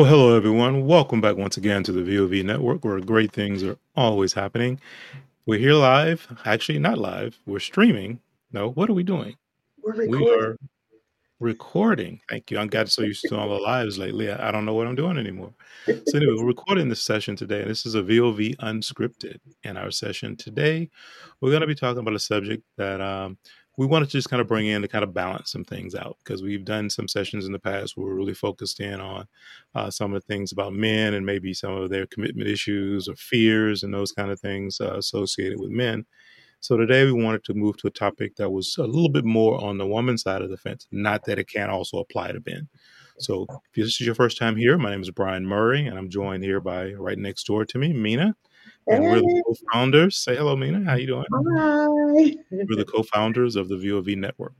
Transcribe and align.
Well, 0.00 0.08
hello 0.08 0.34
everyone. 0.34 0.86
Welcome 0.86 1.20
back 1.20 1.36
once 1.36 1.58
again 1.58 1.82
to 1.82 1.92
the 1.92 2.00
VOV 2.00 2.42
network 2.42 2.86
where 2.86 2.98
great 3.00 3.32
things 3.32 3.62
are 3.62 3.76
always 3.94 4.32
happening. 4.32 4.80
We're 5.44 5.58
here 5.58 5.74
live. 5.74 6.26
Actually, 6.46 6.78
not 6.78 6.96
live. 6.96 7.38
We're 7.44 7.58
streaming. 7.60 8.18
No, 8.50 8.70
what 8.70 8.88
are 8.88 8.94
we 8.94 9.02
doing? 9.02 9.36
We're 9.82 9.92
We 9.94 10.06
recording. 10.06 10.42
are 10.42 10.56
recording. 11.38 12.20
Thank 12.30 12.50
you. 12.50 12.58
I 12.58 12.64
got 12.64 12.88
so 12.88 13.02
used 13.02 13.26
to 13.28 13.36
all 13.38 13.50
the 13.50 13.56
lives 13.62 13.98
lately. 13.98 14.32
I 14.32 14.48
I 14.48 14.50
don't 14.50 14.64
know 14.64 14.72
what 14.72 14.86
I'm 14.86 14.94
doing 14.94 15.18
anymore. 15.18 15.52
So 15.84 16.16
anyway, 16.16 16.32
we're 16.38 16.46
recording 16.46 16.88
this 16.88 17.02
session 17.02 17.36
today. 17.36 17.60
and 17.60 17.70
This 17.70 17.84
is 17.84 17.94
a 17.94 18.02
VOV 18.02 18.56
unscripted. 18.56 19.36
In 19.64 19.76
our 19.76 19.90
session 19.90 20.34
today, 20.34 20.88
we're 21.42 21.50
going 21.50 21.60
to 21.60 21.66
be 21.66 21.74
talking 21.74 21.98
about 22.00 22.14
a 22.14 22.18
subject 22.18 22.62
that 22.78 23.02
um, 23.02 23.36
we 23.80 23.86
wanted 23.86 24.04
to 24.04 24.12
just 24.12 24.28
kind 24.28 24.42
of 24.42 24.46
bring 24.46 24.66
in 24.66 24.82
to 24.82 24.88
kind 24.88 25.02
of 25.02 25.14
balance 25.14 25.50
some 25.50 25.64
things 25.64 25.94
out 25.94 26.18
because 26.22 26.42
we've 26.42 26.66
done 26.66 26.90
some 26.90 27.08
sessions 27.08 27.46
in 27.46 27.52
the 27.52 27.58
past 27.58 27.96
where 27.96 28.08
we're 28.08 28.14
really 28.14 28.34
focused 28.34 28.78
in 28.78 29.00
on 29.00 29.26
uh, 29.74 29.90
some 29.90 30.12
of 30.12 30.20
the 30.20 30.26
things 30.26 30.52
about 30.52 30.74
men 30.74 31.14
and 31.14 31.24
maybe 31.24 31.54
some 31.54 31.72
of 31.72 31.88
their 31.88 32.04
commitment 32.04 32.46
issues 32.46 33.08
or 33.08 33.16
fears 33.16 33.82
and 33.82 33.94
those 33.94 34.12
kind 34.12 34.30
of 34.30 34.38
things 34.38 34.82
uh, 34.82 34.98
associated 34.98 35.58
with 35.58 35.70
men. 35.70 36.04
So 36.60 36.76
today 36.76 37.06
we 37.06 37.24
wanted 37.24 37.42
to 37.44 37.54
move 37.54 37.78
to 37.78 37.86
a 37.86 37.90
topic 37.90 38.36
that 38.36 38.50
was 38.50 38.76
a 38.76 38.84
little 38.84 39.08
bit 39.08 39.24
more 39.24 39.58
on 39.64 39.78
the 39.78 39.86
woman's 39.86 40.24
side 40.24 40.42
of 40.42 40.50
the 40.50 40.58
fence. 40.58 40.86
Not 40.92 41.24
that 41.24 41.38
it 41.38 41.48
can't 41.48 41.70
also 41.70 42.00
apply 42.00 42.32
to 42.32 42.42
men. 42.44 42.68
So 43.18 43.46
if 43.48 43.58
this 43.74 43.98
is 43.98 44.00
your 44.02 44.14
first 44.14 44.36
time 44.36 44.56
here, 44.56 44.76
my 44.76 44.90
name 44.90 45.00
is 45.00 45.10
Brian 45.10 45.46
Murray, 45.46 45.86
and 45.86 45.98
I'm 45.98 46.10
joined 46.10 46.44
here 46.44 46.60
by 46.60 46.92
right 46.92 47.16
next 47.16 47.44
door 47.44 47.64
to 47.64 47.78
me, 47.78 47.94
Mina, 47.94 48.36
and 48.90 49.04
we're 49.04 49.20
the 49.20 49.42
co-founders. 49.46 50.16
Say 50.16 50.36
hello, 50.36 50.56
Mina. 50.56 50.84
How 50.84 50.96
you 50.96 51.06
doing? 51.06 51.24
hi. 51.56 52.36
We're 52.50 52.76
the 52.76 52.84
co-founders 52.84 53.56
of 53.56 53.68
the 53.68 53.76
VOV 53.76 54.16
Network. 54.16 54.52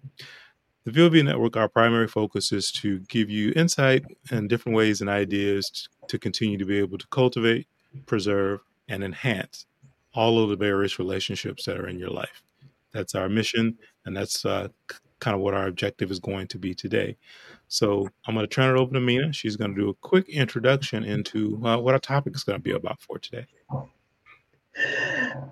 The 0.84 0.92
VOV 0.92 1.24
Network, 1.24 1.56
our 1.56 1.68
primary 1.68 2.08
focus 2.08 2.52
is 2.52 2.72
to 2.72 3.00
give 3.00 3.28
you 3.28 3.52
insight 3.54 4.04
and 4.30 4.48
different 4.48 4.76
ways 4.76 5.00
and 5.00 5.10
ideas 5.10 5.88
to 6.08 6.18
continue 6.18 6.58
to 6.58 6.64
be 6.64 6.78
able 6.78 6.98
to 6.98 7.06
cultivate, 7.08 7.66
preserve, 8.06 8.60
and 8.88 9.04
enhance 9.04 9.66
all 10.14 10.42
of 10.42 10.48
the 10.48 10.56
various 10.56 10.98
relationships 10.98 11.64
that 11.64 11.78
are 11.78 11.86
in 11.86 11.98
your 11.98 12.10
life. 12.10 12.42
That's 12.92 13.14
our 13.14 13.28
mission, 13.28 13.78
and 14.04 14.16
that's 14.16 14.44
uh, 14.44 14.68
kind 15.20 15.34
of 15.34 15.40
what 15.40 15.54
our 15.54 15.66
objective 15.66 16.10
is 16.10 16.18
going 16.18 16.48
to 16.48 16.58
be 16.58 16.74
today. 16.74 17.16
So 17.68 18.08
I'm 18.26 18.34
going 18.34 18.46
to 18.46 18.52
turn 18.52 18.74
it 18.74 18.80
over 18.80 18.92
to 18.94 19.00
Mina. 19.00 19.32
She's 19.32 19.56
going 19.56 19.74
to 19.74 19.80
do 19.80 19.90
a 19.90 19.94
quick 19.94 20.28
introduction 20.28 21.04
into 21.04 21.60
uh, 21.64 21.78
what 21.78 21.94
our 21.94 22.00
topic 22.00 22.34
is 22.34 22.42
going 22.42 22.58
to 22.58 22.62
be 22.62 22.72
about 22.72 23.00
for 23.00 23.18
today. 23.18 23.46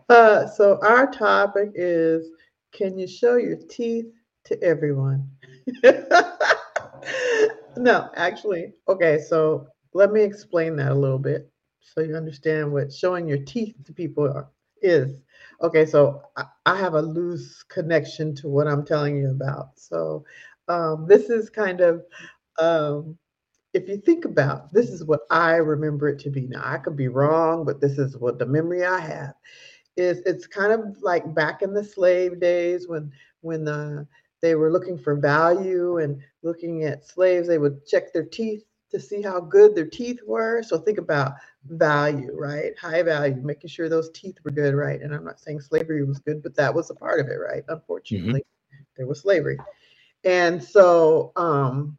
Uh, 0.08 0.46
so 0.46 0.78
our 0.82 1.10
topic 1.10 1.70
is 1.74 2.30
can 2.72 2.98
you 2.98 3.06
show 3.06 3.36
your 3.36 3.56
teeth 3.68 4.06
to 4.44 4.62
everyone? 4.62 5.28
no, 7.76 8.08
actually, 8.16 8.72
okay, 8.88 9.18
so 9.18 9.66
let 9.94 10.12
me 10.12 10.22
explain 10.22 10.76
that 10.76 10.92
a 10.92 10.94
little 10.94 11.18
bit 11.18 11.50
so 11.80 12.00
you 12.00 12.16
understand 12.16 12.72
what 12.72 12.92
showing 12.92 13.26
your 13.26 13.38
teeth 13.38 13.74
to 13.84 13.92
people 13.92 14.48
is. 14.82 15.22
Okay, 15.62 15.86
so 15.86 16.22
I, 16.36 16.44
I 16.66 16.76
have 16.76 16.94
a 16.94 17.02
loose 17.02 17.62
connection 17.64 18.34
to 18.36 18.48
what 18.48 18.68
I'm 18.68 18.84
telling 18.84 19.16
you 19.16 19.30
about. 19.30 19.70
So 19.76 20.24
um, 20.68 21.06
this 21.08 21.30
is 21.30 21.50
kind 21.50 21.80
of 21.80 22.04
um, 22.58 23.16
if 23.78 23.88
you 23.88 23.98
think 23.98 24.26
about 24.26 24.72
this 24.74 24.90
is 24.90 25.04
what 25.04 25.22
I 25.30 25.56
remember 25.56 26.08
it 26.08 26.20
to 26.20 26.30
be. 26.30 26.42
Now 26.48 26.62
I 26.64 26.78
could 26.78 26.96
be 26.96 27.08
wrong, 27.08 27.64
but 27.66 27.80
this 27.80 27.98
is 27.98 28.18
what 28.18 28.38
the 28.38 28.46
memory 28.46 28.84
I 28.84 29.00
have 29.00 29.34
is. 29.96 30.20
It's 30.26 30.46
kind 30.46 30.72
of 30.72 31.02
like 31.02 31.34
back 31.34 31.62
in 31.62 31.74
the 31.74 31.84
slave 31.84 32.40
days 32.40 32.88
when 32.88 33.12
when 33.42 33.64
the 33.64 34.06
they 34.42 34.56
were 34.56 34.72
looking 34.72 34.98
for 34.98 35.16
value 35.16 35.98
and 35.98 36.20
looking 36.42 36.84
at 36.84 37.06
slaves. 37.08 37.48
They 37.48 37.58
would 37.58 37.86
check 37.86 38.12
their 38.12 38.24
teeth 38.26 38.64
to 38.92 39.00
see 39.00 39.22
how 39.22 39.40
good 39.40 39.74
their 39.74 39.88
teeth 39.88 40.20
were. 40.26 40.62
So 40.62 40.78
think 40.78 40.98
about 40.98 41.34
value, 41.66 42.32
right? 42.34 42.78
High 42.78 43.02
value, 43.02 43.36
making 43.42 43.70
sure 43.70 43.88
those 43.88 44.10
teeth 44.12 44.36
were 44.44 44.52
good, 44.52 44.74
right? 44.74 45.00
And 45.02 45.14
I'm 45.14 45.24
not 45.24 45.40
saying 45.40 45.62
slavery 45.62 46.04
was 46.04 46.20
good, 46.20 46.42
but 46.42 46.56
that 46.56 46.74
was 46.74 46.90
a 46.90 46.94
part 46.94 47.20
of 47.20 47.28
it, 47.28 47.34
right? 47.36 47.64
hmm 48.10 48.32
Unfortunately, 48.32 48.42
there 48.96 49.06
was 49.08 49.20
slavery. 49.22 49.58
And 50.24 50.62
so 50.62 51.32
um 51.36 51.98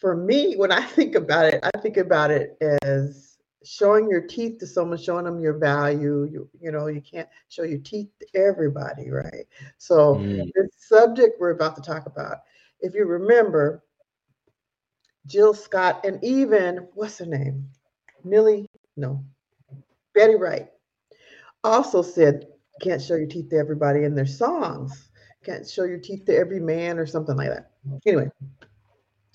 for 0.00 0.16
me, 0.16 0.54
when 0.56 0.72
I 0.72 0.82
think 0.96 1.14
about 1.14 1.46
it, 1.46 1.60
I 1.62 1.78
think 1.80 1.96
about 1.96 2.30
it 2.30 2.56
as 2.82 3.38
showing 3.64 4.08
your 4.08 4.22
teeth 4.22 4.58
to 4.58 4.66
someone, 4.66 4.98
showing 4.98 5.24
them 5.26 5.40
your 5.40 5.58
value. 5.58 6.28
You, 6.30 6.48
you 6.60 6.72
know, 6.72 6.86
you 6.88 7.02
can't 7.02 7.28
show 7.48 7.62
your 7.62 7.78
teeth 7.78 8.08
to 8.20 8.26
everybody, 8.40 9.10
right? 9.10 9.46
So, 9.78 10.16
Mm, 10.16 10.50
this 10.54 10.70
subject 10.78 11.38
we're 11.38 11.50
about 11.50 11.76
to 11.76 11.82
talk 11.82 12.06
about, 12.06 12.38
if 12.80 12.94
you 12.94 13.04
remember, 13.04 13.84
Jill 15.26 15.54
Scott 15.54 16.04
and 16.04 16.22
even 16.24 16.88
what's 16.94 17.18
her 17.18 17.26
name? 17.26 17.68
Millie, 18.24 18.66
no, 18.96 19.24
Betty 20.14 20.34
Wright 20.34 20.68
also 21.62 22.02
said, 22.02 22.46
can't 22.80 23.02
show 23.02 23.16
your 23.16 23.26
teeth 23.26 23.50
to 23.50 23.56
everybody 23.56 24.04
in 24.04 24.14
their 24.14 24.26
songs. 24.26 25.10
Can't 25.44 25.68
show 25.68 25.84
your 25.84 25.98
teeth 25.98 26.24
to 26.26 26.36
every 26.36 26.60
man 26.60 26.98
or 26.98 27.06
something 27.06 27.36
like 27.36 27.48
that. 27.48 27.70
Anyway, 28.06 28.30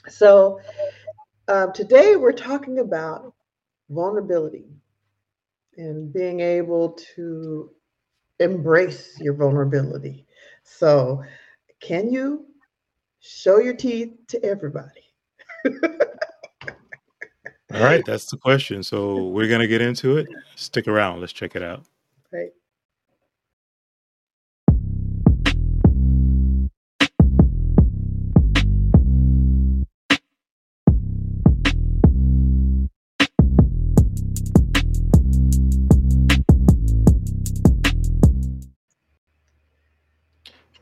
so 0.08 0.60
um, 1.48 1.74
today 1.74 2.16
we're 2.16 2.32
talking 2.32 2.80
about 2.80 3.34
vulnerability 3.90 4.66
and 5.78 6.12
being 6.12 6.40
able 6.40 6.98
to 7.16 7.72
embrace 8.40 9.20
your 9.20 9.34
vulnerability. 9.34 10.26
So, 10.64 11.24
can 11.80 12.10
you 12.10 12.46
show 13.20 13.60
your 13.60 13.76
teeth 13.76 14.14
to 14.30 14.44
everybody? 14.44 15.14
All 17.74 17.82
right, 17.82 18.06
that's 18.06 18.30
the 18.30 18.38
question. 18.38 18.84
So 18.84 19.26
we're 19.26 19.48
going 19.48 19.62
to 19.62 19.68
get 19.68 19.82
into 19.82 20.18
it. 20.18 20.28
Stick 20.56 20.88
around. 20.88 21.20
Let's 21.20 21.34
check 21.34 21.56
it 21.56 21.64
out. 21.64 21.84
Right. 22.32 22.52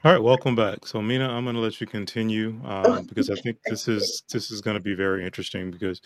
All 0.04 0.12
right, 0.12 0.22
welcome 0.22 0.54
back. 0.56 0.86
So 0.86 1.02
Mina, 1.02 1.30
I'm 1.30 1.46
going 1.46 1.56
to 1.56 1.62
let 1.62 1.80
you 1.80 1.88
continue 1.88 2.60
um, 2.66 3.06
because 3.06 3.30
I 3.30 3.36
think 3.38 3.58
this 3.70 3.88
is 3.88 4.24
this 4.32 4.52
is 4.52 4.60
going 4.60 4.76
to 4.76 4.82
be 4.84 4.96
very 4.96 5.26
interesting 5.26 5.72
because, 5.72 6.02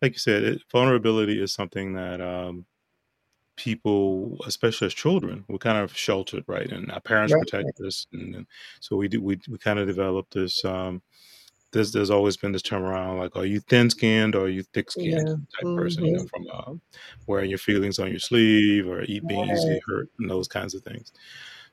like 0.00 0.12
you 0.12 0.18
said, 0.18 0.42
it, 0.42 0.62
vulnerability 0.72 1.42
is 1.42 1.52
something 1.52 1.92
that 1.92 2.22
um, 2.22 2.64
people, 3.56 4.38
especially 4.46 4.86
as 4.86 4.94
children, 4.94 5.44
we're 5.48 5.58
kind 5.58 5.78
of 5.78 5.96
sheltered, 5.96 6.44
right? 6.48 6.70
And 6.70 6.90
our 6.92 7.00
parents 7.00 7.34
right. 7.34 7.40
protect 7.40 7.80
us, 7.82 8.06
and, 8.12 8.34
and 8.36 8.46
so 8.80 8.96
we 8.96 9.08
do 9.08 9.22
we 9.22 9.38
we 9.48 9.58
kind 9.58 9.78
of 9.78 9.86
develop 9.86 10.30
this. 10.30 10.64
Um, 10.64 11.02
there's 11.72 11.92
there's 11.92 12.10
always 12.10 12.36
been 12.36 12.52
this 12.52 12.62
term 12.62 12.82
around 12.84 13.18
like, 13.18 13.36
are 13.36 13.46
you 13.46 13.60
thin 13.60 13.90
skinned 13.90 14.34
or 14.36 14.44
are 14.46 14.48
you 14.48 14.62
thick 14.74 14.90
skinned 14.90 15.28
Yeah. 15.28 15.34
type 15.58 15.68
person? 15.74 16.04
You 16.06 16.12
know, 16.14 16.20
hmm 16.20 16.26
from 16.26 16.46
uh, 16.52 16.74
wearing 17.26 17.50
your 17.50 17.58
feelings 17.58 17.98
on 17.98 18.10
your 18.10 18.20
sleeve 18.20 18.88
or 18.88 19.02
eat 19.04 19.26
being 19.26 19.44
easily 19.46 19.80
hurt 19.86 20.08
and 20.18 20.30
those 20.30 20.48
kinds 20.48 20.74
of 20.74 20.82
things. 20.84 21.12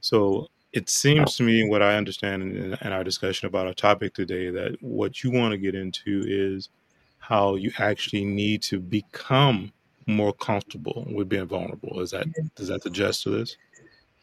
So 0.01 0.47
it 0.71 0.89
seems 0.89 1.29
oh. 1.29 1.37
to 1.37 1.43
me, 1.43 1.67
what 1.67 1.81
I 1.81 1.95
understand 1.95 2.43
in, 2.43 2.73
in 2.73 2.93
our 2.93 3.03
discussion 3.03 3.47
about 3.47 3.67
our 3.67 3.73
topic 3.73 4.13
today, 4.13 4.49
that 4.51 4.77
what 4.81 5.23
you 5.23 5.31
want 5.31 5.51
to 5.51 5.57
get 5.57 5.75
into 5.75 6.23
is 6.27 6.69
how 7.17 7.55
you 7.55 7.71
actually 7.79 8.25
need 8.25 8.61
to 8.63 8.79
become 8.79 9.71
more 10.07 10.33
comfortable 10.33 11.07
with 11.11 11.29
being 11.29 11.45
vulnerable. 11.45 11.99
Is 12.01 12.11
that 12.11 12.27
is 12.57 12.67
that 12.67 12.83
the 12.83 12.89
gist 12.89 13.25
of 13.25 13.33
this? 13.33 13.57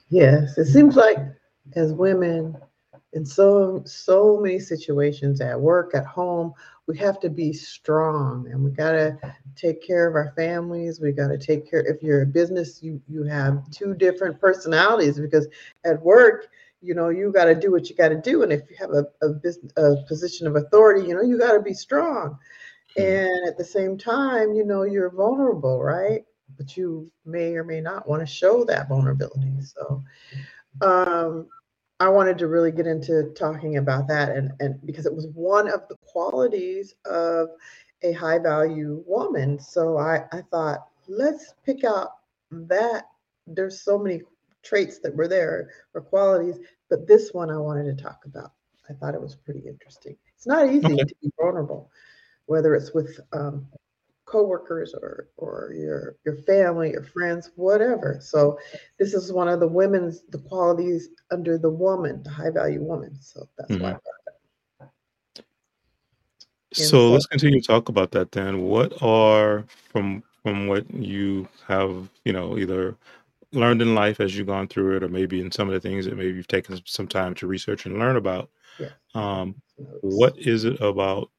Yes. 0.09 0.57
It 0.59 0.67
seems 0.67 0.97
like 0.97 1.19
as 1.75 1.93
women, 1.93 2.57
in 3.17 3.25
so 3.25 3.83
so 3.87 4.39
many 4.39 4.61
situations 4.61 5.41
at 5.41 5.59
work, 5.59 5.95
at 5.95 6.07
home, 6.07 6.53
we 6.87 6.97
have 6.99 7.19
to 7.21 7.31
be 7.31 7.53
strong 7.53 8.47
and 8.51 8.63
we 8.63 8.71
gotta 8.71 9.19
take 9.57 9.83
care 9.83 10.07
of 10.07 10.15
our 10.15 10.33
families. 10.37 11.01
We 11.01 11.13
gotta 11.13 11.39
take 11.39 11.69
care 11.69 11.81
if 11.81 12.03
you're 12.03 12.23
a 12.23 12.27
business, 12.27 12.83
you 12.83 13.01
you 13.09 13.25
have 13.25 13.69
two 13.71 13.95
different 13.95 14.39
personalities 14.39 15.19
because 15.19 15.49
at 15.85 16.01
work, 16.03 16.49
you 16.83 16.95
know, 16.95 17.09
you 17.09 17.33
gotta 17.33 17.55
do 17.55 17.73
what 17.73 17.89
you 17.89 17.97
gotta 17.97 18.21
do. 18.21 18.43
And 18.43 18.53
if 18.53 18.71
you 18.71 18.77
have 18.79 18.91
a, 18.91 19.07
a 19.23 19.31
business 19.31 19.73
a 19.77 19.97
position 20.07 20.47
of 20.47 20.55
authority, 20.55 21.09
you 21.09 21.15
know, 21.15 21.23
you 21.23 21.39
gotta 21.39 21.63
be 21.63 21.75
strong. 21.75 22.39
Hmm. 22.97 23.03
And 23.03 23.49
at 23.49 23.57
the 23.57 23.65
same 23.65 23.97
time, 23.97 24.53
you 24.53 24.65
know, 24.65 24.83
you're 24.83 25.11
vulnerable, 25.11 25.83
right? 25.83 26.23
But 26.59 26.77
you 26.77 27.11
may 27.25 27.57
or 27.57 27.65
may 27.65 27.81
not 27.81 28.07
want 28.07 28.21
to 28.21 28.27
show 28.27 28.63
that 28.65 28.89
vulnerability. 28.89 29.53
So 29.63 30.05
um, 30.83 31.49
I 31.99 32.09
wanted 32.09 32.39
to 32.39 32.49
really 32.49 32.73
get 32.73 32.87
into 32.87 33.33
talking 33.35 33.79
about 33.79 34.07
that, 34.09 34.31
and 34.37 34.53
and 34.61 34.79
because 34.85 35.07
it 35.07 35.15
was 35.15 35.29
one 35.35 35.69
of 35.69 35.89
the 35.89 35.97
qualities 36.03 36.95
of 37.07 37.49
a 38.03 38.13
high 38.13 38.39
value 38.39 39.03
woman. 39.07 39.59
So 39.59 39.97
I 39.99 40.25
I 40.33 40.43
thought 40.51 40.89
let's 41.09 41.55
pick 41.65 41.85
out 41.85 42.11
that. 42.51 43.05
There's 43.49 43.81
so 43.83 43.97
many 43.99 44.23
traits 44.65 44.99
that 45.01 45.15
were 45.15 45.29
there 45.29 45.71
or 45.95 46.01
qualities, 46.01 46.59
but 46.91 47.07
this 47.07 47.33
one 47.33 47.51
I 47.51 47.57
wanted 47.59 47.85
to 47.97 48.03
talk 48.03 48.25
about. 48.27 48.53
I 48.91 48.93
thought 48.95 49.15
it 49.15 49.21
was 49.21 49.37
pretty 49.37 49.61
interesting. 49.67 50.17
It's 50.35 50.47
not 50.47 50.69
easy 50.69 50.95
Okay. 50.95 51.05
to 51.05 51.15
be 51.23 51.31
vulnerable, 51.41 51.91
whether 52.47 52.75
it's 52.75 52.93
with 52.93 53.21
um, 53.33 53.67
coworkers 54.27 54.93
or 54.93 55.29
or 55.37 55.73
your 55.75 56.17
your 56.25 56.37
family, 56.43 56.91
your 56.91 57.05
friends, 57.05 57.51
whatever. 57.57 58.19
So 58.21 58.59
this 58.99 59.15
is 59.15 59.33
one 59.33 59.49
of 59.49 59.61
the 59.61 59.69
women's 59.69 60.23
the 60.29 60.39
qualities 60.39 61.09
under 61.31 61.57
the 61.57 61.71
woman, 61.71 62.23
the 62.23 62.31
high 62.31 62.51
value 62.51 62.83
woman. 62.83 63.17
So 63.21 63.49
that's 63.57 63.71
mm-hmm. 63.71 63.83
why. 63.83 63.97
So 66.73 67.11
let's 67.11 67.27
continue 67.27 67.61
to 67.61 67.67
talk 67.67 67.89
about 67.89 68.11
that 68.11 68.33
then. 68.33 68.63
What 68.63 69.01
are 69.03 69.65
from 69.91 70.23
from 70.43 70.67
what 70.67 70.93
you 70.93 71.49
have, 71.67 72.09
you 72.25 72.33
know, 72.33 72.59
either 72.59 72.97
learned 73.53 73.81
in 73.81 73.95
life 73.95 74.21
as 74.21 74.37
you've 74.37 74.49
gone 74.49 74.69
through 74.69 74.97
it, 74.97 75.03
or 75.03 75.09
maybe 75.09 75.41
in 75.41 75.51
some 75.51 75.69
of 75.69 75.75
the 75.75 75.81
things 75.81 76.05
that 76.05 76.17
maybe 76.17 76.37
you've 76.37 76.49
taken 76.49 76.79
some 76.85 77.09
time 77.09 77.35
to 77.37 77.47
research 77.47 77.87
and 77.87 77.99
learn 77.99 78.17
about. 78.17 78.51
Yeah. 78.79 78.91
Um, 79.15 79.55
what 80.03 80.37
is 80.39 80.65
it 80.65 80.81
about 80.81 81.31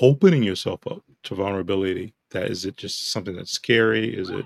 opening 0.00 0.42
yourself 0.42 0.86
up 0.86 1.02
to 1.24 1.34
vulnerability 1.34 2.12
that 2.32 2.50
is 2.50 2.64
it 2.64 2.76
just 2.76 3.12
something 3.12 3.36
that's 3.36 3.52
scary? 3.52 4.14
Is 4.14 4.30
it 4.30 4.44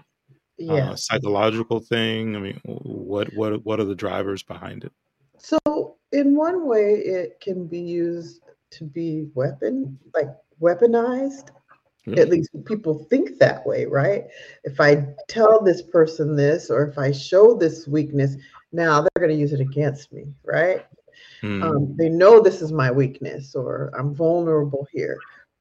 yeah. 0.59 0.93
a 0.93 0.97
psychological 0.97 1.81
thing? 1.81 2.37
I 2.37 2.39
mean 2.39 2.61
what 2.65 3.33
what 3.35 3.65
what 3.65 3.81
are 3.81 3.85
the 3.85 3.95
drivers 3.95 4.43
behind 4.43 4.85
it? 4.85 4.93
So 5.39 5.97
in 6.13 6.37
one 6.37 6.67
way 6.67 6.95
it 6.95 7.41
can 7.41 7.67
be 7.67 7.81
used 7.81 8.43
to 8.73 8.85
be 8.85 9.29
weapon 9.35 9.99
like 10.15 10.29
weaponized. 10.61 11.51
Yeah. 12.09 12.21
at 12.21 12.29
least 12.29 12.51
people 12.67 13.05
think 13.11 13.39
that 13.39 13.67
way 13.67 13.85
right? 13.85 14.27
If 14.63 14.81
i 14.81 15.05
tell 15.27 15.61
this 15.61 15.83
person 15.83 16.37
this 16.37 16.71
or 16.71 16.87
if 16.87 16.99
i 16.99 17.11
show 17.11 17.57
this 17.57 17.89
weakness 17.89 18.37
now 18.71 19.01
they're 19.01 19.27
going 19.27 19.33
to 19.33 19.37
use 19.37 19.53
it 19.53 19.61
against 19.61 20.13
me 20.13 20.27
right? 20.45 20.87
Mm. 21.43 21.63
um, 21.63 21.97
they 21.97 22.09
know 22.09 22.41
this 22.41 22.63
is 22.63 22.73
my 22.73 22.91
weakness 22.91 23.55
or 23.55 23.91
i'm 23.99 24.15
vulnerable 24.15 24.87
here 24.93 25.19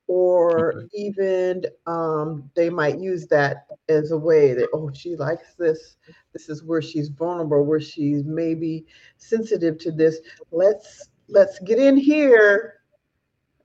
or 0.08 0.74
okay. 0.74 0.88
even 0.94 1.66
um, 1.88 2.50
they 2.56 2.70
might 2.70 3.00
use 3.00 3.26
that 3.28 3.66
as 3.90 4.12
a 4.12 4.18
way 4.18 4.54
that 4.54 4.70
oh 4.74 4.92
she 4.94 5.16
likes 5.16 5.56
this 5.56 5.98
this 6.34 6.50
is 6.50 6.64
where 6.64 6.82
she's 6.82 7.10
vulnerable 7.10 7.66
where 7.66 7.80
she's 7.80 8.24
maybe 8.24 8.86
sensitive 9.18 9.78
to 9.80 9.92
this 9.92 10.20
let's 10.52 11.10
let's 11.28 11.60
get 11.60 11.80
in 11.80 11.98
here 11.98 12.82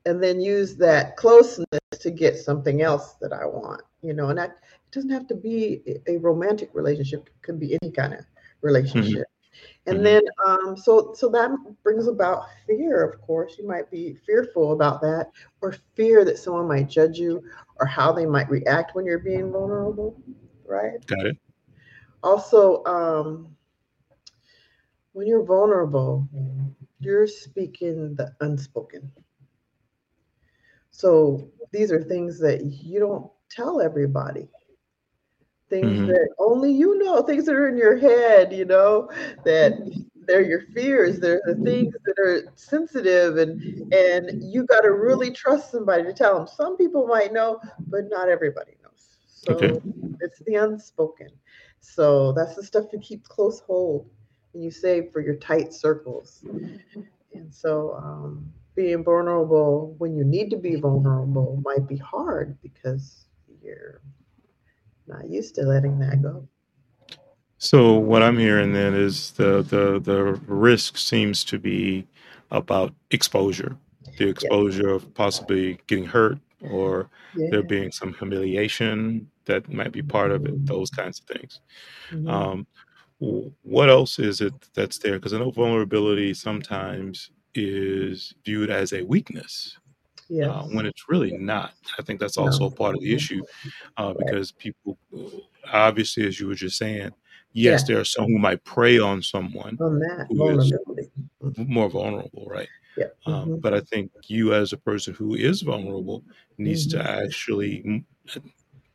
and 0.06 0.22
then 0.22 0.40
use 0.40 0.76
that 0.76 1.16
closeness 1.16 1.66
to 1.98 2.10
get 2.10 2.36
something 2.36 2.80
else 2.80 3.14
that 3.20 3.32
i 3.32 3.44
want 3.44 3.82
you 4.02 4.14
know 4.14 4.28
and 4.28 4.38
that 4.38 4.50
it 4.50 4.92
doesn't 4.92 5.10
have 5.10 5.26
to 5.26 5.34
be 5.34 5.82
a 6.06 6.16
romantic 6.16 6.70
relationship 6.72 7.26
it 7.26 7.42
could 7.42 7.60
be 7.60 7.76
any 7.82 7.92
kind 7.92 8.14
of 8.14 8.20
mm-hmm. 8.20 9.22
And 9.86 9.96
mm-hmm. 9.96 10.04
then, 10.04 10.22
um, 10.46 10.76
so 10.76 11.12
so 11.14 11.28
that 11.30 11.50
brings 11.82 12.06
about 12.06 12.44
fear. 12.66 13.02
Of 13.02 13.20
course, 13.22 13.56
you 13.58 13.66
might 13.66 13.90
be 13.90 14.14
fearful 14.26 14.72
about 14.72 15.00
that, 15.00 15.30
or 15.62 15.74
fear 15.94 16.24
that 16.24 16.38
someone 16.38 16.68
might 16.68 16.88
judge 16.88 17.18
you, 17.18 17.42
or 17.78 17.86
how 17.86 18.12
they 18.12 18.26
might 18.26 18.50
react 18.50 18.94
when 18.94 19.06
you're 19.06 19.18
being 19.18 19.50
vulnerable. 19.50 20.20
Right. 20.66 21.04
Got 21.06 21.26
it. 21.26 21.38
Also, 22.22 22.84
um, 22.84 23.56
when 25.12 25.26
you're 25.26 25.44
vulnerable, 25.44 26.28
you're 26.98 27.26
speaking 27.26 28.14
the 28.14 28.32
unspoken. 28.40 29.10
So 30.90 31.50
these 31.72 31.90
are 31.90 32.02
things 32.02 32.38
that 32.40 32.64
you 32.64 33.00
don't 33.00 33.30
tell 33.48 33.80
everybody 33.80 34.48
things 35.70 35.86
mm-hmm. 35.86 36.06
that 36.06 36.28
only 36.38 36.72
you 36.72 36.98
know, 36.98 37.22
things 37.22 37.46
that 37.46 37.54
are 37.54 37.68
in 37.68 37.76
your 37.76 37.96
head, 37.96 38.52
you 38.52 38.64
know, 38.64 39.08
that 39.44 39.72
they're 40.26 40.42
your 40.42 40.62
fears, 40.74 41.18
they're 41.18 41.40
the 41.46 41.54
things 41.54 41.94
that 42.04 42.18
are 42.18 42.52
sensitive 42.56 43.38
and 43.38 43.92
and 43.92 44.42
you 44.42 44.64
got 44.64 44.82
to 44.82 44.92
really 44.92 45.30
trust 45.30 45.70
somebody 45.70 46.02
to 46.02 46.12
tell 46.12 46.36
them. 46.36 46.46
Some 46.46 46.76
people 46.76 47.06
might 47.06 47.32
know, 47.32 47.60
but 47.88 48.10
not 48.10 48.28
everybody 48.28 48.72
knows. 48.82 49.16
So 49.26 49.54
okay. 49.54 49.80
it's 50.20 50.40
the 50.40 50.56
unspoken. 50.56 51.28
So 51.80 52.32
that's 52.32 52.56
the 52.56 52.62
stuff 52.62 52.86
you 52.92 52.98
keep 52.98 53.24
close 53.24 53.60
hold 53.60 54.08
and 54.52 54.62
you 54.62 54.70
save 54.70 55.10
for 55.12 55.20
your 55.20 55.36
tight 55.36 55.72
circles. 55.72 56.44
And 57.32 57.54
so 57.54 57.94
um, 57.94 58.52
being 58.74 59.02
vulnerable 59.02 59.94
when 59.98 60.14
you 60.14 60.24
need 60.24 60.50
to 60.50 60.56
be 60.56 60.76
vulnerable 60.76 61.60
might 61.64 61.88
be 61.88 61.96
hard 61.96 62.58
because 62.62 63.24
you're 63.62 64.00
not 65.10 65.28
used 65.28 65.54
to 65.56 65.62
letting 65.62 65.98
that 65.98 66.22
go. 66.22 66.46
So 67.58 67.94
what 67.94 68.22
I'm 68.22 68.38
hearing 68.38 68.72
then 68.72 68.94
is 68.94 69.32
the 69.32 69.62
the 69.62 70.00
the 70.00 70.22
risk 70.46 70.96
seems 70.96 71.44
to 71.44 71.58
be 71.58 72.06
about 72.50 72.94
exposure, 73.10 73.76
the 74.16 74.28
exposure 74.28 74.88
yeah. 74.88 74.94
of 74.94 75.14
possibly 75.14 75.78
getting 75.86 76.06
hurt 76.06 76.38
or 76.62 77.10
yeah. 77.36 77.48
there 77.50 77.62
being 77.62 77.92
some 77.92 78.14
humiliation 78.14 79.30
that 79.44 79.70
might 79.70 79.92
be 79.92 80.02
part 80.02 80.30
of 80.30 80.46
it. 80.46 80.66
Those 80.66 80.90
kinds 80.90 81.20
of 81.20 81.26
things. 81.26 81.60
Mm-hmm. 82.10 82.28
Um, 82.28 82.66
what 83.62 83.90
else 83.90 84.18
is 84.18 84.40
it 84.40 84.54
that's 84.72 84.98
there? 84.98 85.14
Because 85.14 85.34
I 85.34 85.38
know 85.38 85.50
vulnerability 85.50 86.32
sometimes 86.32 87.30
is 87.54 88.32
viewed 88.44 88.70
as 88.70 88.92
a 88.92 89.02
weakness 89.02 89.76
yes. 90.30 90.48
uh, 90.48 90.62
when 90.72 90.86
it's 90.86 91.08
really 91.08 91.36
not. 91.36 91.72
I 91.98 92.02
think 92.02 92.20
that's 92.20 92.38
also 92.38 92.68
no. 92.68 92.70
part 92.70 92.94
of 92.94 93.00
the 93.02 93.14
issue 93.14 93.42
uh, 93.96 94.14
because 94.14 94.52
people, 94.52 94.96
obviously, 95.72 96.26
as 96.26 96.40
you 96.40 96.46
were 96.46 96.54
just 96.54 96.78
saying, 96.78 97.10
yes, 97.52 97.82
yeah. 97.82 97.86
there 97.88 98.00
are 98.00 98.04
some 98.04 98.26
who 98.26 98.38
might 98.38 98.64
prey 98.64 98.98
on 98.98 99.22
someone 99.22 99.76
on 99.80 99.98
that 99.98 100.26
who 100.28 100.58
is 100.58 100.72
mm-hmm. 101.42 101.72
more 101.72 101.90
vulnerable, 101.90 102.46
right? 102.48 102.68
Yeah. 102.96 103.06
Um, 103.26 103.34
mm-hmm. 103.34 103.56
But 103.56 103.74
I 103.74 103.80
think 103.80 104.10
you, 104.26 104.54
as 104.54 104.72
a 104.72 104.76
person 104.76 105.14
who 105.14 105.34
is 105.34 105.62
vulnerable, 105.62 106.22
needs 106.58 106.86
mm-hmm. 106.86 107.02
to 107.02 107.10
actually 107.10 108.04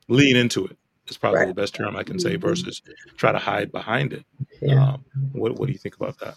lean 0.08 0.36
into 0.36 0.66
it. 0.66 0.78
It's 1.08 1.18
probably 1.18 1.42
right. 1.42 1.48
the 1.48 1.54
best 1.54 1.76
term 1.76 1.96
I 1.96 2.04
can 2.04 2.20
say 2.20 2.32
mm-hmm. 2.32 2.48
versus 2.48 2.82
try 3.16 3.32
to 3.32 3.38
hide 3.38 3.72
behind 3.72 4.14
it. 4.14 4.26
Yeah. 4.62 4.94
Um, 4.94 5.06
what 5.34 5.60
What 5.60 5.68
do 5.68 5.72
you 5.74 5.80
think 5.80 5.96
about 5.96 6.18
that? 6.20 6.36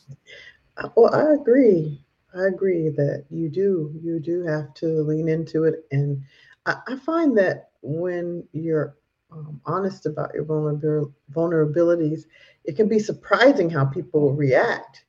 Uh, 0.76 0.88
well, 0.94 1.14
I 1.14 1.34
agree. 1.34 2.00
I 2.38 2.46
agree 2.46 2.88
that 2.90 3.24
you 3.30 3.48
do. 3.48 3.92
You 4.02 4.20
do 4.20 4.42
have 4.44 4.72
to 4.74 5.02
lean 5.02 5.28
into 5.28 5.64
it. 5.64 5.86
And 5.90 6.22
I, 6.66 6.76
I 6.86 6.96
find 6.96 7.36
that 7.38 7.70
when 7.82 8.46
you're 8.52 8.96
um, 9.30 9.60
honest 9.66 10.06
about 10.06 10.32
your 10.34 10.44
vulner- 10.44 11.12
vulnerabilities, 11.32 12.22
it 12.64 12.76
can 12.76 12.88
be 12.88 12.98
surprising 12.98 13.68
how 13.68 13.84
people 13.84 14.32
react. 14.32 15.04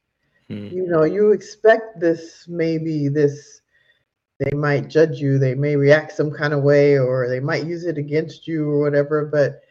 Mm. 0.49 0.71
You 0.71 0.87
know, 0.87 1.03
you 1.03 1.31
expect 1.31 1.99
this, 1.99 2.47
maybe 2.47 3.07
this, 3.07 3.61
they 4.39 4.55
might 4.55 4.89
judge 4.89 5.19
you, 5.19 5.37
they 5.37 5.53
may 5.53 5.75
react 5.75 6.13
some 6.13 6.31
kind 6.31 6.53
of 6.53 6.63
way, 6.63 6.98
or 6.98 7.27
they 7.27 7.39
might 7.39 7.65
use 7.65 7.86
it 7.86 7.98
against 7.98 8.48
you 8.48 8.69
or 8.69 8.79
whatever. 8.79 9.25
But, 9.25 9.62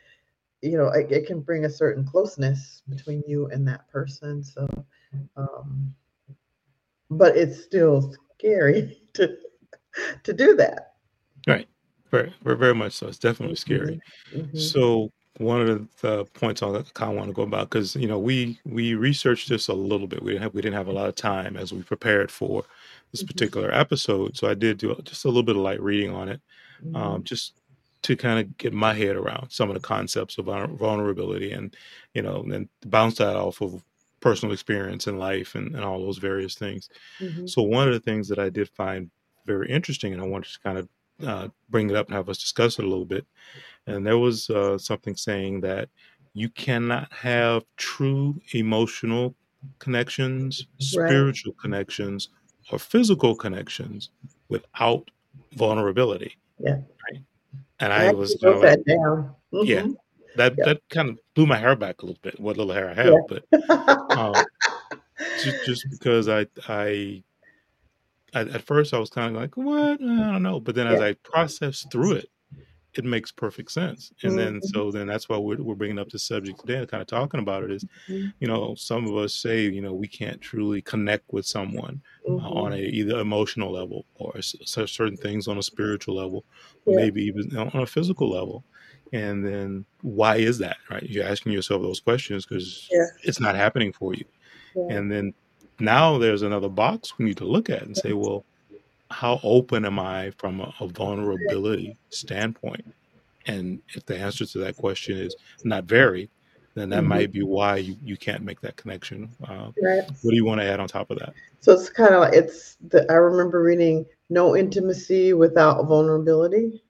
you 0.62 0.76
know, 0.76 0.88
it, 0.88 1.10
it 1.10 1.26
can 1.26 1.40
bring 1.40 1.64
a 1.64 1.70
certain 1.70 2.06
closeness 2.06 2.82
between 2.88 3.22
you 3.26 3.48
and 3.48 3.66
that 3.66 3.88
person. 3.90 4.44
So, 4.44 4.68
um, 5.36 5.94
but 7.10 7.36
it's 7.36 7.62
still 7.62 8.14
scary 8.38 9.00
to 9.14 9.36
to 10.24 10.32
do 10.32 10.54
that. 10.56 10.92
Right. 11.46 11.68
Very, 12.10 12.32
very 12.42 12.74
much 12.74 12.92
so. 12.92 13.08
It's 13.08 13.18
definitely 13.18 13.56
scary. 13.56 14.00
Mm-hmm. 14.34 14.56
So 14.56 15.12
one 15.38 15.60
of 15.60 15.88
the 16.00 16.24
points 16.34 16.62
I 16.62 16.82
kind 16.94 17.12
of 17.12 17.16
want 17.16 17.28
to 17.28 17.34
go 17.34 17.42
about 17.42 17.70
because 17.70 17.94
you 17.94 18.08
know 18.08 18.18
we 18.18 18.58
we 18.64 18.94
researched 18.94 19.48
this 19.48 19.68
a 19.68 19.74
little 19.74 20.06
bit. 20.06 20.22
We 20.22 20.32
didn't 20.32 20.42
have 20.42 20.54
we 20.54 20.62
didn't 20.62 20.76
have 20.76 20.88
a 20.88 20.92
lot 20.92 21.08
of 21.08 21.14
time 21.14 21.56
as 21.56 21.72
we 21.72 21.82
prepared 21.82 22.30
for 22.30 22.64
this 23.12 23.22
mm-hmm. 23.22 23.28
particular 23.28 23.72
episode. 23.72 24.36
So 24.36 24.48
I 24.48 24.54
did 24.54 24.78
do 24.78 24.94
just 25.04 25.24
a 25.24 25.28
little 25.28 25.42
bit 25.42 25.56
of 25.56 25.62
light 25.62 25.80
reading 25.82 26.14
on 26.14 26.28
it, 26.28 26.40
mm-hmm. 26.84 26.96
um, 26.96 27.24
just 27.24 27.60
to 28.02 28.16
kind 28.16 28.40
of 28.40 28.56
get 28.58 28.72
my 28.72 28.94
head 28.94 29.16
around 29.16 29.50
some 29.50 29.68
of 29.68 29.74
the 29.74 29.80
concepts 29.80 30.38
of 30.38 30.46
vulnerability 30.46 31.52
and 31.52 31.76
you 32.14 32.22
know 32.22 32.42
and 32.42 32.68
bounce 32.86 33.18
that 33.18 33.36
off 33.36 33.60
of 33.60 33.82
personal 34.20 34.52
experience 34.52 35.06
in 35.06 35.18
life 35.18 35.54
and, 35.54 35.75
and 35.75 35.84
all 35.84 36.00
those 36.00 36.18
various 36.18 36.54
things. 36.54 36.88
Mm-hmm. 37.20 37.46
So 37.46 37.62
one 37.62 37.88
of 37.88 37.94
the 37.94 38.00
things 38.00 38.28
that 38.28 38.38
I 38.38 38.48
did 38.48 38.68
find 38.68 39.10
very 39.46 39.70
interesting, 39.70 40.12
and 40.12 40.22
I 40.22 40.26
wanted 40.26 40.52
to 40.52 40.60
kind 40.60 40.78
of 40.78 40.88
uh, 41.26 41.48
bring 41.68 41.90
it 41.90 41.96
up 41.96 42.06
and 42.06 42.16
have 42.16 42.28
us 42.28 42.38
discuss 42.38 42.78
it 42.78 42.84
a 42.84 42.88
little 42.88 43.04
bit, 43.04 43.26
and 43.87 44.06
there 44.06 44.18
was 44.18 44.50
uh, 44.50 44.78
something 44.78 45.16
saying 45.16 45.60
that 45.62 45.88
you 46.34 46.48
cannot 46.50 47.12
have 47.12 47.64
true 47.76 48.40
emotional 48.52 49.34
connections, 49.78 50.66
spiritual 50.78 51.54
connections, 51.54 52.28
or 52.70 52.78
physical 52.78 53.34
connections 53.34 54.10
without 54.48 55.10
vulnerability. 55.54 56.37
Yeah. 56.60 56.78
Right. 57.10 57.22
And 57.80 57.92
I, 57.92 58.08
I 58.08 58.12
was 58.12 58.37
you 58.40 58.60
that 58.60 58.84
down. 58.84 59.34
Mm-hmm. 59.52 59.64
Yeah 59.64 59.87
that 60.38 60.54
yeah. 60.59 60.64
that 60.64 60.80
kind 60.88 61.11
of 61.11 61.18
blew 61.35 61.47
my 61.47 61.59
hair 61.59 61.76
back 61.76 62.02
a 62.02 62.07
little 62.07 62.21
bit. 62.23 62.40
What 62.40 62.57
little 62.57 62.73
hair 62.73 62.88
I 62.90 62.95
have, 62.95 63.14
yeah. 63.14 63.21
but 63.28 63.42
um, 64.16 64.35
just, 65.37 65.64
just 65.64 65.87
because 65.90 66.28
I, 66.28 66.47
I 66.68 67.23
I 68.35 68.40
at 68.40 68.62
first 68.62 68.92
I 68.95 68.99
was 68.99 69.11
kind 69.11 69.35
of 69.35 69.40
like 69.40 69.57
what 69.57 70.00
I 70.02 70.33
don't 70.33 70.42
know, 70.42 70.61
but 70.61 70.75
then 70.75 70.87
as 70.87 71.00
I 71.00 71.12
processed 71.14 71.90
through 71.90 72.12
it, 72.12 72.28
it 72.95 73.04
makes 73.04 73.30
perfect 73.30 73.71
sense. 73.71 74.12
And 74.23 74.37
then, 74.38 74.54
Mhm. 74.61 74.64
so 74.73 74.90
then 74.90 75.07
that's 75.07 75.28
why 75.28 75.37
we're, 75.38 75.62
we're 75.62 75.75
bringing 75.75 75.99
up 75.99 76.09
this 76.09 76.25
subject 76.25 76.59
today 76.61 76.76
and 76.78 76.88
kind 76.88 77.00
of 77.00 77.07
talking 77.07 77.38
about 77.40 77.62
it 77.62 77.71
is, 77.71 77.85
Mhm. 78.09 78.33
you 78.40 78.49
know, 78.49 78.75
some 78.75 79.07
of 79.07 79.14
us 79.16 79.35
say, 79.35 79.62
you 79.68 79.80
know, 79.83 79.92
we 79.95 80.09
can't 80.09 80.40
truly 80.40 80.83
connect 80.83 81.33
with 81.33 81.47
someone 81.47 82.02
uh, 82.28 82.33
on 82.37 82.73
Mhm. 82.73 82.76
a 82.76 82.80
either 82.80 83.21
emotional 83.21 83.71
level 83.73 84.04
or 84.16 84.37
s- 84.37 84.57
certain 84.64 85.16
things 85.16 85.49
on 85.49 85.59
a 85.59 85.62
spiritual 85.62 86.16
level, 86.16 86.45
Yeah. 86.87 86.97
maybe 86.97 87.23
even 87.23 87.57
on 87.57 87.83
a 87.83 87.87
physical 87.87 88.28
level. 88.30 88.64
And 89.12 89.44
then 89.44 89.84
why 90.02 90.36
is 90.36 90.58
that, 90.58 90.76
right? 90.90 91.02
You're 91.02 91.26
asking 91.26 91.52
yourself 91.52 91.82
those 91.82 92.00
questions 92.00 92.44
because 92.46 92.88
Yes. 92.90 93.10
it's 93.24 93.40
not 93.40 93.54
happening 93.54 93.92
for 93.92 94.14
you. 94.14 94.24
Yeah. 94.74 94.96
And 94.96 95.10
then 95.10 95.32
now 95.80 96.18
there's 96.18 96.42
another 96.42 96.68
box 96.68 97.18
we 97.18 97.24
need 97.24 97.36
to 97.38 97.44
look 97.44 97.70
at 97.70 97.82
and 97.82 97.96
say, 97.96 98.12
well, 98.12 98.44
how 99.10 99.40
open 99.42 99.84
am 99.84 99.98
I 99.98 100.32
from 100.38 100.60
a, 100.60 100.74
a 100.80 100.88
vulnerability 100.88 101.96
standpoint? 102.10 102.84
And 103.46 103.80
if 103.94 104.04
the 104.04 104.18
answer 104.18 104.44
to 104.44 104.58
that 104.58 104.76
question 104.76 105.16
is 105.16 105.34
not 105.64 105.84
very, 105.84 106.28
then 106.74 106.90
that 106.90 107.02
Mhm. 107.02 107.06
might 107.08 107.32
be 107.32 107.42
why 107.42 107.76
you, 107.76 107.96
you 108.04 108.16
can't 108.16 108.44
make 108.44 108.60
that 108.60 108.76
connection. 108.76 109.30
Uh, 109.44 109.70
Right. 109.82 110.02
what 110.22 110.30
do 110.30 110.36
you 110.36 110.44
want 110.44 110.60
to 110.60 110.66
add 110.66 110.80
on 110.80 110.88
top 110.88 111.10
of 111.10 111.18
that? 111.20 111.32
So 111.60 111.72
it's 111.72 111.88
kind 111.88 112.14
of 112.14 112.20
like 112.20 112.34
it's 112.34 112.76
the 112.88 113.10
I 113.10 113.14
remember 113.14 113.62
reading 113.62 114.04
no 114.30 114.54
intimacy 114.56 115.32
without 115.32 115.86
vulnerability. 115.86 116.82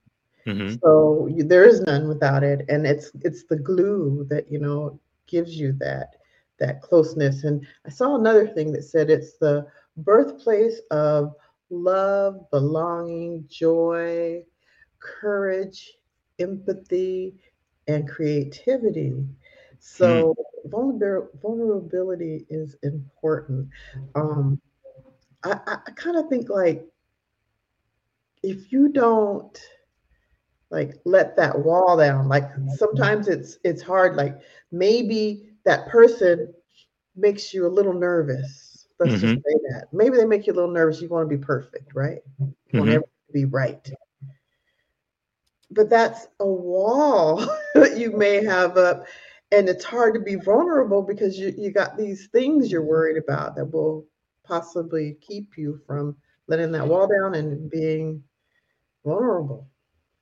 Hmm 0.49 0.81
So 0.83 1.29
you, 1.31 1.45
there 1.45 1.65
is 1.65 1.81
none 1.83 2.09
without 2.09 2.43
it, 2.45 2.65
and 2.69 2.87
it's 2.87 3.11
it's 3.23 3.45
the 3.45 3.57
glue 3.57 4.27
that 4.31 4.51
you 4.51 4.59
know 4.61 4.99
gives 5.27 5.59
you 5.59 5.73
that 5.81 6.17
that 6.59 6.83
closeness. 6.83 7.45
And 7.45 7.65
I 7.87 7.91
saw 7.91 8.17
another 8.17 8.47
thing 8.47 8.73
that 8.73 8.85
said 8.85 9.11
it's 9.11 9.39
the 9.39 9.67
birthplace 9.97 10.81
of 10.91 11.35
love, 11.71 12.51
belonging, 12.51 13.45
joy, 13.49 14.45
courage, 15.01 15.99
empathy, 16.39 17.35
and 17.89 18.09
creativity. 18.09 19.15
So 19.79 20.37
vulner- 20.69 21.29
vulnerability 21.43 22.47
is 22.51 22.77
important. 22.83 23.69
Um, 24.15 24.61
I, 25.45 25.59
I 25.87 25.91
kind 25.93 26.17
of 26.17 26.29
think 26.29 26.49
like 26.49 26.87
if 28.43 28.73
you 28.73 28.89
don't 28.89 29.59
like 30.71 30.95
let 31.05 31.37
that 31.37 31.59
wall 31.65 31.97
down. 31.97 32.29
Like 32.29 32.45
sometimes 32.67 33.29
it's 33.29 33.59
it's 33.65 33.83
hard 33.83 34.17
like 34.17 34.37
maybe 34.73 35.49
that 35.65 35.87
person 35.89 36.53
makes 37.17 37.53
you 37.55 37.67
a 37.67 37.69
little 37.69 37.95
nervous. 37.95 38.87
Let's 38.99 39.21
just 39.21 39.27
hmm 39.27 39.43
say 39.47 39.55
that. 39.71 39.87
Maybe 39.93 40.17
they 40.17 40.25
make 40.27 40.47
you 40.47 40.53
a 40.53 40.57
little 40.57 40.71
nervous 40.73 41.01
you 41.01 41.09
want 41.09 41.29
to 41.29 41.37
be 41.37 41.43
perfect 41.43 41.93
right? 41.95 42.21
You 42.69 42.79
want 42.79 42.91
hmm 42.91 42.93
everything 42.93 43.11
to 43.29 43.33
be 43.33 43.45
right. 43.45 43.91
But 45.71 45.91
that's 45.91 46.27
a 46.41 46.47
wall 46.47 47.39
that 47.75 47.97
you 47.99 48.13
may 48.17 48.45
have 48.45 48.77
up 48.77 49.07
and 49.53 49.69
it's 49.69 49.85
hard 49.85 50.15
to 50.15 50.21
be 50.21 50.37
vulnerable 50.37 51.03
because 51.03 51.39
you, 51.39 51.53
you 51.57 51.73
got 51.73 51.97
these 51.97 52.29
things 52.33 52.71
you're 52.71 52.85
worried 52.85 53.17
about 53.17 53.57
that 53.57 53.73
will 53.73 54.07
possibly 54.45 55.17
keep 55.21 55.57
you 55.57 55.79
from 55.87 56.17
letting 56.49 56.73
that 56.73 56.89
wall 56.89 57.07
down 57.09 57.35
and 57.35 57.71
being 57.71 58.23
vulnerable 59.05 59.69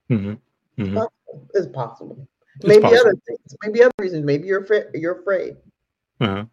hmm 0.08 0.34
hmm 0.76 0.94
possible. 0.94 1.48
It's 1.54 1.66
possible. 1.66 2.28
It's 2.56 2.64
Maybe 2.64 2.82
possible. 2.82 3.00
other 3.00 3.14
things. 3.26 3.56
Maybe 3.62 3.82
other 3.82 3.92
reasons. 3.98 4.25
Maybe 4.25 4.46
you're 4.46 4.62
afraid. 4.62 4.84
You're 4.94 5.20
afraid. 5.20 5.56
Uh-huh. 6.20 6.44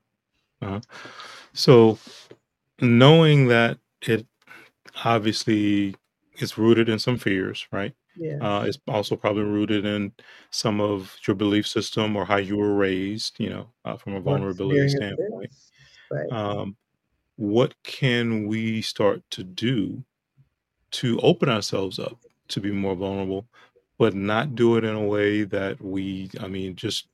Uh-huh. 0.61 0.79
So 1.53 1.97
knowing 2.81 3.47
that 3.47 3.77
it 4.01 4.25
obviously 5.05 5.95
is 6.39 6.57
rooted 6.57 6.89
in 6.89 6.99
some 6.99 7.17
fears, 7.17 7.67
right? 7.71 7.93
Yes. 8.15 8.41
Uh, 8.41 8.65
it's 8.67 8.77
also 8.87 9.15
probably 9.15 9.43
rooted 9.43 9.85
in 9.85 10.11
some 10.51 10.79
of 10.79 11.17
your 11.27 11.35
belief 11.35 11.67
system 11.67 12.15
or 12.15 12.25
how 12.25 12.37
you 12.37 12.57
were 12.57 12.75
raised, 12.75 13.39
you 13.39 13.49
know, 13.49 13.69
uh, 13.85 13.97
from 13.97 14.15
a 14.15 14.19
vulnerability 14.19 14.89
standpoint. 14.89 15.51
Right. 16.11 16.31
Um, 16.31 16.75
what 17.35 17.73
can 17.83 18.47
we 18.47 18.81
start 18.81 19.23
to 19.31 19.43
do 19.43 20.03
to 20.91 21.19
open 21.21 21.49
ourselves 21.49 21.97
up 21.97 22.19
to 22.53 22.61
be 22.61 22.71
more 22.71 22.95
vulnerable, 22.95 23.45
but 23.97 24.13
not 24.15 24.55
do 24.55 24.77
it 24.77 24.83
in 24.83 24.95
a 24.95 25.05
way 25.05 25.43
that 25.43 25.81
we, 25.81 26.29
I 26.39 26.47
mean, 26.47 26.75
just 26.75 27.07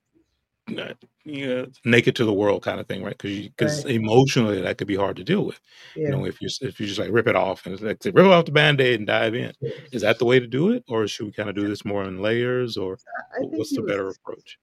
uh, 0.78 0.94
you 1.24 1.46
know, 1.48 1.66
naked 1.84 2.16
to 2.16 2.24
the 2.24 2.32
world 2.32 2.62
kind 2.62 2.80
of 2.80 2.86
thing, 2.86 3.02
right? 3.02 3.16
Because 3.18 3.48
because 3.48 3.84
Right. 3.84 3.96
emotionally 3.96 4.60
that 4.62 4.78
could 4.78 4.86
be 4.86 4.96
hard 4.96 5.16
to 5.16 5.24
deal 5.24 5.44
with. 5.44 5.60
You 5.96 6.12
know, 6.12 6.24
if 6.26 6.40
you 6.40 6.48
if 6.62 6.80
you 6.80 6.86
just 6.86 6.98
like 7.00 7.10
rip 7.12 7.26
it 7.28 7.36
off 7.36 7.66
and 7.66 7.80
like 7.80 7.98
rip 8.04 8.16
off 8.26 8.44
the 8.46 8.52
band-aid 8.52 9.00
and 9.00 9.06
dive 9.06 9.34
in. 9.34 9.52
Is 9.92 10.02
that 10.02 10.18
the 10.18 10.24
way 10.24 10.38
to 10.40 10.46
do 10.46 10.70
it, 10.70 10.84
or 10.88 11.06
should 11.08 11.26
we 11.26 11.32
kind 11.32 11.48
of 11.48 11.56
do 11.56 11.68
this 11.68 11.84
more 11.84 12.04
in 12.04 12.20
layers, 12.22 12.76
or 12.76 12.98
I 13.34 13.38
wh- 13.38 13.40
think 13.40 13.52
what's 13.58 13.74
the 13.74 13.82
would. 13.82 13.88
better 13.88 14.08
approach? 14.08 14.58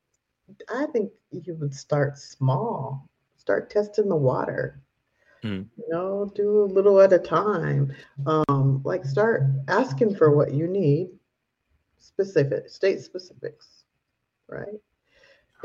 I 0.69 0.86
think 0.88 1.12
you 1.31 1.55
would 1.55 1.74
start 1.75 2.17
small. 2.17 3.10
Start 3.38 3.69
testing 3.69 4.07
the 4.10 4.15
water. 4.15 4.81
Mm, 5.44 5.70
You 5.77 5.86
know, 5.89 6.32
do 6.36 6.63
a 6.63 6.65
little 6.74 7.00
at 7.01 7.13
a 7.13 7.20
time. 7.20 7.94
Um, 8.25 8.82
like 8.84 9.06
start 9.06 9.44
asking 9.67 10.15
for 10.15 10.36
what 10.36 10.53
you 10.53 10.67
need. 10.67 11.10
Specific, 11.98 12.70
state 12.70 13.00
specifics. 13.01 13.86
Right. 14.50 14.79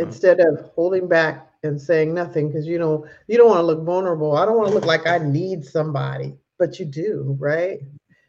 uh, 0.00 0.14
instead 0.14 0.40
of 0.40 0.70
holding 0.74 1.08
back 1.08 1.52
and 1.62 1.80
saying 1.80 2.14
nothing 2.14 2.48
because 2.48 2.66
you 2.66 2.78
know 2.78 3.04
you 3.28 3.36
don't 3.36 3.48
want 3.48 3.60
to 3.60 3.66
look 3.66 3.84
vulnerable 3.84 4.36
i 4.36 4.44
don't 4.44 4.56
want 4.56 4.68
to 4.68 4.74
look 4.74 4.84
like 4.84 5.06
i 5.06 5.18
need 5.18 5.64
somebody 5.64 6.34
but 6.58 6.78
you 6.78 6.84
do 6.86 7.36
right 7.40 7.80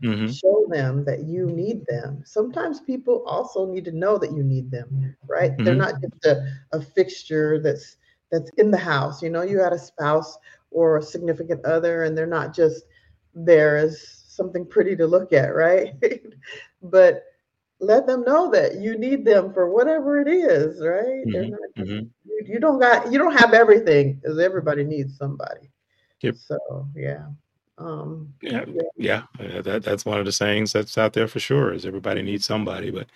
hmm 0.01 0.25
show 0.25 0.65
them 0.69 1.03
that 1.05 1.23
you 1.23 1.49
need 1.49 1.85
them 1.87 2.21
sometimes 2.25 2.79
people 2.81 3.23
also 3.25 3.65
need 3.65 3.85
to 3.85 3.91
know 3.91 4.17
that 4.17 4.31
you 4.33 4.43
need 4.43 4.69
them 4.71 4.91
right 5.27 5.51
they're 5.63 5.75
hmm 5.75 5.85
not 5.85 5.93
just 6.01 6.25
a, 6.25 6.43
a 6.73 6.81
fixture 6.81 7.59
that's 7.61 7.97
that's 8.31 8.51
in 8.57 8.71
the 8.71 8.77
house 8.77 9.21
you 9.21 9.29
know 9.29 9.41
you 9.41 9.59
had 9.59 9.73
a 9.73 9.79
spouse 9.79 10.37
or 10.73 10.97
a 10.97 11.03
significant 11.03 11.63
other 11.65 12.03
and 12.03 12.17
they're 12.17 12.25
not 12.27 12.55
just 12.55 12.83
there 13.33 13.77
as 13.77 14.23
something 14.27 14.65
pretty 14.65 14.95
to 14.95 15.05
look 15.07 15.33
at 15.33 15.55
right 15.55 15.93
but 16.81 17.23
let 17.79 18.07
them 18.07 18.23
know 18.23 18.49
that 18.51 18.75
you 18.77 18.97
need 18.97 19.25
them 19.25 19.53
for 19.53 19.69
whatever 19.69 20.19
it 20.19 20.27
is, 20.27 20.81
right? 20.81 21.25
They're 21.31 21.43
hmm 21.43 21.49
not 21.49 21.59
just 21.77 21.89
hmm 21.89 21.99
you, 22.25 22.43
you 22.47 22.59
don't 22.59 22.79
got 22.79 23.11
you 23.11 23.19
don't 23.19 23.37
have 23.37 23.53
everything 23.53 24.15
because 24.15 24.39
everybody 24.39 24.83
needs 24.83 25.17
somebody. 25.17 25.69
Yep. 26.21 26.35
So 26.35 26.87
yeah. 26.95 27.27
Um 27.77 28.33
Yeah, 28.41 28.65
yeah, 28.67 29.23
yeah. 29.39 29.47
uh, 29.57 29.61
That 29.61 29.83
that's 29.83 30.05
one 30.05 30.19
of 30.19 30.25
the 30.25 30.31
sayings 30.31 30.71
that's 30.73 30.97
out 30.97 31.13
there 31.13 31.27
for 31.27 31.39
sure. 31.39 31.73
Is 31.73 31.85
everybody 31.85 32.21
needs 32.21 32.45
somebody, 32.45 32.91
but 32.91 33.07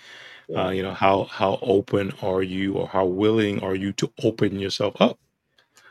uh, 0.55 0.69
you 0.69 0.83
know 0.83 0.93
how 0.93 1.25
how 1.25 1.59
open 1.61 2.11
are 2.21 2.43
you, 2.43 2.73
or 2.73 2.87
how 2.87 3.05
willing 3.05 3.61
are 3.63 3.75
you 3.75 3.93
to 3.93 4.11
open 4.23 4.59
yourself 4.59 4.95
up 5.01 5.17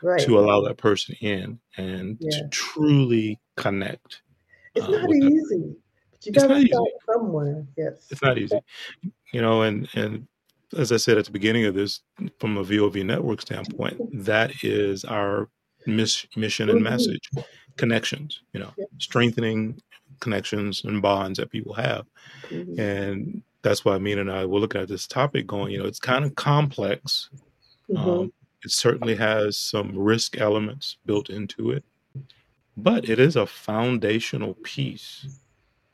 right. 0.01 0.19
to 0.21 0.37
allow 0.39 0.61
that 0.61 0.77
person 0.77 1.15
in 1.21 1.59
and 1.77 2.19
to 2.21 2.47
truly 2.49 3.39
connect 3.55 4.21
It's 4.75 4.85
uh, 4.87 4.91
not 4.91 5.09
easy, 5.11 5.75
but 6.11 6.25
you 6.25 6.31
gotta 6.31 6.47
not 6.49 6.57
easy. 6.61 6.67
start 6.73 6.89
somewhere. 7.05 7.65
Yes. 7.77 8.07
It's 8.09 8.21
not 8.21 8.37
easy, 8.37 8.59
you 9.33 9.41
know. 9.41 9.61
And 9.61 9.87
and 9.95 10.27
as 10.77 10.91
I 10.91 10.97
said 10.97 11.17
at 11.17 11.25
the 11.25 11.31
beginning 11.31 11.65
of 11.65 11.73
this, 11.75 12.01
from 12.39 12.57
a 12.57 12.63
VOV 12.63 13.05
network 13.05 13.41
standpoint, 13.41 13.97
that 14.25 14.63
is 14.63 15.05
our 15.05 15.49
miss, 15.85 16.25
mission 16.35 16.69
and 16.69 16.79
Mhm. 16.79 16.83
message: 16.83 17.29
connections. 17.77 18.41
You 18.53 18.61
know, 18.61 18.73
Yeah. 18.77 18.85
strengthening 18.99 19.81
connections 20.19 20.83
and 20.83 21.01
bonds 21.01 21.37
that 21.39 21.51
people 21.51 21.73
have. 21.73 22.05
Mhm. 22.49 22.79
And 22.79 23.43
that's 23.61 23.83
why 23.85 23.97
Mina 23.97 24.21
and 24.21 24.31
I 24.31 24.45
were 24.45 24.59
looking 24.59 24.81
at 24.81 24.87
this 24.87 25.05
topic 25.07 25.45
going, 25.47 25.71
you 25.73 25.79
know, 25.79 25.85
it's 25.85 25.99
kind 25.99 26.23
of 26.25 26.35
complex. 26.35 27.29
Mhm. 27.89 27.97
Um, 27.97 28.33
it 28.63 28.71
certainly 28.71 29.15
has 29.15 29.57
some 29.57 29.97
risk 29.97 30.37
elements 30.37 30.97
built 31.05 31.29
into 31.29 31.71
it, 31.71 31.83
but 32.75 33.07
it 33.09 33.19
is 33.19 33.35
a 33.35 33.45
foundational 33.45 34.53
piece 34.63 35.27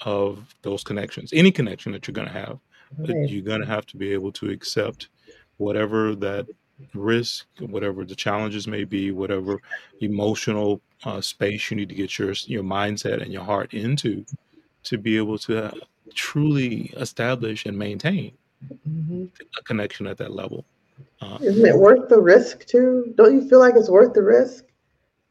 of 0.01 0.53
those 0.61 0.83
connections. 0.83 1.31
Any 1.33 1.51
connection 1.51 1.91
that 1.93 2.07
you're 2.07 2.13
going 2.13 2.27
to 2.27 2.33
have, 2.33 2.59
Right. 2.97 3.27
you're 3.29 3.41
going 3.43 3.61
to 3.61 3.67
have 3.67 3.85
to 3.87 3.97
be 3.97 4.13
able 4.13 4.31
to 4.33 4.49
accept 4.49 5.09
whatever 5.57 6.15
that 6.15 6.47
risk, 6.93 7.47
whatever 7.59 8.05
the 8.05 8.15
challenges 8.15 8.67
may 8.67 8.83
be, 8.83 9.11
whatever 9.11 9.59
emotional 10.01 10.81
uh, 11.05 11.21
space 11.21 11.69
you 11.71 11.77
need 11.77 11.89
to 11.89 11.95
get 11.95 12.17
your 12.19 12.33
your 12.45 12.63
mindset 12.63 13.21
and 13.21 13.31
your 13.33 13.43
heart 13.43 13.73
into 13.73 14.25
to 14.83 14.97
be 14.97 15.17
able 15.17 15.37
to 15.39 15.65
uh, 15.65 15.71
truly 16.13 16.93
establish 16.97 17.65
and 17.65 17.77
maintain 17.77 18.37
Mhm. 18.87 19.29
a 19.59 19.63
connection 19.63 20.07
at 20.07 20.17
that 20.17 20.31
level. 20.33 20.65
Uh, 21.23 21.37
Isn't 21.41 21.65
it 21.65 21.77
worth 21.77 22.09
the 22.09 22.19
risk 22.19 22.65
too? 22.65 23.13
Don't 23.15 23.33
you 23.33 23.47
feel 23.47 23.59
like 23.59 23.75
it's 23.75 23.89
worth 23.89 24.13
the 24.13 24.23
risk 24.23 24.65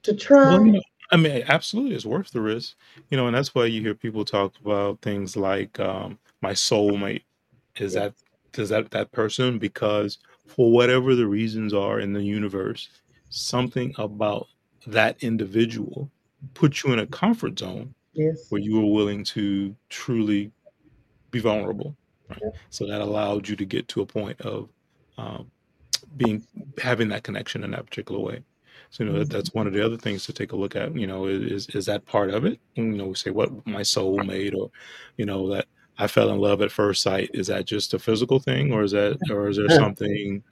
to 0.05 0.13
well, 0.13 0.19
you 0.19 0.19
try? 0.19 0.59
know, 0.73 0.81
I 1.11 1.17
mean, 1.17 1.45
absolutely, 1.49 1.95
it's 1.95 2.07
worth 2.07 2.31
the 2.31 2.41
risk, 2.41 2.77
you 3.11 3.17
know, 3.17 3.27
and 3.27 3.37
that's 3.37 3.55
why 3.55 3.67
you 3.67 3.83
hear 3.83 3.95
people 3.95 4.25
talk 4.25 4.55
about 4.65 5.01
things 5.03 5.37
like 5.37 5.79
um, 5.79 6.19
my 6.41 6.53
soulmate. 6.53 7.23
Is 7.77 7.95
that 7.95 8.15
is 8.57 8.71
that 8.71 8.91
that 8.91 9.13
person? 9.13 9.59
Because 9.59 10.19
for 10.47 10.71
whatever 10.73 11.15
the 11.15 11.27
reasons 11.27 11.75
are 11.75 12.01
in 12.01 12.13
the 12.15 12.23
universe, 12.23 12.89
something 13.29 13.95
about 13.99 14.47
that 14.87 15.23
individual 15.23 16.11
puts 16.55 16.83
you 16.85 16.93
in 16.93 16.99
a 16.99 17.07
comfort 17.07 17.59
zone 17.59 17.95
Yes. 18.15 18.51
where 18.51 18.61
you 18.61 18.81
are 18.81 18.93
willing 18.93 19.25
to 19.25 19.77
truly 19.91 20.51
be 21.31 21.41
vulnerable, 21.41 21.97
right? 22.29 22.41
Yeah. 22.43 22.51
So 22.71 22.87
that 22.87 23.01
allowed 23.01 23.49
you 23.49 23.57
to 23.57 23.65
get 23.67 23.89
to 23.89 24.03
a 24.03 24.07
point 24.07 24.41
of 24.43 24.71
um, 25.19 25.52
being 26.17 26.47
having 26.83 27.09
that 27.09 27.25
connection 27.25 27.65
in 27.65 27.71
that 27.73 27.87
particular 27.87 28.21
way. 28.21 28.43
So 28.91 29.05
you 29.05 29.11
know 29.11 29.25
that's 29.25 29.55
one 29.55 29.67
of 29.67 29.73
the 29.73 29.85
other 29.85 29.97
things 29.97 30.27
to 30.27 30.33
take 30.33 30.53
a 30.53 30.57
look 30.57 30.77
at. 30.77 30.95
You 30.95 31.07
know, 31.07 31.27
is 31.27 31.67
is 31.69 31.87
that 31.87 32.05
part 32.05 32.31
of 32.31 32.45
it? 32.45 32.61
You 32.75 32.85
know, 32.85 33.07
we 33.07 33.15
say 33.15 33.31
what 33.31 33.67
my 33.67 33.83
soul 33.83 34.23
made, 34.23 34.55
or 34.55 34.71
you 35.17 35.25
know 35.25 35.49
that 35.51 35.67
I 35.99 36.07
fell 36.07 36.31
in 36.31 36.39
love 36.39 36.63
at 36.63 36.71
first 36.71 37.03
sight. 37.03 37.31
Is 37.33 37.47
that 37.47 37.65
just 37.65 37.95
a 37.95 37.99
physical 37.99 38.39
thing, 38.39 38.73
or 38.73 38.83
is 38.83 38.93
that, 38.93 39.19
or 39.31 39.49
is 39.49 39.57
there 39.57 39.71
something 39.71 40.43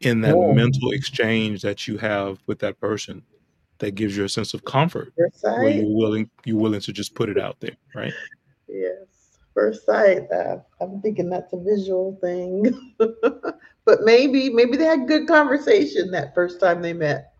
in 0.00 0.20
that 0.20 0.36
yeah. 0.36 0.52
mental 0.52 0.92
exchange 0.92 1.62
that 1.62 1.88
you 1.88 1.96
have 1.98 2.38
with 2.46 2.58
that 2.60 2.78
person 2.80 3.22
that 3.78 3.94
gives 3.94 4.16
you 4.16 4.24
a 4.24 4.28
sense 4.28 4.54
of 4.54 4.64
comfort, 4.64 5.12
where 5.42 5.68
you're 5.68 5.96
willing 5.96 6.30
you're 6.44 6.58
willing 6.58 6.80
to 6.80 6.92
just 6.92 7.14
put 7.14 7.28
it 7.28 7.38
out 7.38 7.58
there, 7.60 7.76
right? 7.94 8.12
Yes, 8.68 9.38
first 9.54 9.84
sight. 9.86 10.30
Uh, 10.30 10.58
I'm 10.80 11.00
thinking 11.00 11.28
that's 11.30 11.52
a 11.52 11.58
visual 11.58 12.18
thing, 12.20 12.94
but 13.86 14.02
maybe 14.02 14.50
maybe 14.50 14.76
they 14.76 14.84
had 14.84 15.08
good 15.08 15.26
conversation 15.26 16.10
that 16.10 16.34
first 16.34 16.60
time 16.60 16.82
they 16.82 16.92
met. 16.92 17.32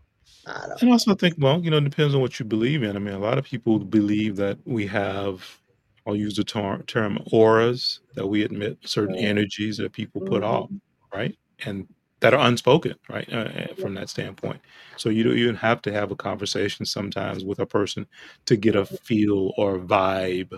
I 0.47 0.67
don't. 0.67 0.81
and 0.81 0.91
also 0.91 1.13
think, 1.13 1.35
well, 1.37 1.61
you 1.61 1.69
know, 1.69 1.77
it 1.77 1.83
depends 1.83 2.15
on 2.15 2.21
what 2.21 2.39
you 2.39 2.45
believe 2.45 2.81
in. 2.81 2.95
I 2.95 2.99
mean, 2.99 3.13
a 3.13 3.19
lot 3.19 3.37
of 3.37 3.43
people 3.43 3.79
believe 3.79 4.37
that 4.37 4.57
we 4.65 4.87
have 4.87 5.59
I'll 6.07 6.15
use 6.15 6.37
the 6.37 6.43
term, 6.43 6.83
term 6.83 7.19
auras 7.33 7.99
that 8.15 8.25
we 8.25 8.43
admit 8.43 8.77
certain 8.85 9.15
energies 9.15 9.77
that 9.77 9.91
people 9.91 10.21
put 10.21 10.41
mm-hmm. 10.41 10.45
off, 10.45 10.69
right? 11.13 11.37
And 11.65 11.85
that 12.21 12.33
are 12.33 12.47
unspoken, 12.47 12.95
right? 13.09 13.27
Uh, 13.31 13.49
uh 13.49 13.75
from 13.75 13.93
that 13.95 14.09
standpoint. 14.09 14.61
So 14.95 15.09
you 15.09 15.23
don't 15.23 15.37
even 15.37 15.55
have 15.55 15.81
to 15.83 15.91
have 15.91 16.11
a 16.11 16.15
conversation 16.15 16.85
sometimes 16.85 17.43
with 17.43 17.59
a 17.59 17.65
person 17.65 18.07
to 18.45 18.55
get 18.55 18.75
a 18.75 18.85
feel 18.85 19.53
or 19.57 19.79
vibe 19.79 20.57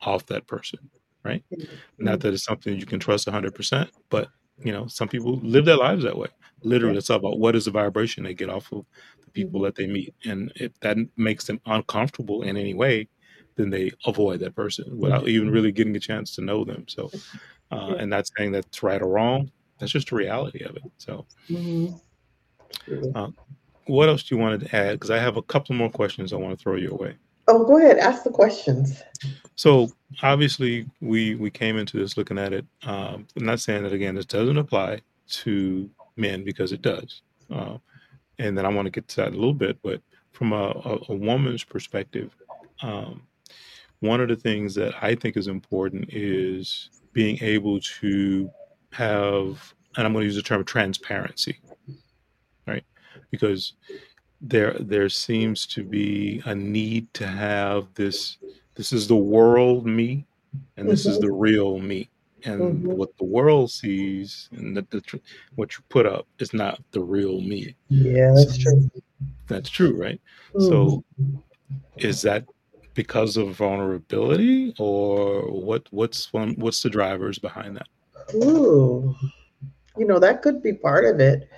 off 0.00 0.24
that 0.26 0.46
person, 0.46 0.78
right? 1.22 1.44
Mm-hmm. 1.52 1.74
Not 1.98 2.20
that 2.20 2.32
it's 2.32 2.44
something 2.44 2.76
you 2.78 2.86
can 2.86 2.98
trust 2.98 3.28
100%, 3.28 3.90
but 4.08 4.28
you 4.64 4.72
know, 4.72 4.86
some 4.86 5.08
people 5.08 5.38
live 5.42 5.64
their 5.64 5.76
lives 5.76 6.04
that 6.04 6.16
way. 6.16 6.28
Literally, 6.62 6.98
it's 6.98 7.10
all 7.10 7.16
about 7.16 7.38
what 7.38 7.56
is 7.56 7.64
the 7.64 7.70
vibration 7.70 8.24
they 8.24 8.34
get 8.34 8.50
off 8.50 8.72
of 8.72 8.84
the 9.24 9.30
people 9.30 9.60
mm-hmm. 9.60 9.64
that 9.66 9.74
they 9.74 9.86
meet. 9.86 10.14
And 10.24 10.52
if 10.56 10.78
that 10.80 10.96
makes 11.16 11.44
them 11.44 11.60
uncomfortable 11.66 12.42
in 12.42 12.56
any 12.56 12.74
way, 12.74 13.08
then 13.56 13.70
they 13.70 13.92
avoid 14.06 14.40
that 14.40 14.54
person 14.54 14.98
without 14.98 15.28
even 15.28 15.50
really 15.50 15.72
getting 15.72 15.96
a 15.96 16.00
chance 16.00 16.34
to 16.36 16.42
know 16.42 16.64
them. 16.64 16.84
So, 16.88 17.10
uh, 17.70 17.94
and 17.98 18.10
not 18.10 18.30
saying 18.36 18.52
that's 18.52 18.82
right 18.82 19.02
or 19.02 19.08
wrong. 19.08 19.50
That's 19.78 19.92
just 19.92 20.10
the 20.10 20.16
reality 20.16 20.64
of 20.64 20.76
it. 20.76 20.82
So, 20.98 21.26
mm-hmm. 21.50 23.16
uh, 23.16 23.30
what 23.86 24.08
else 24.08 24.22
do 24.22 24.34
you 24.34 24.40
want 24.40 24.60
to 24.60 24.76
add? 24.76 24.92
Because 24.92 25.10
I 25.10 25.18
have 25.18 25.36
a 25.36 25.42
couple 25.42 25.74
more 25.74 25.90
questions 25.90 26.32
I 26.32 26.36
want 26.36 26.56
to 26.56 26.62
throw 26.62 26.76
your 26.76 26.94
way. 26.94 27.16
Oh, 27.52 27.64
go 27.64 27.76
ahead. 27.76 27.98
Ask 27.98 28.24
the 28.24 28.30
questions. 28.30 29.02
So 29.56 29.90
obviously, 30.22 30.86
we 31.02 31.34
we 31.34 31.50
came 31.50 31.76
into 31.76 31.98
this 31.98 32.16
looking 32.16 32.38
at 32.38 32.54
it. 32.54 32.64
Um, 32.84 33.26
I'm 33.36 33.44
not 33.44 33.60
saying 33.60 33.82
that 33.82 33.92
again. 33.92 34.14
This 34.14 34.24
doesn't 34.24 34.56
apply 34.56 35.02
to 35.42 35.90
men 36.16 36.44
because 36.44 36.72
it 36.72 36.80
does. 36.80 37.20
Uh, 37.50 37.76
and 38.38 38.56
then 38.56 38.64
I 38.64 38.70
want 38.70 38.86
to 38.86 38.90
get 38.90 39.06
to 39.08 39.16
that 39.16 39.32
a 39.32 39.36
little 39.36 39.52
bit. 39.52 39.76
But 39.82 40.00
from 40.30 40.54
a, 40.54 40.70
a, 40.70 40.98
a 41.10 41.14
woman's 41.14 41.62
perspective, 41.62 42.34
um, 42.80 43.22
one 44.00 44.22
of 44.22 44.28
the 44.28 44.36
things 44.36 44.74
that 44.76 44.94
I 45.02 45.14
think 45.14 45.36
is 45.36 45.46
important 45.46 46.06
is 46.08 46.88
being 47.12 47.36
able 47.42 47.80
to 48.00 48.50
have, 48.92 49.74
and 49.98 50.06
I'm 50.06 50.14
going 50.14 50.22
to 50.22 50.26
use 50.26 50.36
the 50.36 50.42
term 50.42 50.64
transparency, 50.64 51.60
right? 52.66 52.84
Because 53.30 53.74
there 54.42 54.76
there 54.80 55.08
seems 55.08 55.66
to 55.68 55.84
be 55.84 56.42
a 56.44 56.54
need 56.54 57.12
to 57.14 57.26
have 57.26 57.86
this. 57.94 58.36
This 58.74 58.92
is 58.92 59.06
the 59.06 59.16
world 59.16 59.86
me, 59.86 60.26
and 60.76 60.88
this 60.88 61.06
is 61.06 61.18
mm-hmm. 61.18 61.26
the 61.26 61.32
real 61.32 61.78
me. 61.78 62.08
And 62.44 62.60
mm-hmm. 62.60 62.92
what 62.94 63.16
the 63.18 63.24
world 63.24 63.70
sees 63.70 64.48
and 64.50 64.76
the, 64.76 64.84
the, 64.90 65.20
what 65.54 65.76
you 65.76 65.84
put 65.88 66.06
up 66.06 66.26
is 66.40 66.52
not 66.52 66.82
the 66.90 67.00
real 67.00 67.40
me. 67.40 67.76
Yeah, 67.88 68.32
that's 68.34 68.56
so, 68.56 68.70
true. 68.70 68.90
That's 69.46 69.70
true, 69.70 69.96
right? 69.96 70.20
Mm-hmm. 70.52 70.66
So, 70.66 71.04
is 71.98 72.20
that 72.22 72.44
because 72.94 73.36
of 73.36 73.54
vulnerability 73.56 74.74
or 74.78 75.42
what 75.50 75.86
what's 75.90 76.32
one 76.32 76.54
what's 76.56 76.82
the 76.82 76.90
drivers 76.90 77.38
behind 77.38 77.76
that 77.76 77.88
ooh 78.34 79.14
you 79.96 80.06
know 80.06 80.18
that 80.18 80.42
could 80.42 80.62
be 80.62 80.72
part 80.72 81.04
of 81.04 81.20
it 81.20 81.48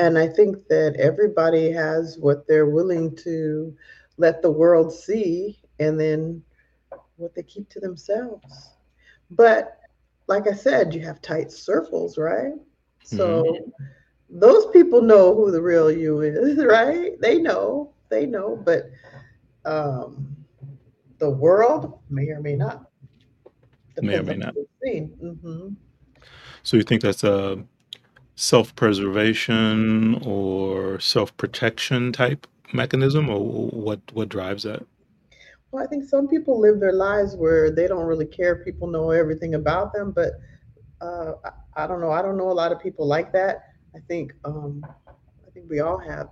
and 0.00 0.18
i 0.18 0.26
think 0.26 0.66
that 0.68 0.94
everybody 0.96 1.70
has 1.70 2.18
what 2.18 2.46
they're 2.46 2.70
willing 2.70 3.14
to 3.14 3.74
let 4.16 4.42
the 4.42 4.50
world 4.50 4.92
see 4.92 5.58
and 5.78 5.98
then 5.98 6.42
what 7.16 7.34
they 7.34 7.42
keep 7.42 7.68
to 7.68 7.80
themselves 7.80 8.70
but 9.30 9.78
like 10.26 10.46
i 10.48 10.54
said 10.54 10.94
you 10.94 11.00
have 11.00 11.20
tight 11.22 11.52
circles 11.52 12.18
right 12.18 12.54
so 13.04 13.44
mm-hmm. 13.44 13.84
those 14.28 14.66
people 14.72 15.00
know 15.02 15.34
who 15.34 15.50
the 15.50 15.62
real 15.62 15.90
you 15.90 16.20
is 16.20 16.64
right 16.64 17.20
they 17.20 17.38
know 17.38 17.92
they 18.08 18.26
know 18.26 18.56
but 18.64 18.90
um 19.64 20.36
the 21.20 21.30
world 21.30 22.00
may 22.08 22.28
or 22.30 22.40
may 22.40 22.56
not. 22.56 22.90
May 24.00 24.16
or 24.16 24.22
may 24.24 24.36
not. 24.36 24.54
Mm-hmm. 24.84 25.68
So 26.62 26.76
you 26.76 26.82
think 26.82 27.02
that's 27.02 27.22
a 27.22 27.62
self-preservation 28.40 30.14
or 30.24 30.98
self-protection 30.98 32.12
type 32.12 32.46
mechanism, 32.72 33.28
or 33.28 33.40
what? 33.40 34.00
What 34.12 34.28
drives 34.28 34.62
that? 34.62 34.84
Well, 35.70 35.84
I 35.84 35.86
think 35.86 36.08
some 36.08 36.26
people 36.26 36.58
live 36.58 36.80
their 36.80 36.92
lives 36.92 37.36
where 37.36 37.70
they 37.70 37.86
don't 37.86 38.06
really 38.06 38.26
care 38.26 38.56
if 38.56 38.64
people 38.64 38.88
know 38.88 39.10
everything 39.10 39.54
about 39.54 39.92
them, 39.92 40.10
but 40.10 40.32
uh, 41.00 41.32
I, 41.44 41.84
I, 41.84 41.86
don't 41.86 42.00
know. 42.00 42.10
I 42.10 42.22
don't 42.22 42.36
know 42.36 42.50
a 42.50 42.52
lot 42.52 42.72
of 42.72 42.80
people 42.80 43.06
like 43.06 43.32
that. 43.32 43.66
I 43.94 43.98
think 44.08 44.32
um, 44.44 44.84
I 45.06 45.50
think 45.52 45.66
we 45.68 45.80
all 45.80 45.98
have 45.98 46.28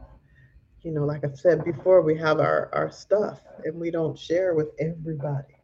you 0.83 0.93
know, 0.93 1.05
like 1.05 1.25
I 1.25 1.29
said 1.35 1.65
before, 1.65 2.03
we 2.03 2.17
have 2.19 2.41
our, 2.41 2.71
our 2.73 2.91
stuff 2.91 3.41
and 3.65 3.79
we 3.79 3.91
don't 3.91 4.19
share 4.19 4.55
with 4.55 4.69
everybody. 4.79 5.55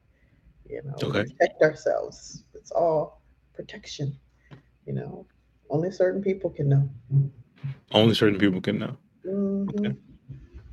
You 0.69 0.83
know, 0.85 0.95
okay. 1.03 1.25
protect 1.25 1.63
ourselves. 1.63 2.45
It's 2.55 2.71
all 2.71 3.23
protection. 3.55 4.19
You 4.87 4.95
know, 4.95 5.27
only 5.75 5.91
certain 5.91 6.23
people 6.23 6.51
can 6.51 6.69
know. 6.69 6.89
Only 7.93 8.15
certain 8.15 8.39
people 8.39 8.61
can 8.61 8.79
know. 8.79 8.97
Mm-hmm. 9.27 9.87
Okay. 9.87 9.97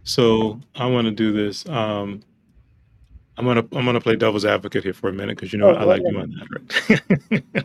So 0.03 0.59
I 0.75 0.85
want 0.85 1.05
to 1.05 1.11
do 1.11 1.33
this. 1.33 1.67
Um, 1.67 2.21
I'm 3.37 3.45
gonna 3.45 3.65
I'm 3.71 3.85
gonna 3.85 3.99
play 3.99 4.15
devil's 4.15 4.45
advocate 4.45 4.83
here 4.83 4.93
for 4.93 5.09
a 5.09 5.13
minute 5.13 5.37
because 5.37 5.51
you 5.51 5.59
know 5.59 5.69
oh, 5.69 5.75
I 5.75 5.83
like 5.83 6.03
doing 6.03 6.35
that. 7.29 7.61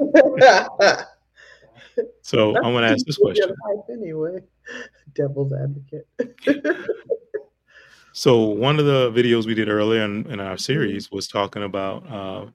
Right? 0.88 1.04
so 2.22 2.56
I'm 2.56 2.72
gonna 2.72 2.88
ask 2.88 3.04
this 3.04 3.18
question. 3.18 3.54
Anyway 3.90 4.40
devil's 5.14 5.52
advocate. 5.52 6.06
so 8.12 8.44
one 8.44 8.78
of 8.78 8.86
the 8.86 9.10
videos 9.10 9.46
we 9.46 9.54
did 9.54 9.68
earlier 9.68 10.02
in, 10.02 10.30
in 10.30 10.40
our 10.40 10.56
series 10.56 11.10
was 11.10 11.28
talking 11.28 11.62
about 11.62 12.10
uh, 12.10 12.46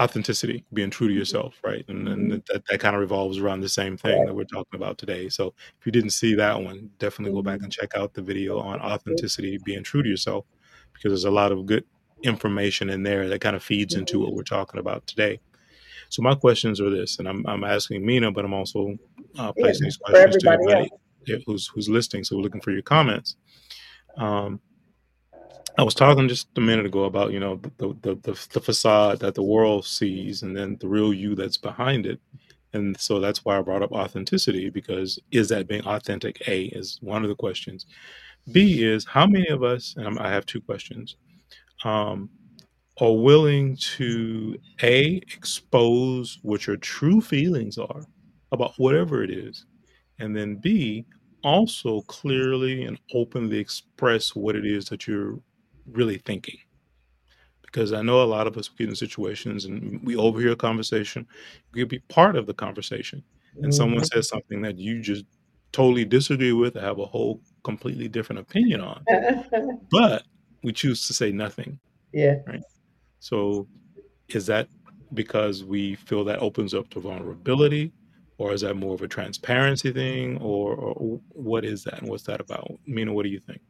authenticity, 0.00 0.64
being 0.72 0.90
true 0.90 1.08
to 1.08 1.14
yourself, 1.14 1.54
right? 1.62 1.84
And, 1.88 2.08
and 2.08 2.32
mm-hmm. 2.32 2.38
that, 2.52 2.64
that 2.66 2.80
kind 2.80 2.96
of 2.96 3.00
revolves 3.00 3.38
around 3.38 3.60
the 3.60 3.68
same 3.68 3.96
thing 3.96 4.24
that 4.24 4.34
we're 4.34 4.44
talking 4.44 4.80
about 4.80 4.96
today. 4.96 5.28
So 5.28 5.54
if 5.78 5.84
you 5.84 5.92
didn't 5.92 6.10
see 6.10 6.34
that 6.36 6.62
one, 6.62 6.90
definitely 6.98 7.34
go 7.34 7.42
back 7.42 7.56
mm-hmm. 7.56 7.64
and 7.64 7.72
check 7.72 7.94
out 7.94 8.14
the 8.14 8.22
video 8.22 8.58
on 8.58 8.80
authenticity, 8.80 9.58
being 9.64 9.82
true 9.82 10.02
to 10.02 10.08
yourself, 10.08 10.46
because 10.94 11.10
there's 11.10 11.24
a 11.24 11.30
lot 11.30 11.52
of 11.52 11.66
good 11.66 11.84
information 12.22 12.88
in 12.88 13.02
there 13.02 13.28
that 13.28 13.40
kind 13.40 13.56
of 13.56 13.62
feeds 13.62 13.94
into 13.94 14.20
what 14.20 14.28
mm-hmm. 14.28 14.36
we're 14.36 14.42
talking 14.44 14.80
about 14.80 15.06
today. 15.06 15.40
So 16.08 16.22
my 16.22 16.34
questions 16.34 16.80
are 16.80 16.90
this, 16.90 17.18
and 17.18 17.28
I'm, 17.28 17.44
I'm 17.46 17.64
asking 17.64 18.04
Mina, 18.04 18.32
but 18.32 18.44
I'm 18.44 18.54
also 18.54 18.96
uh, 19.38 19.52
placing 19.52 19.84
yeah, 19.84 19.86
these 19.86 19.96
questions 19.96 20.42
to 20.42 20.50
everybody 20.50 20.90
who's 21.46 21.66
who's 21.68 21.88
listening. 21.88 22.24
So 22.24 22.36
we're 22.36 22.42
looking 22.42 22.60
for 22.60 22.70
your 22.70 22.82
comments. 22.82 23.36
Um, 24.16 24.60
I 25.78 25.82
was 25.82 25.94
talking 25.94 26.28
just 26.28 26.48
a 26.56 26.60
minute 26.60 26.86
ago 26.86 27.04
about 27.04 27.32
you 27.32 27.40
know 27.40 27.60
the, 27.78 27.96
the 28.02 28.14
the, 28.16 28.46
the 28.52 28.60
facade 28.60 29.20
that 29.20 29.34
the 29.34 29.42
world 29.42 29.86
sees, 29.86 30.42
and 30.42 30.56
then 30.56 30.76
the 30.80 30.88
real 30.88 31.14
you 31.14 31.34
that's 31.34 31.56
behind 31.56 32.06
it. 32.06 32.20
And 32.74 32.98
so 32.98 33.20
that's 33.20 33.44
why 33.44 33.58
I 33.58 33.62
brought 33.62 33.82
up 33.82 33.92
authenticity 33.92 34.70
because 34.70 35.18
is 35.30 35.48
that 35.50 35.68
being 35.68 35.84
authentic? 35.86 36.42
A 36.48 36.64
is 36.66 36.98
one 37.02 37.22
of 37.22 37.28
the 37.28 37.34
questions. 37.34 37.86
B 38.50 38.82
is 38.82 39.04
how 39.04 39.26
many 39.26 39.48
of 39.48 39.62
us, 39.62 39.94
and 39.96 40.18
I 40.18 40.30
have 40.30 40.46
two 40.46 40.60
questions, 40.60 41.16
um, 41.84 42.30
are 43.00 43.12
willing 43.12 43.76
to 43.96 44.56
A, 44.82 45.16
expose 45.34 46.38
what 46.42 46.66
your 46.66 46.76
true 46.76 47.20
feelings 47.20 47.78
are 47.78 48.04
about 48.52 48.74
whatever 48.78 49.22
it 49.22 49.30
is, 49.30 49.66
and 50.18 50.36
then 50.36 50.56
B, 50.56 51.06
also 51.44 52.02
clearly 52.02 52.84
and 52.84 52.98
openly 53.14 53.58
express 53.58 54.34
what 54.36 54.56
it 54.56 54.66
is 54.66 54.86
that 54.86 55.06
you're 55.06 55.38
really 55.90 56.18
thinking. 56.18 56.58
Because 57.62 57.92
I 57.92 58.02
know 58.02 58.22
a 58.22 58.24
lot 58.24 58.46
of 58.46 58.56
us 58.58 58.68
get 58.68 58.88
in 58.88 58.94
situations 58.94 59.64
and 59.64 60.02
we 60.04 60.14
overhear 60.16 60.52
a 60.52 60.56
conversation, 60.56 61.26
we 61.72 61.80
could 61.80 61.88
be 61.88 62.00
part 62.00 62.36
of 62.36 62.46
the 62.46 62.54
conversation, 62.54 63.22
and 63.56 63.64
mm-hmm. 63.64 63.72
someone 63.72 64.04
says 64.04 64.28
something 64.28 64.60
that 64.62 64.78
you 64.78 65.00
just 65.00 65.24
totally 65.72 66.04
disagree 66.04 66.52
with, 66.52 66.76
or 66.76 66.80
have 66.80 66.98
a 66.98 67.06
whole 67.06 67.40
completely 67.64 68.08
different 68.08 68.40
opinion 68.40 68.82
on, 68.82 69.04
but 69.90 70.24
we 70.62 70.72
choose 70.72 71.06
to 71.06 71.14
say 71.14 71.32
nothing. 71.32 71.78
Yeah. 72.12 72.36
Right. 72.46 72.62
So, 73.20 73.66
is 74.28 74.46
that 74.46 74.68
because 75.14 75.64
we 75.64 75.94
feel 75.94 76.24
that 76.24 76.40
opens 76.40 76.74
up 76.74 76.90
to 76.90 77.00
vulnerability, 77.00 77.92
or 78.38 78.52
is 78.52 78.62
that 78.62 78.74
more 78.74 78.94
of 78.94 79.02
a 79.02 79.08
transparency 79.08 79.92
thing, 79.92 80.38
or, 80.38 80.74
or 80.74 81.20
what 81.30 81.64
is 81.64 81.84
that, 81.84 82.00
and 82.00 82.08
what's 82.08 82.24
that 82.24 82.40
about? 82.40 82.70
Mina, 82.86 83.12
what 83.12 83.24
do 83.24 83.30
you 83.30 83.40
think? 83.40 83.60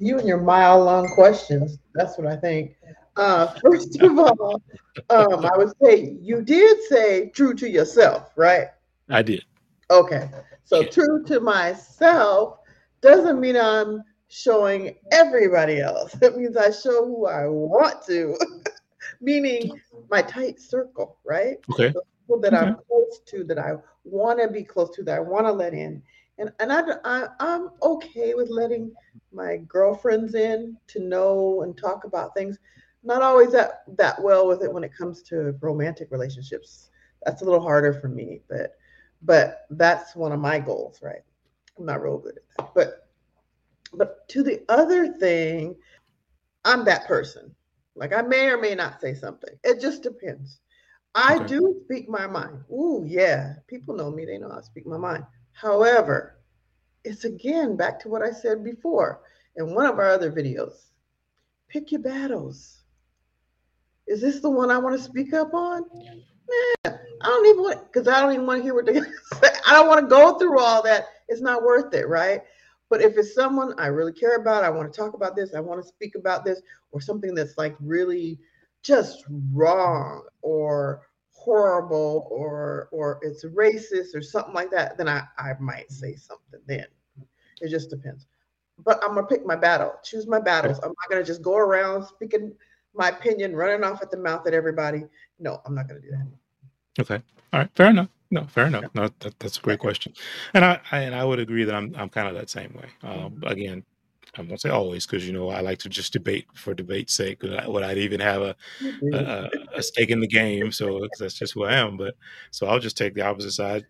You 0.00 0.18
and 0.18 0.26
your 0.26 0.40
mile 0.40 0.82
long 0.82 1.08
questions. 1.10 1.78
That's 1.94 2.18
what 2.18 2.26
I 2.26 2.36
think. 2.36 2.76
Uh, 3.16 3.46
first 3.62 4.00
of 4.02 4.18
all, 4.18 4.62
um, 5.10 5.44
I 5.46 5.56
would 5.56 5.72
say 5.82 6.16
you 6.20 6.42
did 6.42 6.78
say 6.88 7.30
true 7.30 7.54
to 7.54 7.68
yourself, 7.68 8.32
right? 8.36 8.68
I 9.10 9.22
did. 9.22 9.44
Okay. 9.90 10.30
So 10.64 10.82
Yeah. 10.82 10.88
true 10.90 11.24
to 11.26 11.40
myself 11.40 12.58
doesn't 13.02 13.40
mean 13.40 13.56
I'm 13.56 14.02
showing 14.28 14.96
everybody 15.12 15.80
else. 15.80 16.16
It 16.22 16.36
means 16.36 16.56
I 16.56 16.70
show 16.70 17.04
who 17.04 17.26
I 17.26 17.46
want 17.48 18.04
to, 18.06 18.38
meaning 19.20 19.80
my 20.10 20.22
tight 20.22 20.60
circle, 20.60 21.18
right? 21.24 21.58
Okay. 21.72 21.88
The 21.90 22.02
people 22.20 22.40
that 22.40 22.54
I'm 22.54 22.76
close 22.86 23.20
to, 23.26 23.44
that 23.44 23.58
I 23.58 23.74
want 24.04 24.40
to 24.40 24.48
be 24.48 24.62
close 24.64 24.90
to, 24.96 25.02
that 25.04 25.16
I 25.16 25.20
want 25.20 25.46
to 25.46 25.52
let 25.52 25.74
in. 25.74 26.02
And, 26.40 26.50
and 26.58 26.72
I, 26.72 26.82
I, 27.04 27.28
I'm 27.38 27.70
okay 27.82 28.34
with 28.34 28.48
letting 28.50 28.92
my 29.32 29.58
girlfriends 29.68 30.34
in 30.34 30.76
to 30.88 31.00
know 31.00 31.62
and 31.62 31.76
talk 31.76 32.04
about 32.04 32.34
things. 32.34 32.58
Not 33.04 33.22
always 33.22 33.52
that, 33.52 33.82
that 33.98 34.20
well 34.22 34.48
with 34.48 34.62
it 34.62 34.72
when 34.72 34.84
it 34.84 34.96
comes 34.96 35.22
to 35.24 35.54
romantic 35.60 36.08
relationships. 36.10 36.90
That's 37.24 37.42
a 37.42 37.44
little 37.44 37.60
harder 37.60 37.92
for 37.92 38.08
me, 38.08 38.40
but 38.48 38.72
but 39.22 39.66
that's 39.70 40.16
one 40.16 40.32
of 40.32 40.40
my 40.40 40.58
goals, 40.58 41.00
right? 41.02 41.20
I'm 41.78 41.84
not 41.84 42.02
real 42.02 42.18
good 42.18 42.38
at 42.38 42.44
that. 42.56 42.74
But 42.74 43.08
but 43.92 44.26
to 44.30 44.42
the 44.42 44.62
other 44.70 45.12
thing, 45.18 45.76
I'm 46.64 46.84
that 46.86 47.06
person. 47.06 47.54
Like 47.94 48.14
I 48.14 48.22
may 48.22 48.48
or 48.48 48.58
may 48.58 48.74
not 48.74 49.00
say 49.00 49.14
something. 49.14 49.54
It 49.62 49.80
just 49.80 50.02
depends. 50.02 50.60
I 51.14 51.38
Okay. 51.40 51.44
do 51.44 51.82
speak 51.84 52.08
my 52.08 52.26
mind. 52.26 52.60
Ooh, 52.72 53.04
yeah. 53.06 53.54
People 53.66 53.94
know 53.94 54.10
me, 54.10 54.24
they 54.24 54.38
know 54.38 54.50
I 54.50 54.62
speak 54.62 54.86
my 54.86 54.96
mind. 54.96 55.24
However, 55.60 56.36
it's 57.04 57.24
again 57.24 57.76
back 57.76 58.00
to 58.00 58.08
what 58.08 58.22
I 58.22 58.30
said 58.30 58.64
before 58.64 59.20
in 59.56 59.74
one 59.74 59.86
of 59.86 59.98
our 59.98 60.08
other 60.08 60.32
videos. 60.32 60.86
Pick 61.68 61.92
your 61.92 62.00
battles. 62.00 62.82
Is 64.06 64.22
this 64.22 64.40
the 64.40 64.48
one 64.48 64.70
I 64.70 64.78
want 64.78 64.96
to 64.96 65.02
speak 65.02 65.34
up 65.34 65.52
on? 65.52 65.82
Nah, 65.92 66.92
I 67.20 67.26
don't 67.26 67.46
even 67.46 67.62
want 67.62 67.92
because 67.92 68.08
I 68.08 68.20
don't 68.20 68.32
even 68.32 68.46
want 68.46 68.60
to 68.60 68.62
hear 68.62 68.74
what 68.74 68.86
they 68.86 68.94
say. 69.40 69.50
I 69.66 69.74
don't 69.74 69.86
want 69.86 70.00
to 70.00 70.06
go 70.06 70.38
through 70.38 70.58
all 70.58 70.82
that. 70.82 71.06
It's 71.28 71.42
not 71.42 71.62
worth 71.62 71.92
it, 71.92 72.08
right? 72.08 72.40
But 72.88 73.02
if 73.02 73.18
it's 73.18 73.34
someone 73.34 73.74
I 73.78 73.86
really 73.88 74.12
care 74.12 74.36
about, 74.36 74.64
I 74.64 74.70
want 74.70 74.92
to 74.92 74.98
talk 74.98 75.14
about 75.14 75.36
this, 75.36 75.54
I 75.54 75.60
want 75.60 75.80
to 75.82 75.86
speak 75.86 76.14
about 76.14 76.44
this, 76.44 76.60
or 76.90 77.00
something 77.00 77.34
that's 77.34 77.58
like 77.58 77.76
really 77.80 78.38
just 78.82 79.24
wrong 79.52 80.22
or 80.42 81.02
horrible 81.40 82.28
or 82.30 82.88
or 82.92 83.18
it's 83.22 83.44
racist 83.44 84.14
or 84.14 84.22
something 84.22 84.52
like 84.52 84.70
that, 84.70 84.98
then 84.98 85.08
I, 85.08 85.22
I 85.38 85.54
might 85.58 85.90
say 85.90 86.14
something 86.14 86.60
then. 86.66 86.86
It 87.60 87.70
just 87.70 87.88
depends. 87.88 88.26
But 88.84 89.02
I'm 89.02 89.14
gonna 89.14 89.26
pick 89.26 89.46
my 89.46 89.56
battle, 89.56 89.94
choose 90.04 90.26
my 90.26 90.40
battles. 90.40 90.78
I'm 90.82 90.90
not 90.90 91.10
gonna 91.10 91.24
just 91.24 91.42
go 91.42 91.56
around 91.56 92.04
speaking 92.04 92.52
my 92.94 93.08
opinion, 93.08 93.56
running 93.56 93.84
off 93.84 94.02
at 94.02 94.10
the 94.10 94.16
mouth 94.18 94.46
at 94.46 94.54
everybody. 94.54 95.04
No, 95.38 95.60
I'm 95.64 95.74
not 95.74 95.88
gonna 95.88 96.00
do 96.00 96.10
that. 96.10 97.02
Okay. 97.02 97.22
All 97.52 97.60
right. 97.60 97.70
Fair 97.74 97.88
enough. 97.88 98.08
No, 98.30 98.44
fair 98.44 98.66
enough. 98.66 98.84
No, 98.94 99.08
that, 99.20 99.38
that's 99.40 99.58
a 99.58 99.60
great 99.60 99.80
question, 99.80 100.12
and 100.54 100.64
I, 100.64 100.80
I 100.92 101.00
and 101.00 101.16
I 101.16 101.24
would 101.24 101.40
agree 101.40 101.64
that 101.64 101.74
I'm 101.74 101.92
I'm 101.96 102.08
kind 102.08 102.28
of 102.28 102.34
that 102.34 102.48
same 102.48 102.72
way. 102.74 102.88
Um, 103.02 103.42
again, 103.44 103.82
I 104.36 104.42
won't 104.42 104.60
say 104.60 104.68
always 104.70 105.06
because 105.06 105.26
you 105.26 105.32
know 105.32 105.50
I 105.50 105.60
like 105.60 105.78
to 105.78 105.88
just 105.88 106.12
debate 106.12 106.46
for 106.54 106.72
debate's 106.74 107.14
sake. 107.14 107.42
Would 107.42 107.54
I, 107.54 107.68
would 107.68 107.82
I 107.82 107.94
even 107.94 108.20
have 108.20 108.42
a, 108.42 108.50
a 108.80 108.84
mm-hmm. 108.84 109.14
a- 109.14 109.78
a 109.78 109.82
stake 109.82 110.10
in 110.10 110.20
the 110.20 110.28
game? 110.28 110.70
So 110.72 111.06
that's 111.18 111.34
just 111.38 111.54
who 111.54 111.64
I 111.64 111.74
am. 111.74 111.96
But 111.96 112.14
so 112.50 112.66
I'll 112.66 112.78
just 112.78 112.96
take 112.96 113.14
the 113.14 113.22
opposite 113.22 113.52
side 113.52 113.84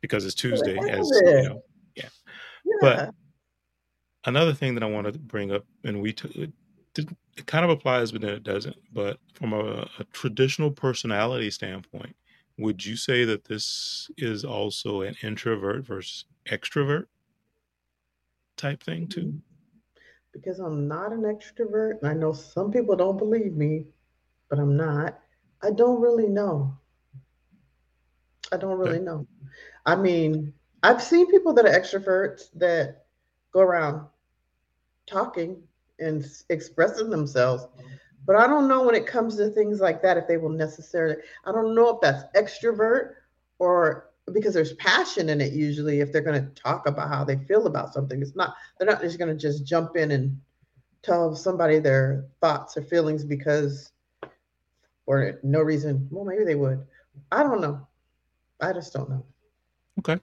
because 0.00 0.24
it's 0.24 0.34
Tuesday, 0.34 0.76
as 0.76 1.08
you 1.24 1.42
know. 1.48 1.62
yeah. 1.94 2.08
but- 2.80 3.14
Another 4.24 4.52
thing 4.52 4.74
that 4.74 4.82
I 4.82 4.90
want 4.90 5.06
to 5.06 5.16
bring 5.20 5.52
up, 5.52 5.64
and 5.84 6.02
we 6.02 6.12
t- 6.12 6.50
it, 6.96 7.08
it 7.36 7.46
kind 7.46 7.64
of 7.64 7.70
applies, 7.70 8.10
but 8.10 8.22
then 8.22 8.30
it 8.30 8.42
doesn't. 8.42 8.74
But 8.92 9.20
from 9.34 9.52
a, 9.52 9.88
a 10.00 10.04
traditional 10.12 10.72
personality 10.72 11.48
standpoint, 11.52 12.16
would 12.58 12.84
you 12.84 12.96
say 12.96 13.24
that 13.24 13.44
this 13.44 14.10
is 14.18 14.44
also 14.44 15.02
an 15.02 15.14
introvert 15.22 15.84
versus 15.84 16.24
extrovert 16.50 17.04
type 18.56 18.82
thing 18.82 19.06
too? 19.06 19.20
Mm-hmm. 19.20 19.38
Because 20.36 20.58
I'm 20.58 20.86
not 20.86 21.12
an 21.12 21.22
extrovert, 21.22 22.00
and 22.00 22.10
I 22.10 22.12
know 22.12 22.32
some 22.32 22.70
people 22.70 22.94
don't 22.94 23.16
believe 23.16 23.54
me, 23.54 23.86
but 24.48 24.58
I'm 24.58 24.76
not. 24.76 25.18
I 25.62 25.70
don't 25.70 26.00
really 26.00 26.28
know. 26.28 26.76
I 28.52 28.56
don't 28.58 28.78
really 28.78 29.00
know. 29.00 29.26
I 29.86 29.96
mean, 29.96 30.52
I've 30.82 31.02
seen 31.02 31.30
people 31.30 31.52
that 31.54 31.64
are 31.64 31.80
extroverts 31.80 32.48
that 32.54 33.06
go 33.52 33.60
around 33.60 34.06
talking 35.06 35.62
and 35.98 36.24
expressing 36.50 37.08
themselves, 37.08 37.66
but 38.26 38.36
I 38.36 38.46
don't 38.46 38.68
know 38.68 38.84
when 38.84 38.94
it 38.94 39.06
comes 39.06 39.36
to 39.36 39.50
things 39.50 39.80
like 39.80 40.02
that 40.02 40.18
if 40.18 40.28
they 40.28 40.36
will 40.36 40.50
necessarily. 40.50 41.16
I 41.44 41.52
don't 41.52 41.74
know 41.74 41.88
if 41.88 42.00
that's 42.02 42.24
extrovert 42.36 43.14
or 43.58 44.10
because 44.32 44.54
there's 44.54 44.72
passion 44.74 45.28
in 45.28 45.40
it 45.40 45.52
usually 45.52 46.00
if 46.00 46.12
they're 46.12 46.20
going 46.20 46.42
to 46.42 46.62
talk 46.62 46.86
about 46.86 47.08
how 47.08 47.24
they 47.24 47.36
feel 47.36 47.66
about 47.66 47.94
something. 47.94 48.20
It's 48.20 48.36
not 48.36 48.54
they're 48.78 48.88
not 48.88 49.00
just 49.00 49.18
going 49.18 49.30
to 49.30 49.40
just 49.40 49.64
jump 49.64 49.96
in 49.96 50.10
and 50.10 50.40
tell 51.02 51.34
somebody 51.34 51.78
their 51.78 52.26
thoughts 52.40 52.76
or 52.76 52.82
feelings 52.82 53.24
because 53.24 53.92
or 55.06 55.38
no 55.42 55.60
reason. 55.60 56.08
Well, 56.10 56.24
maybe 56.24 56.44
they 56.44 56.56
would. 56.56 56.84
I 57.30 57.42
don't 57.42 57.60
know. 57.60 57.86
I 58.60 58.72
just 58.72 58.92
don't 58.92 59.08
know. 59.08 59.24
Okay. 60.00 60.20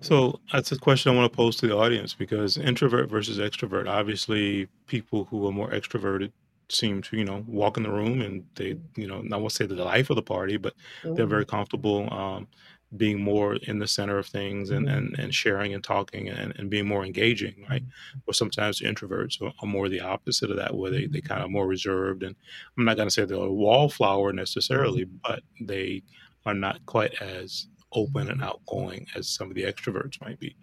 So 0.00 0.40
that's 0.52 0.72
a 0.72 0.78
question 0.78 1.12
I 1.12 1.16
want 1.16 1.32
to 1.32 1.36
pose 1.36 1.56
to 1.56 1.66
the 1.66 1.76
audience 1.76 2.14
because 2.14 2.58
introvert 2.58 3.08
versus 3.08 3.38
extrovert. 3.38 3.88
Obviously, 3.88 4.68
people 4.86 5.24
who 5.24 5.46
are 5.46 5.52
more 5.52 5.70
extroverted 5.70 6.32
seem 6.68 7.00
to, 7.00 7.16
you 7.16 7.24
know, 7.24 7.44
walk 7.46 7.78
in 7.78 7.82
the 7.82 7.90
room 7.90 8.20
and 8.20 8.44
they, 8.54 8.76
you 8.94 9.06
know, 9.06 9.24
I 9.32 9.36
won't 9.36 9.52
say 9.52 9.64
they're 9.64 9.76
the 9.76 9.84
life 9.84 10.10
of 10.10 10.16
the 10.16 10.22
party, 10.22 10.58
but 10.58 10.74
they're 11.02 11.26
Mhm. 11.26 11.30
very 11.30 11.46
comfortable 11.46 12.12
um, 12.12 12.46
being 12.96 13.20
more 13.20 13.56
in 13.56 13.78
the 13.78 13.86
center 13.86 14.18
of 14.18 14.26
things 14.26 14.70
and, 14.70 14.86
mm-hmm. 14.86 14.96
and, 14.96 15.18
and 15.18 15.34
sharing 15.34 15.74
and 15.74 15.84
talking 15.84 16.28
and, 16.28 16.54
and 16.56 16.70
being 16.70 16.88
more 16.88 17.04
engaging, 17.04 17.66
right? 17.68 17.82
Mm-hmm. 17.82 18.18
Or 18.26 18.32
sometimes 18.32 18.80
introverts 18.80 19.42
are, 19.42 19.52
are 19.60 19.68
more 19.68 19.88
the 19.88 20.00
opposite 20.00 20.50
of 20.50 20.56
that, 20.56 20.74
where 20.74 20.90
they, 20.90 21.06
they 21.06 21.18
mm-hmm. 21.18 21.26
kind 21.26 21.42
of 21.42 21.50
more 21.50 21.66
reserved. 21.66 22.22
And 22.22 22.34
I'm 22.76 22.84
not 22.84 22.96
going 22.96 23.08
to 23.08 23.12
say 23.12 23.24
they're 23.24 23.36
a 23.36 23.52
wallflower 23.52 24.32
necessarily, 24.32 25.04
but 25.04 25.42
they 25.60 26.02
are 26.46 26.54
not 26.54 26.84
quite 26.86 27.14
as 27.20 27.66
open 27.92 28.30
and 28.30 28.42
outgoing 28.42 29.06
as 29.14 29.28
some 29.28 29.48
of 29.48 29.54
the 29.54 29.64
extroverts 29.64 30.20
might 30.20 30.38
be. 30.38 30.56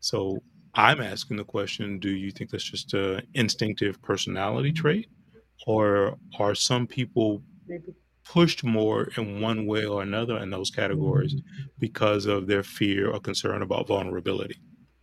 So 0.00 0.42
I'm 0.74 1.00
asking 1.00 1.38
the 1.38 1.44
question 1.44 1.98
do 1.98 2.10
you 2.10 2.30
think 2.30 2.50
that's 2.50 2.64
just 2.64 2.94
a 2.94 3.22
instinctive 3.34 4.00
personality 4.02 4.72
trait? 4.72 5.08
Or 5.66 6.18
are 6.38 6.54
some 6.54 6.86
people. 6.86 7.42
Pushed 8.24 8.64
more 8.64 9.10
in 9.16 9.40
one 9.40 9.66
way 9.66 9.84
or 9.84 10.02
another 10.02 10.38
in 10.38 10.50
those 10.50 10.70
categories 10.70 11.34
because 11.78 12.26
of 12.26 12.46
their 12.46 12.62
fear 12.62 13.10
or 13.10 13.20
concern 13.20 13.62
about 13.62 13.86
vulnerability? 13.86 14.56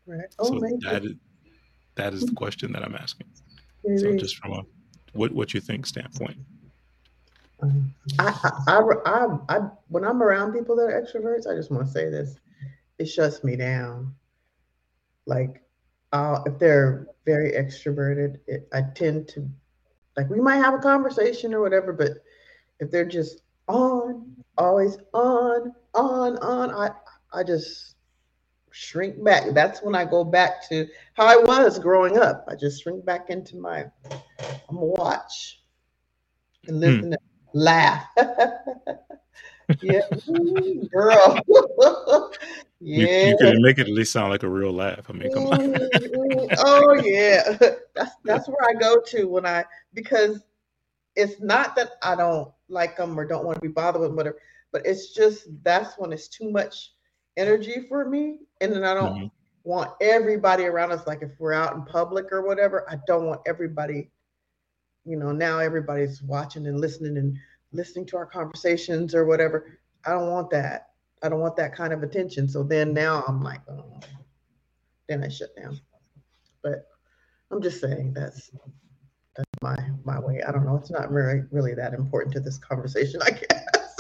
Right. 0.05 0.33
Oh, 0.39 0.45
so 0.45 0.53
maybe. 0.55 0.77
that 0.83 1.05
is 1.05 1.13
that 1.95 2.13
is 2.13 2.25
the 2.25 2.33
question 2.33 2.71
that 2.73 2.83
I'm 2.83 2.95
asking. 2.95 3.27
So 3.83 4.05
maybe. 4.05 4.17
just 4.17 4.37
from 4.37 4.53
a 4.53 4.63
what 5.13 5.31
what 5.31 5.53
you 5.53 5.61
think 5.61 5.85
standpoint. 5.85 6.37
I, 7.61 7.67
I, 8.17 8.33
I, 8.67 8.81
I, 9.05 9.37
I, 9.49 9.59
when 9.89 10.03
I'm 10.03 10.23
around 10.23 10.53
people 10.53 10.75
that 10.77 10.83
are 10.83 11.01
extroverts, 11.01 11.47
I 11.47 11.55
just 11.55 11.69
want 11.69 11.85
to 11.85 11.91
say 11.91 12.09
this: 12.09 12.37
it 12.97 13.05
shuts 13.05 13.43
me 13.43 13.55
down. 13.55 14.15
Like, 15.27 15.61
uh, 16.11 16.39
if 16.45 16.57
they're 16.57 17.07
very 17.25 17.51
extroverted, 17.51 18.39
it, 18.47 18.67
I 18.73 18.81
tend 18.95 19.27
to, 19.29 19.47
like, 20.17 20.29
we 20.29 20.41
might 20.41 20.55
have 20.55 20.73
a 20.73 20.79
conversation 20.79 21.53
or 21.53 21.61
whatever, 21.61 21.93
but 21.93 22.23
if 22.81 22.91
they're 22.91 23.05
just 23.05 23.43
on, 23.67 24.35
always 24.57 24.97
on, 25.13 25.71
on, 25.93 26.37
on, 26.39 26.71
I, 26.71 26.89
I 27.31 27.43
just 27.43 27.95
shrink 28.71 29.23
back. 29.23 29.53
That's 29.53 29.81
when 29.81 29.95
I 29.95 30.03
go 30.03 30.25
back 30.25 30.67
to 30.69 30.87
how 31.13 31.27
I 31.27 31.37
was 31.37 31.79
growing 31.79 32.17
up. 32.17 32.45
I 32.49 32.55
just 32.55 32.83
shrink 32.83 33.05
back 33.05 33.29
into 33.29 33.55
my, 33.55 33.85
I'm 34.11 34.75
gonna 34.75 34.85
watch 34.85 35.61
and 36.67 36.79
listen, 36.79 37.13
and 37.13 37.17
laugh. 37.53 38.03
yeah, 39.81 40.01
girl. 40.91 41.39
You, 42.83 43.05
yeah. 43.05 43.27
you 43.29 43.37
could 43.37 43.59
make 43.59 43.77
it 43.77 43.81
at 43.81 43.93
least 43.93 44.11
sound 44.11 44.31
like 44.31 44.41
a 44.41 44.49
real 44.49 44.73
laugh. 44.73 45.07
I 45.07 45.13
mean, 45.13 45.31
come 45.31 45.45
on. 45.45 45.59
Mm, 45.59 45.89
mm, 45.93 46.55
oh 46.65 46.93
yeah, 47.03 47.55
that's 47.95 48.15
that's 48.25 48.47
where 48.47 48.67
I 48.67 48.73
go 48.73 48.99
to 48.99 49.27
when 49.27 49.45
I 49.45 49.65
because 49.93 50.43
it's 51.15 51.39
not 51.41 51.75
that 51.75 51.91
I 52.01 52.15
don't 52.15 52.51
like 52.71 52.97
them 52.97 53.19
or 53.19 53.25
don't 53.25 53.45
want 53.45 53.55
to 53.55 53.61
be 53.61 53.67
bothered 53.67 54.01
with 54.01 54.13
whatever, 54.13 54.37
but 54.71 54.85
it's 54.85 55.13
just 55.13 55.47
that's 55.63 55.97
when 55.97 56.13
it's 56.13 56.27
too 56.27 56.49
much 56.51 56.93
energy 57.37 57.85
for 57.87 58.09
me, 58.09 58.39
and 58.61 58.73
then 58.73 58.83
I 58.83 58.93
don't 58.93 59.17
Mhm. 59.17 59.31
want 59.63 59.91
everybody 60.01 60.65
around 60.65 60.91
us. 60.91 61.05
Like 61.07 61.21
if 61.21 61.31
we're 61.39 61.53
out 61.53 61.75
in 61.75 61.83
public 61.85 62.31
or 62.31 62.41
whatever, 62.41 62.89
I 62.89 62.97
don't 63.07 63.27
want 63.27 63.41
everybody. 63.45 64.11
You 65.05 65.17
know, 65.17 65.31
now 65.31 65.59
everybody's 65.59 66.21
watching 66.21 66.67
and 66.67 66.79
listening 66.79 67.17
and 67.17 67.37
listening 67.71 68.05
to 68.07 68.17
our 68.17 68.25
conversations 68.25 69.15
or 69.15 69.25
whatever. 69.25 69.79
I 70.05 70.11
don't 70.11 70.29
want 70.29 70.49
that. 70.51 70.89
I 71.23 71.29
don't 71.29 71.39
want 71.39 71.55
that 71.57 71.75
kind 71.75 71.93
of 71.93 72.03
attention. 72.03 72.47
So 72.49 72.63
then 72.63 72.93
now 72.93 73.23
I'm 73.27 73.41
like, 73.43 73.61
oh, 73.69 73.99
then 75.07 75.23
I 75.23 75.29
shut 75.29 75.55
down. 75.55 75.79
But 76.63 76.87
I'm 77.51 77.61
just 77.61 77.81
saying 77.81 78.13
that's 78.13 78.51
that's 79.35 79.49
my 79.61 79.77
my 80.03 80.19
way. 80.19 80.41
I 80.43 80.51
don't 80.51 80.65
know. 80.65 80.75
It's 80.75 80.91
not 80.91 81.11
really 81.11 81.43
really 81.51 81.73
that 81.75 81.93
important 81.93 82.33
to 82.33 82.39
this 82.39 82.57
conversation, 82.57 83.21
I 83.21 83.31
guess. 83.31 83.97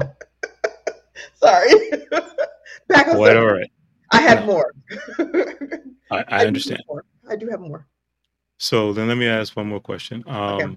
Sorry. 1.36 1.70
Back 2.88 3.08
on 3.08 3.16
Quite 3.16 3.36
all 3.36 3.46
right. 3.46 3.70
I 4.12 4.20
had 4.20 4.44
more. 4.46 4.72
I, 4.90 5.24
I, 6.10 6.24
I 6.28 6.46
understand. 6.46 6.82
Do 6.88 7.00
I 7.28 7.36
do 7.36 7.48
have 7.48 7.60
more. 7.60 7.86
So 8.58 8.92
then 8.92 9.08
let 9.08 9.16
me 9.16 9.26
ask 9.26 9.56
one 9.56 9.68
more 9.68 9.80
question. 9.80 10.22
Um, 10.26 10.60
okay. 10.60 10.76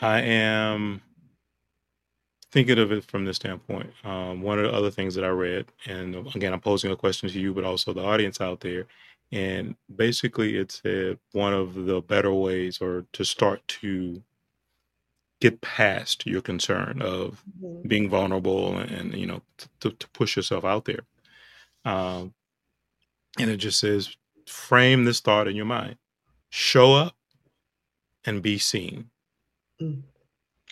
I 0.00 0.20
am 0.20 1.00
thinking 2.50 2.78
of 2.78 2.92
it 2.92 3.04
from 3.04 3.24
this 3.24 3.36
standpoint. 3.36 3.90
Um, 4.04 4.42
one 4.42 4.58
of 4.58 4.64
the 4.64 4.72
other 4.76 4.90
things 4.90 5.14
that 5.14 5.24
I 5.24 5.28
read, 5.28 5.66
and 5.86 6.14
again, 6.34 6.52
I'm 6.52 6.60
posing 6.60 6.90
a 6.90 6.96
question 6.96 7.28
to 7.28 7.40
you, 7.40 7.54
but 7.54 7.64
also 7.64 7.92
the 7.92 8.04
audience 8.04 8.40
out 8.40 8.60
there. 8.60 8.86
And 9.34 9.74
basically, 9.94 10.56
it's 10.56 10.80
said 10.80 11.18
one 11.32 11.52
of 11.52 11.74
the 11.86 12.00
better 12.00 12.32
ways 12.32 12.80
or 12.80 13.04
to 13.14 13.24
start 13.24 13.66
to 13.66 14.22
get 15.40 15.60
past 15.60 16.24
your 16.24 16.40
concern 16.40 17.02
of 17.02 17.42
mm-hmm. 17.60 17.86
being 17.88 18.08
vulnerable 18.08 18.78
and, 18.78 18.90
and 18.90 19.14
you 19.14 19.26
know 19.26 19.42
to, 19.80 19.90
to, 19.90 20.08
push 20.10 20.36
yourself 20.36 20.64
out 20.64 20.86
there 20.86 21.00
um, 21.84 22.32
and 23.38 23.50
it 23.50 23.58
just 23.58 23.78
says 23.78 24.16
frame 24.46 25.04
this 25.04 25.20
thought 25.20 25.48
in 25.48 25.54
your 25.56 25.66
mind 25.66 25.96
show 26.48 26.94
up 26.94 27.14
and 28.24 28.40
be 28.40 28.56
seen 28.56 29.10
mm. 29.82 30.00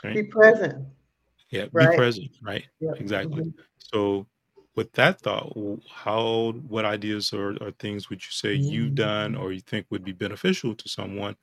right? 0.03 0.14
be 0.14 0.22
present 0.22 0.87
yeah 1.51 1.66
right? 1.72 1.90
be 1.90 1.96
present 1.96 2.31
right 2.40 2.64
yep. 2.81 2.94
exactly 2.98 3.42
mm-hmm. 3.42 3.61
so 3.79 4.27
with 4.74 4.92
that 4.92 5.20
thought 5.20 5.52
how 5.90 6.52
what 6.68 6.85
ideas 6.85 7.32
or, 7.32 7.56
or 7.61 7.70
things 7.72 8.08
would 8.08 8.20
you 8.20 8.30
say 8.30 8.56
mm-hmm. 8.56 8.72
you've 8.72 8.94
done 8.94 9.35
or 9.35 9.52
you 9.52 9.61
think 9.61 9.87
would 9.90 10.04
be 10.04 10.12
beneficial 10.12 10.74
to 10.74 10.88
someone 10.88 11.37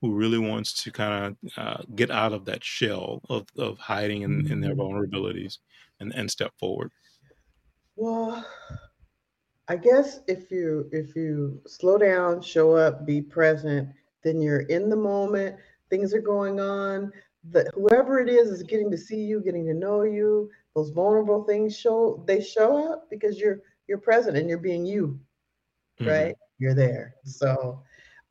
who 0.00 0.12
really 0.12 0.38
wants 0.38 0.82
to 0.82 0.90
kind 0.90 1.36
of 1.46 1.52
uh, 1.56 1.82
get 1.94 2.10
out 2.10 2.32
of 2.32 2.44
that 2.44 2.62
shell 2.62 3.22
of, 3.30 3.46
of 3.56 3.78
hiding 3.78 4.22
in, 4.22 4.50
in 4.50 4.60
their 4.60 4.74
mm-hmm. 4.74 4.80
vulnerabilities 4.80 5.58
and, 6.00 6.14
and 6.14 6.30
step 6.30 6.52
forward? 6.58 6.90
Well, 7.96 8.44
I 9.68 9.76
guess 9.76 10.20
if 10.26 10.50
you 10.50 10.88
if 10.92 11.16
you 11.16 11.60
slow 11.66 11.96
down, 11.96 12.42
show 12.42 12.74
up, 12.74 13.06
be 13.06 13.22
present, 13.22 13.88
then 14.22 14.42
you're 14.42 14.62
in 14.62 14.90
the 14.90 14.96
moment. 14.96 15.56
Things 15.88 16.12
are 16.12 16.20
going 16.20 16.60
on. 16.60 17.12
That 17.50 17.68
whoever 17.74 18.20
it 18.20 18.28
is 18.28 18.50
is 18.50 18.62
getting 18.62 18.90
to 18.90 18.98
see 18.98 19.20
you, 19.20 19.40
getting 19.40 19.66
to 19.66 19.74
know 19.74 20.02
you. 20.02 20.50
Those 20.74 20.90
vulnerable 20.90 21.44
things 21.44 21.76
show 21.76 22.24
they 22.26 22.40
show 22.40 22.92
up 22.92 23.08
because 23.10 23.38
you're 23.38 23.60
you're 23.86 23.98
present 23.98 24.36
and 24.36 24.48
you're 24.48 24.58
being 24.58 24.84
you, 24.84 25.18
mm-hmm. 26.00 26.10
right? 26.10 26.34
You're 26.58 26.74
there. 26.74 27.14
So 27.24 27.82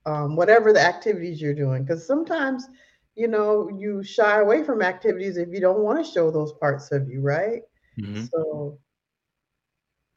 um, 0.06 0.36
whatever 0.36 0.74
the 0.74 0.82
activities 0.82 1.42
you're 1.42 1.54
doing. 1.54 1.84
Because 1.84 2.06
sometimes, 2.06 2.68
you 3.16 3.28
know, 3.28 3.70
you 3.70 4.04
shy 4.04 4.40
away 4.40 4.64
from 4.64 4.82
activities 4.82 5.38
if 5.38 5.50
you 5.50 5.60
don't 5.60 5.82
want 5.82 6.04
to 6.04 6.12
show 6.12 6.32
those 6.32 6.54
parts 6.54 6.92
of 6.92 7.10
you, 7.10 7.22
right? 7.22 7.62
Mm-hmm. 8.00 8.26
So 8.26 8.80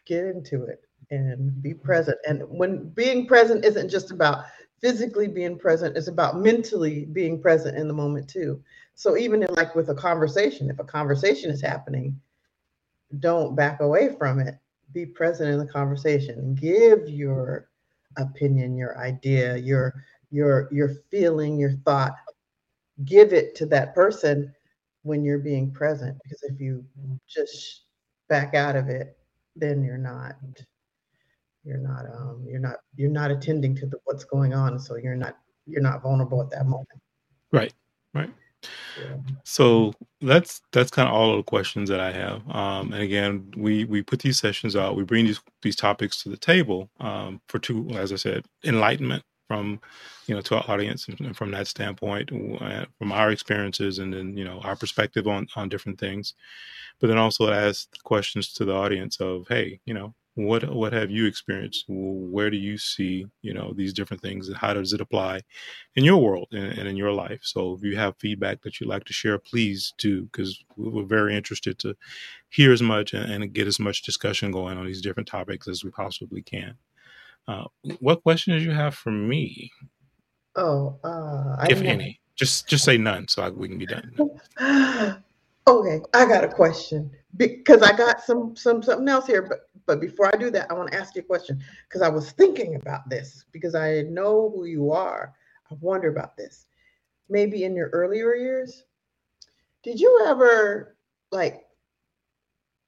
get 0.07 0.25
into 0.25 0.65
it 0.65 0.81
and 1.11 1.63
be 1.63 1.75
present. 1.75 2.19
And 2.27 2.43
when 2.49 2.89
being 2.91 3.27
present 3.27 3.65
isn't 3.65 3.89
just 3.89 4.11
about 4.11 4.45
physically 4.81 5.29
being 5.29 5.59
present, 5.59 5.97
it's 5.97 6.09
about 6.09 6.41
mentally 6.41 7.07
being 7.07 7.41
present 7.41 7.77
in 7.77 7.89
the 7.89 7.95
moment 7.95 8.29
too. 8.29 8.63
So 8.97 9.17
even 9.17 9.43
in 9.43 9.55
like 9.55 9.75
with 9.75 9.91
a 9.91 9.95
conversation, 9.95 10.71
if 10.71 10.79
a 10.79 10.85
conversation 10.85 11.51
is 11.51 11.61
happening, 11.61 12.19
don't 13.21 13.55
back 13.55 13.81
away 13.81 14.17
from 14.19 14.41
it. 14.41 14.55
Be 14.93 15.05
present 15.05 15.51
in 15.51 15.59
the 15.59 15.71
conversation. 15.71 16.55
Give 16.55 17.07
your 17.07 17.69
opinion, 18.17 18.77
your 18.77 18.99
idea, 18.99 19.59
your 19.59 19.95
your 20.31 20.69
your 20.73 20.95
feeling, 21.11 21.59
your 21.59 21.73
thought. 21.85 22.15
Give 23.05 23.35
it 23.35 23.55
to 23.57 23.67
that 23.67 23.95
person 23.95 24.55
when 25.03 25.23
you're 25.23 25.39
being 25.39 25.71
present 25.71 26.17
because 26.23 26.43
if 26.45 26.59
you 26.59 26.83
just 27.29 27.83
back 28.31 28.55
out 28.55 28.77
of 28.77 28.89
it, 28.89 29.19
then 29.57 29.85
you're 29.85 29.99
not 29.99 30.37
you're 31.65 31.77
not 31.77 32.07
um 32.07 32.47
you're 32.49 32.61
not 32.61 32.77
you're 32.97 33.11
not 33.11 33.31
attending 33.31 33.77
to 33.77 33.87
the, 33.87 33.99
what's 34.05 34.25
going 34.25 34.55
on 34.55 34.79
so 34.79 34.97
you're 34.97 35.17
not 35.17 35.37
you're 35.67 35.83
not 35.83 36.03
vulnerable 36.03 36.41
at 36.41 36.49
that 36.49 36.65
moment. 36.65 36.89
Right. 37.53 37.75
Right. 38.15 38.33
So 39.45 39.93
that's 40.21 40.61
that's 40.73 40.91
kind 40.91 41.09
of 41.09 41.15
all 41.15 41.31
of 41.31 41.37
the 41.39 41.43
questions 41.43 41.89
that 41.89 42.01
I 42.01 42.13
have. 42.13 42.43
Um, 42.49 42.93
and 42.93 43.03
again, 43.03 43.53
we 43.57 43.85
we 43.85 44.03
put 44.03 44.21
these 44.21 44.39
sessions 44.39 44.77
out. 44.77 44.97
We 44.97 45.05
bring 45.05 45.27
these 45.27 45.41
these 45.63 45.77
topics 45.77 46.23
to 46.23 46.29
the 46.29 46.37
table 46.37 46.91
um, 47.01 47.41
for 47.49 47.59
two, 47.59 47.89
as 47.91 48.13
I 48.13 48.17
said, 48.17 48.47
enlightenment 48.65 49.23
from 49.49 49.81
you 50.27 50.35
know 50.35 50.41
to 50.43 50.57
our 50.57 50.71
audience 50.71 51.09
and 51.09 51.37
from 51.37 51.51
that 51.53 51.67
standpoint, 51.67 52.31
uh, 52.61 52.87
from 52.99 53.13
our 53.13 53.31
experiences, 53.31 53.99
and 53.99 54.13
then 54.13 54.37
you 54.37 54.45
know 54.45 54.61
our 54.65 54.77
perspective 54.77 55.27
on 55.27 55.47
on 55.57 55.69
different 55.69 55.99
things. 55.99 56.35
But 57.01 57.09
then 57.09 57.19
also 57.19 57.51
ask 57.51 57.89
questions 58.05 58.53
to 58.55 58.65
the 58.65 58.73
audience 58.73 59.21
of, 59.21 59.47
hey, 59.49 59.81
you 59.85 59.93
know, 59.95 60.15
what 60.37 60.69
what 60.69 60.93
have 60.93 61.11
you 61.11 61.25
experienced? 61.25 61.87
Where 61.89 62.51
do 62.51 62.59
you 62.59 62.77
see 62.77 63.27
you 63.41 63.55
know 63.55 63.73
these 63.75 63.95
different 63.95 64.23
things? 64.23 64.49
And 64.49 64.57
how 64.57 64.75
does 64.75 64.93
it 64.93 65.01
apply 65.01 65.41
in 65.95 66.05
your 66.05 66.19
world 66.19 66.49
and, 66.53 66.79
and 66.79 66.87
in 66.87 66.97
your 66.97 67.13
life? 67.13 67.41
So 67.43 67.73
if 67.73 67.83
you 67.83 67.97
have 67.97 68.19
feedback 68.19 68.63
that 68.63 68.79
you'd 68.79 68.89
like 68.89 69.05
to 69.05 69.15
share 69.15 69.39
please 69.39 69.95
do 69.97 70.25
because 70.25 70.63
we're 70.77 71.05
very 71.05 71.35
interested 71.35 71.79
to 71.81 71.97
hear 72.51 72.71
as 72.71 72.83
much 72.83 73.15
and, 73.15 73.33
and, 73.33 73.53
get 73.55 73.67
as 73.67 73.81
much 73.81 74.03
discussion 74.03 74.51
going 74.51 74.77
on 74.77 74.85
these 74.85 75.01
different 75.01 75.29
topics 75.29 75.69
as 75.69 75.83
we 75.83 75.91
possibly 75.91 76.43
can. 76.43 76.75
Uh, 77.49 77.65
what 78.01 78.23
questions 78.23 78.63
you 78.63 78.73
have 78.73 78.95
for 78.95 79.11
me? 79.11 79.71
Oh 80.55 80.99
uh, 81.03 81.65
if 81.71 81.81
any. 81.81 82.21
Just 82.35 82.69
just 82.69 82.85
say 82.85 82.99
none 82.99 83.27
so 83.29 83.43
I, 83.43 83.49
we 83.49 83.69
can 83.69 83.79
be 83.79 83.87
done. 83.87 85.23
Okay 85.69 86.01
i 86.15 86.25
got 86.25 86.45
a 86.45 86.49
question 86.49 87.11
because 87.37 87.83
i 87.83 87.95
got 87.97 88.21
some 88.21 88.57
some 88.57 88.83
something 88.83 89.09
else 89.09 89.27
here 89.27 89.43
but 89.43 89.67
but 89.87 90.01
before 90.01 90.27
I 90.27 90.37
do 90.37 90.51
that, 90.51 90.71
I 90.71 90.75
want 90.75 90.91
to 90.91 90.99
ask 90.99 91.15
you 91.15 91.23
a 91.23 91.25
question 91.25 91.63
because 91.89 92.03
I 92.03 92.09
was 92.09 92.33
thinking 92.33 92.75
about 92.75 93.09
this 93.09 93.45
because 93.53 93.75
I 93.75 94.03
know 94.03 94.53
who 94.55 94.65
you 94.65 94.91
are. 94.91 95.33
I 95.71 95.75
wonder 95.81 96.09
about 96.09 96.37
this. 96.37 96.67
Maybe 97.29 97.65
in 97.65 97.75
your 97.75 97.89
earlier 97.91 98.35
years, 98.35 98.85
did 99.83 100.01
you 100.01 100.25
ever 100.27 100.97
like 101.31 101.65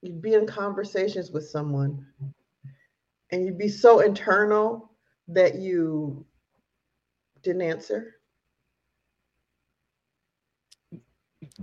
you'd 0.03 0.21
be 0.21 0.35
in 0.35 0.47
conversations 0.47 1.31
with 1.31 1.49
someone 1.49 2.05
and 3.31 3.45
you'd 3.45 3.59
be 3.59 3.69
so 3.69 4.01
internal 4.01 4.93
that 5.29 5.57
you 5.57 6.25
didn't 7.43 7.63
answer? 7.63 8.17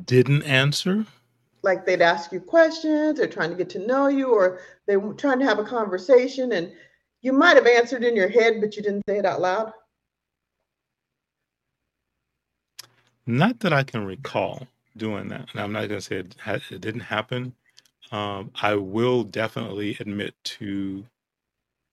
Didn't 0.06 0.44
answer? 0.44 1.06
Like 1.66 1.86
they'd 1.86 2.02
ask 2.02 2.32
you 2.32 2.40
questions 2.40 3.20
or 3.20 3.28
trying 3.28 3.50
to 3.50 3.56
get 3.56 3.70
to 3.72 3.86
know 3.86 4.08
you 4.08 4.30
or 4.30 4.60
they 4.86 4.96
were 4.96 5.16
trying 5.16 5.40
to 5.40 5.46
have 5.46 5.60
a 5.60 5.64
conversation 5.64 6.52
and 6.54 6.72
you 7.22 7.34
might 7.34 7.58
have 7.58 7.66
answered 7.66 8.04
in 8.04 8.16
your 8.16 8.30
head 8.30 8.62
but 8.62 8.78
you 8.78 8.84
didn't 8.84 9.04
say 9.10 9.18
it 9.18 9.26
out 9.26 9.42
loud? 9.42 9.74
Not 13.26 13.60
that 13.62 13.74
i 13.74 13.84
can 13.84 14.06
recall 14.06 14.68
doing 14.96 15.28
that 15.30 15.50
and 15.52 15.60
i'm 15.60 15.74
not 15.74 15.90
going 15.90 16.00
to 16.00 16.02
say 16.02 16.18
it, 16.18 16.36
ha- 16.40 16.60
it, 16.70 16.82
didn't 16.82 17.02
happen. 17.02 17.54
Um, 18.12 18.52
i 18.62 18.76
will 18.76 19.24
definitely 19.24 19.98
admit 20.00 20.36
to 20.60 21.04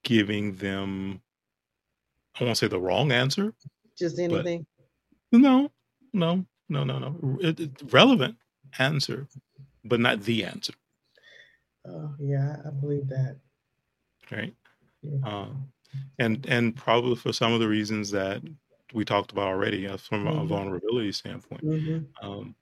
giving 0.04 0.54
them 0.56 1.22
i 2.38 2.44
won't 2.44 2.58
say 2.58 2.68
the 2.68 2.78
wrong 2.78 3.10
answer 3.10 3.54
just 3.98 4.18
anything? 4.18 4.66
No 5.32 5.70
no 6.12 6.44
no 6.68 6.84
no 6.84 6.98
no. 6.98 7.38
It, 7.40 7.70
relevant 7.90 8.36
answer 8.78 9.28
but 9.84 10.00
not 10.00 10.22
the 10.22 10.44
answer. 10.44 10.74
Oh 11.86 12.14
yeah, 12.18 12.56
I 12.64 12.70
believe 12.70 13.08
that. 13.08 13.38
Right. 14.30 14.54
Yeah. 15.02 15.18
Um, 15.24 15.72
and 16.18 16.46
and 16.46 16.76
probably 16.76 17.16
for 17.16 17.32
some 17.32 17.52
of 17.52 17.60
the 17.60 17.68
reasons 17.68 18.10
that 18.12 18.42
we 18.92 19.04
talked 19.04 19.32
about 19.32 19.48
already 19.48 19.86
uh, 19.86 19.96
from 19.96 20.24
mm-hmm. 20.24 20.38
a 20.38 20.44
vulnerability 20.44 21.12
standpoint. 21.12 21.64
Mm-hmm. 21.64 22.26
Um, 22.26 22.54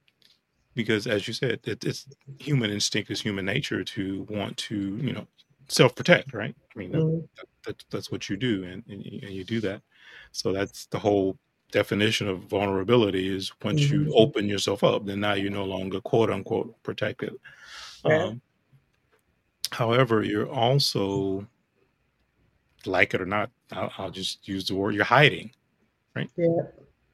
because 0.75 1.07
as 1.07 1.27
you 1.27 1.35
said, 1.35 1.61
it, 1.65 1.85
it's 1.85 2.07
human 2.39 2.71
instinct 2.71 3.11
is 3.11 3.21
human 3.21 3.45
nature 3.45 3.83
to 3.83 4.27
want 4.31 4.57
to, 4.57 4.97
you 5.03 5.13
know, 5.13 5.27
self 5.69 5.95
protect, 5.95 6.33
right? 6.33 6.55
I 6.75 6.79
mean, 6.79 6.93
mm-hmm. 6.93 7.21
that, 7.37 7.47
that, 7.67 7.85
that's 7.91 8.11
what 8.11 8.29
you 8.29 8.37
do, 8.37 8.65
and, 8.65 8.85
and, 8.89 9.05
you 9.05 9.45
do 9.45 9.61
that. 9.61 9.83
So 10.33 10.53
that's 10.53 10.87
the 10.87 10.99
whole 10.99 11.37
definition 11.71 12.29
of 12.29 12.41
vulnerability 12.45 13.35
is 13.35 13.53
once 13.63 13.83
mm-hmm. 13.83 14.09
you 14.09 14.15
open 14.15 14.49
yourself 14.49 14.85
up, 14.85 15.07
then 15.07 15.21
now 15.21 15.35
you're 15.35 15.51
no 15.51 15.65
longer 15.65 16.01
quote 16.01 16.31
unquote 16.31 16.75
protected. 16.83 17.35
Um, 18.05 18.41
however, 19.71 20.23
you're 20.23 20.49
also, 20.49 21.47
like 22.87 23.15
it 23.15 23.21
or 23.21 23.27
not, 23.27 23.51
I'll, 23.73 23.93
I'll, 23.99 24.11
just 24.11 24.49
use 24.49 24.67
the 24.67 24.75
word, 24.75 24.95
you're 24.95 25.05
hiding, 25.05 25.51
right? 26.15 26.31
Yeah. 26.37 26.63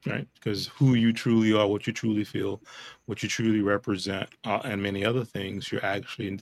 right? 0.05 0.27
Because 0.35 0.67
who 0.67 0.93
you 0.93 1.11
truly 1.11 1.53
are, 1.53 1.67
what 1.67 1.87
you 1.87 1.93
truly 1.93 2.23
feel, 2.23 2.61
what 3.05 3.21
you 3.21 3.29
truly 3.29 3.61
represent, 3.61 4.29
uh, 4.45 4.61
and 4.63 4.81
many 4.81 5.03
other 5.03 5.25
things, 5.25 5.71
you're 5.71 5.85
actually 5.85 6.39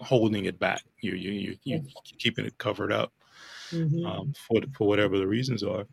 holding 0.00 0.44
it 0.44 0.58
back. 0.58 0.82
You 1.00 1.14
you 1.14 1.32
you 1.32 1.56
you 1.64 1.82
keeping 2.18 2.44
it 2.44 2.58
covered 2.58 2.92
up 2.92 3.12
Mm-hmm. 3.72 4.06
um, 4.06 4.32
for 4.46 4.60
for 4.76 4.86
whatever 4.86 5.18
the 5.18 5.26
reasons 5.26 5.62
are. 5.62 5.86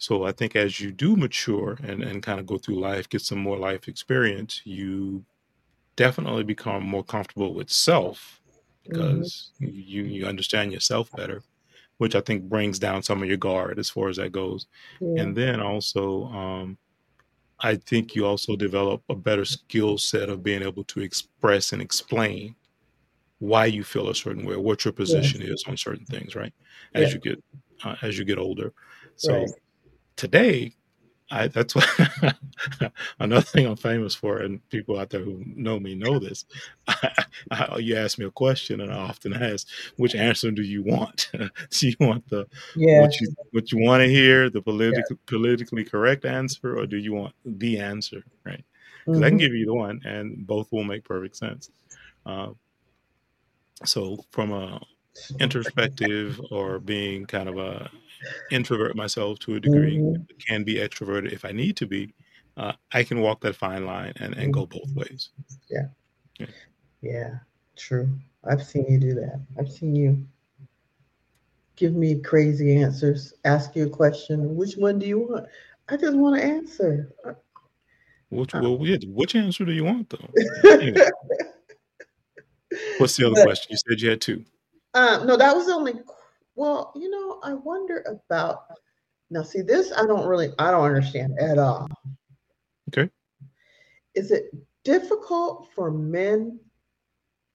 So 0.00 0.24
I 0.24 0.32
think 0.32 0.56
as 0.56 0.80
you 0.80 0.92
do 0.92 1.16
mature 1.16 1.78
and 1.84 2.02
and 2.04 2.22
kind 2.24 2.40
of 2.40 2.46
go 2.46 2.58
through 2.58 2.80
life, 2.80 3.08
get 3.10 3.22
some 3.22 3.40
more 3.40 3.58
life 3.58 3.88
experience, 3.88 4.62
you 4.66 5.26
definitely 5.96 6.44
become 6.44 6.84
more 6.86 7.04
comfortable 7.04 7.54
with 7.54 7.70
self 7.70 8.40
Mm-hmm. 8.88 9.28
because 9.28 9.52
you 9.60 10.04
you 10.04 10.26
understand 10.26 10.72
yourself 10.72 11.12
better, 11.14 11.44
which 11.98 12.14
I 12.16 12.20
think 12.22 12.44
brings 12.44 12.78
down 12.80 13.02
some 13.04 13.22
of 13.22 13.28
your 13.28 13.38
guard 13.38 13.78
as 13.78 13.90
far 13.90 14.08
as 14.10 14.16
that 14.18 14.32
goes. 14.32 14.66
Yeah. 15.00 15.16
And 15.16 15.36
then 15.36 15.60
also, 15.60 16.24
um, 16.26 16.78
I 17.60 17.76
think 17.76 18.14
you 18.14 18.26
also 18.26 18.56
develop 18.56 19.02
a 19.08 19.14
better 19.16 19.44
skill 19.44 19.98
set 19.98 20.28
of 20.30 20.42
being 20.42 20.62
able 20.62 20.84
to 20.86 21.00
express 21.02 21.72
and 21.72 21.82
explain 21.82 22.56
why 23.38 23.66
you 23.66 23.84
feel 23.84 24.08
a 24.08 24.14
certain 24.14 24.44
way, 24.44 24.56
what 24.56 24.84
your 24.84 24.92
position 24.92 25.42
is 25.42 25.64
on 25.66 25.76
certain 25.76 26.06
things, 26.06 26.34
right? 26.34 26.54
As 26.94 27.12
Yeah. 27.12 27.14
you 27.14 27.20
get 27.20 27.42
uh, 27.84 27.96
as 28.02 28.18
you 28.18 28.24
get 28.24 28.38
older. 28.38 28.72
So 29.16 29.46
Right. 29.46 29.50
Today, 30.20 30.74
I 31.30 31.48
that's 31.48 31.74
what 31.74 31.88
another 33.20 33.42
thing 33.42 33.66
I'm 33.66 33.76
famous 33.76 34.14
for, 34.14 34.38
and 34.38 34.68
people 34.68 34.98
out 34.98 35.10
there 35.10 35.22
who 35.22 35.42
know 35.46 35.80
me 35.80 35.94
know 35.94 36.18
this. 36.18 36.44
I, 37.50 37.78
you 37.78 37.96
ask 37.96 38.18
me 38.18 38.26
a 38.26 38.30
question, 38.30 38.80
and 38.80 38.92
I 38.92 38.98
often 38.98 39.32
ask, 39.32 39.66
"Which 39.96 40.14
answer 40.14 40.50
do 40.50 40.62
you 40.62 40.82
want? 40.82 41.30
do 41.70 41.88
you 41.88 41.96
want 42.00 42.28
the 42.28 42.46
Yeah. 42.74 43.00
what 43.00 43.20
you 43.20 43.28
what 43.52 43.72
you 43.72 43.78
want 43.80 44.02
to 44.02 44.08
hear, 44.08 44.50
the 44.50 44.62
politically 44.62 45.16
politically 45.26 45.84
correct 45.84 46.24
answer, 46.24 46.78
or 46.78 46.86
do 46.86 46.98
you 46.98 47.14
want 47.14 47.34
the 47.44 47.78
answer? 47.78 48.22
Right? 48.44 48.64
Because 49.06 49.22
I 49.22 49.30
can 49.30 49.36
Mhm. 49.36 49.40
give 49.40 49.54
you 49.54 49.66
the 49.66 49.74
one, 49.74 50.00
and 50.04 50.46
both 50.46 50.70
will 50.72 50.84
make 50.84 51.04
perfect 51.04 51.36
sense. 51.36 51.70
Uh, 52.26 52.50
so, 53.84 54.24
from 54.30 54.52
a 54.52 54.80
introspective 55.40 56.40
or 56.50 56.78
being 56.78 57.26
kind 57.26 57.48
of 57.48 57.58
a 57.58 57.90
introvert 58.50 58.94
myself 58.96 59.38
to 59.40 59.54
a 59.56 59.60
degree, 59.60 59.98
Mhm. 59.98 60.26
can 60.46 60.62
be 60.64 60.74
extroverted 60.76 61.32
if 61.32 61.44
I 61.44 61.52
need 61.52 61.76
to 61.78 61.86
be. 61.86 62.12
Uh, 62.56 62.72
I 62.92 63.02
can 63.04 63.20
walk 63.20 63.40
that 63.40 63.56
fine 63.56 63.86
line 63.86 64.12
and, 64.16 64.34
and 64.34 64.52
go 64.52 64.66
both 64.66 64.92
ways. 64.94 65.30
Yeah. 65.70 65.86
Yeah, 67.00 67.38
true. 67.76 68.08
I've 68.44 68.62
seen 68.62 68.86
you 68.88 68.98
do 68.98 69.14
that. 69.14 69.40
I've 69.58 69.70
seen 69.70 69.94
you 69.96 70.26
give 71.76 71.94
me 71.94 72.20
crazy 72.20 72.76
answers, 72.76 73.32
ask 73.44 73.74
you 73.74 73.86
a 73.86 73.90
question. 73.90 74.54
Which 74.56 74.76
one 74.76 74.98
do 74.98 75.06
you 75.06 75.20
want? 75.20 75.46
I 75.88 75.96
just 75.96 76.14
want 76.16 76.36
to 76.40 76.44
answer. 76.44 77.12
Which 78.28 78.52
well, 78.52 78.78
yeah, 78.82 78.98
which 79.08 79.34
answer 79.34 79.64
do 79.64 79.72
you 79.72 79.84
want 79.84 80.10
though? 80.10 80.28
What's 82.98 83.16
the 83.16 83.26
other 83.26 83.34
But- 83.36 83.44
question? 83.44 83.68
You 83.72 83.78
said 83.88 84.00
you 84.00 84.10
had 84.10 84.20
two. 84.20 84.44
Uh, 84.94 85.24
no, 85.24 85.36
that 85.36 85.54
was 85.54 85.68
only. 85.68 85.94
Well, 86.56 86.92
you 86.96 87.10
know, 87.10 87.40
I 87.42 87.54
wonder 87.54 88.04
about. 88.06 88.64
Now, 89.30 89.42
see, 89.42 89.62
this 89.62 89.92
I 89.92 90.06
don't 90.06 90.26
really, 90.26 90.50
I 90.58 90.70
don't 90.72 90.84
understand 90.84 91.38
at 91.38 91.58
all. 91.58 91.86
Okay. 92.88 93.08
Is 94.14 94.32
it 94.32 94.50
difficult 94.82 95.68
for 95.74 95.90
men 95.92 96.58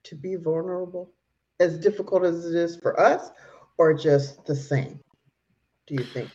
to 0.03 0.15
be 0.15 0.35
vulnerable? 0.35 1.11
As 1.59 1.77
difficult 1.77 2.23
as 2.23 2.45
it 2.45 2.55
is 2.55 2.77
for 2.77 2.99
us, 2.99 3.31
or 3.77 3.93
just 3.93 4.45
the 4.45 4.55
same? 4.55 4.99
Do 5.87 5.95
you 5.95 6.03
think? 6.03 6.29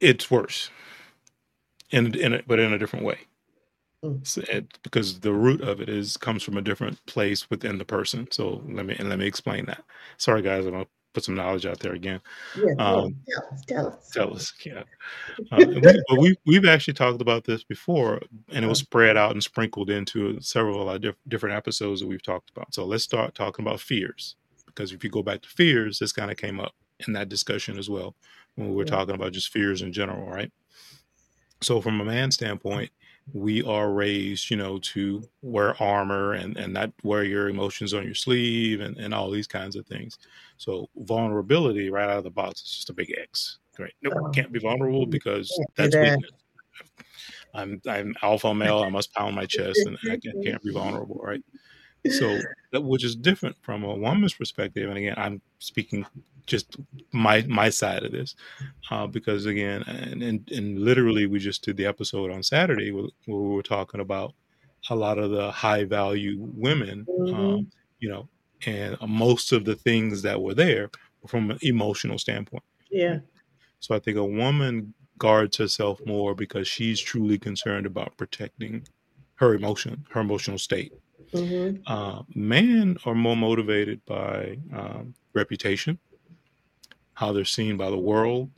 It's 0.00 0.30
worse, 0.30 0.70
in 1.90 2.14
in 2.14 2.34
a, 2.34 2.42
but 2.46 2.58
in 2.58 2.72
a 2.72 2.78
different 2.78 3.04
way. 3.04 3.18
Mm. 4.04 4.26
So 4.26 4.42
it, 4.48 4.66
because 4.82 5.20
the 5.20 5.32
root 5.32 5.60
of 5.60 5.80
it 5.80 5.88
is 5.88 6.16
comes 6.16 6.42
from 6.42 6.56
a 6.56 6.62
different 6.62 7.04
place 7.06 7.50
within 7.50 7.78
the 7.78 7.84
person. 7.84 8.28
So 8.30 8.62
let 8.68 8.86
me 8.86 8.94
and 8.98 9.08
let 9.08 9.18
me 9.18 9.26
explain 9.26 9.66
that. 9.66 9.82
Sorry, 10.18 10.40
guys, 10.42 10.66
I'm 10.66 10.72
gonna 10.72 10.86
put 11.14 11.24
some 11.24 11.34
knowledge 11.34 11.66
out 11.66 11.80
there 11.80 11.94
again. 11.94 12.20
Yeah. 12.56 12.74
tell 12.78 12.98
Um, 13.06 13.16
us, 13.26 13.64
tell 13.66 13.86
us. 13.88 14.10
Tell 14.10 14.34
us. 14.34 14.52
Tell 14.62 14.78
us, 14.78 14.84
yeah. 15.50 15.50
Uh, 15.50 15.64
we, 15.66 15.80
but 15.80 16.18
we 16.20 16.36
we've 16.46 16.64
actually 16.66 16.94
talked 16.94 17.20
about 17.20 17.42
this 17.44 17.64
before, 17.64 18.20
and 18.50 18.64
it 18.64 18.68
was 18.68 18.78
spread 18.78 19.16
out 19.16 19.32
and 19.32 19.42
sprinkled 19.42 19.90
into 19.90 20.40
several 20.40 20.80
of 20.80 20.86
our 20.88 20.98
diff- 21.00 21.16
different 21.26 21.56
episodes 21.56 22.00
that 22.00 22.06
we've 22.06 22.22
talked 22.22 22.50
about. 22.50 22.72
So 22.72 22.84
let's 22.84 23.02
start 23.04 23.34
talking 23.34 23.64
about 23.66 23.80
fears, 23.80 24.36
because 24.66 24.92
if 24.92 25.02
you 25.02 25.10
go 25.10 25.22
back 25.24 25.42
to 25.42 25.48
fears, 25.48 25.98
this 25.98 26.12
kind 26.12 26.30
of 26.30 26.36
came 26.36 26.60
up 26.60 26.74
in 27.06 27.14
that 27.14 27.28
discussion 27.28 27.78
as 27.78 27.90
well 27.90 28.14
when 28.54 28.68
we 28.68 28.76
were 28.76 28.84
Yeah. 28.84 28.90
talking 28.90 29.14
about 29.16 29.32
just 29.32 29.48
fears 29.52 29.82
in 29.82 29.92
general, 29.92 30.28
right? 30.28 30.52
So 31.62 31.80
from 31.80 32.00
a 32.00 32.04
man's 32.04 32.36
standpoint, 32.36 32.90
we 33.32 33.62
are 33.64 33.90
raised, 33.92 34.50
you 34.50 34.56
know, 34.56 34.78
to 34.78 35.22
wear 35.42 35.80
armor 35.82 36.32
and 36.32 36.56
and 36.56 36.72
not 36.72 36.92
wear 37.02 37.24
your 37.24 37.48
emotions 37.48 37.92
on 37.94 38.04
your 38.04 38.14
sleeve 38.14 38.80
and 38.80 38.96
and 38.96 39.12
all 39.14 39.30
these 39.30 39.46
kinds 39.46 39.76
of 39.76 39.86
things. 39.86 40.18
So 40.56 40.88
vulnerability 40.96 41.90
right 41.90 42.08
out 42.08 42.18
of 42.18 42.24
the 42.24 42.30
box 42.30 42.62
is 42.62 42.70
just 42.76 42.90
a 42.90 42.94
big 42.94 43.12
X. 43.20 43.58
Right? 43.78 43.92
Nope, 44.02 44.14
Oh. 44.16 44.28
can't 44.30 44.50
be 44.52 44.58
vulnerable 44.58 45.06
because 45.06 45.52
that's 45.76 45.94
weakness. 45.96 46.30
I'm 47.54 47.80
I'm 47.86 48.14
alpha 48.22 48.54
male. 48.54 48.80
I 48.80 48.88
must 48.88 49.12
pound 49.14 49.34
my 49.36 49.46
chest 49.46 49.80
and 49.86 49.96
I 50.10 50.16
can't, 50.18 50.42
can't 50.44 50.62
be 50.62 50.72
vulnerable, 50.72 51.20
right? 51.22 51.42
So 52.10 52.38
that 52.72 52.82
which 52.82 53.04
is 53.04 53.16
different 53.16 53.56
from 53.62 53.84
a 53.84 53.94
woman's 53.94 54.34
perspective. 54.34 54.88
And 54.88 54.98
again, 54.98 55.14
I'm 55.16 55.40
speaking 55.58 56.06
just 56.46 56.76
my 57.12 57.44
my 57.48 57.68
side 57.68 58.04
of 58.04 58.12
this 58.12 58.34
uh, 58.90 59.06
because 59.06 59.46
again, 59.46 59.82
and, 59.82 60.22
and 60.22 60.50
and 60.50 60.78
literally, 60.78 61.26
we 61.26 61.38
just 61.38 61.62
did 61.64 61.76
the 61.76 61.86
episode 61.86 62.30
on 62.30 62.42
Saturday 62.42 62.90
where, 62.92 63.08
where 63.26 63.40
we 63.40 63.54
were 63.54 63.62
talking 63.62 64.00
about 64.00 64.34
a 64.90 64.94
lot 64.94 65.18
of 65.18 65.30
the 65.30 65.50
high 65.50 65.84
value 65.84 66.36
women, 66.40 67.04
Mhm. 67.20 67.34
um, 67.34 67.70
you 67.98 68.08
know, 68.08 68.28
and 68.64 68.96
most 69.06 69.52
of 69.52 69.64
the 69.64 69.74
things 69.74 70.22
that 70.22 70.40
were 70.40 70.54
there 70.54 70.90
were 71.20 71.28
from 71.28 71.50
an 71.50 71.58
emotional 71.62 72.16
standpoint. 72.18 72.62
Yeah. 72.90 73.18
So 73.80 73.94
I 73.94 73.98
think 73.98 74.16
a 74.16 74.24
woman 74.24 74.94
guards 75.18 75.56
herself 75.56 76.00
more 76.06 76.34
because 76.34 76.66
she's 76.68 77.00
truly 77.00 77.38
concerned 77.38 77.86
about 77.86 78.16
protecting 78.16 78.86
her 79.34 79.54
emotion, 79.54 80.06
her 80.10 80.20
emotional 80.20 80.58
state. 80.58 80.92
Hmm 81.32 81.86
Uh, 81.86 82.22
men 82.34 82.98
are 83.04 83.14
more 83.14 83.36
motivated 83.36 84.04
by 84.04 84.58
um, 84.72 85.14
reputation, 85.34 85.98
how 87.14 87.32
they're 87.32 87.44
seen 87.44 87.76
by 87.76 87.90
the 87.90 87.98
world. 87.98 88.50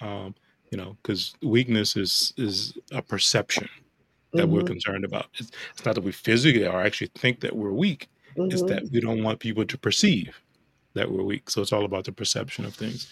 Um, 0.00 0.34
you 0.70 0.78
know, 0.78 0.98
because 1.02 1.34
weakness 1.42 1.96
is 1.96 2.32
is 2.38 2.74
a 2.92 3.02
perception 3.02 3.68
that 4.36 4.48
we're 4.50 4.62
Mhm. 4.62 4.64
concerned 4.64 5.04
about. 5.04 5.28
It's, 5.38 5.50
it's 5.72 5.84
not 5.86 5.96
that 5.96 6.02
we 6.04 6.12
physically 6.12 6.66
or 6.66 6.82
actually 6.82 7.10
think 7.16 7.40
that 7.40 7.56
we're 7.56 7.72
weak. 7.72 8.08
It's 8.50 8.62
Mhm. 8.62 8.68
that 8.68 8.84
we 8.92 9.00
don't 9.00 9.22
want 9.24 9.40
people 9.40 9.66
to 9.66 9.78
perceive 9.78 10.42
that 10.94 11.10
we're 11.10 11.22
weak. 11.22 11.48
So 11.50 11.62
it's 11.62 11.72
all 11.72 11.84
about 11.84 12.04
the 12.04 12.12
perception 12.12 12.64
of 12.64 12.74
things. 12.74 13.08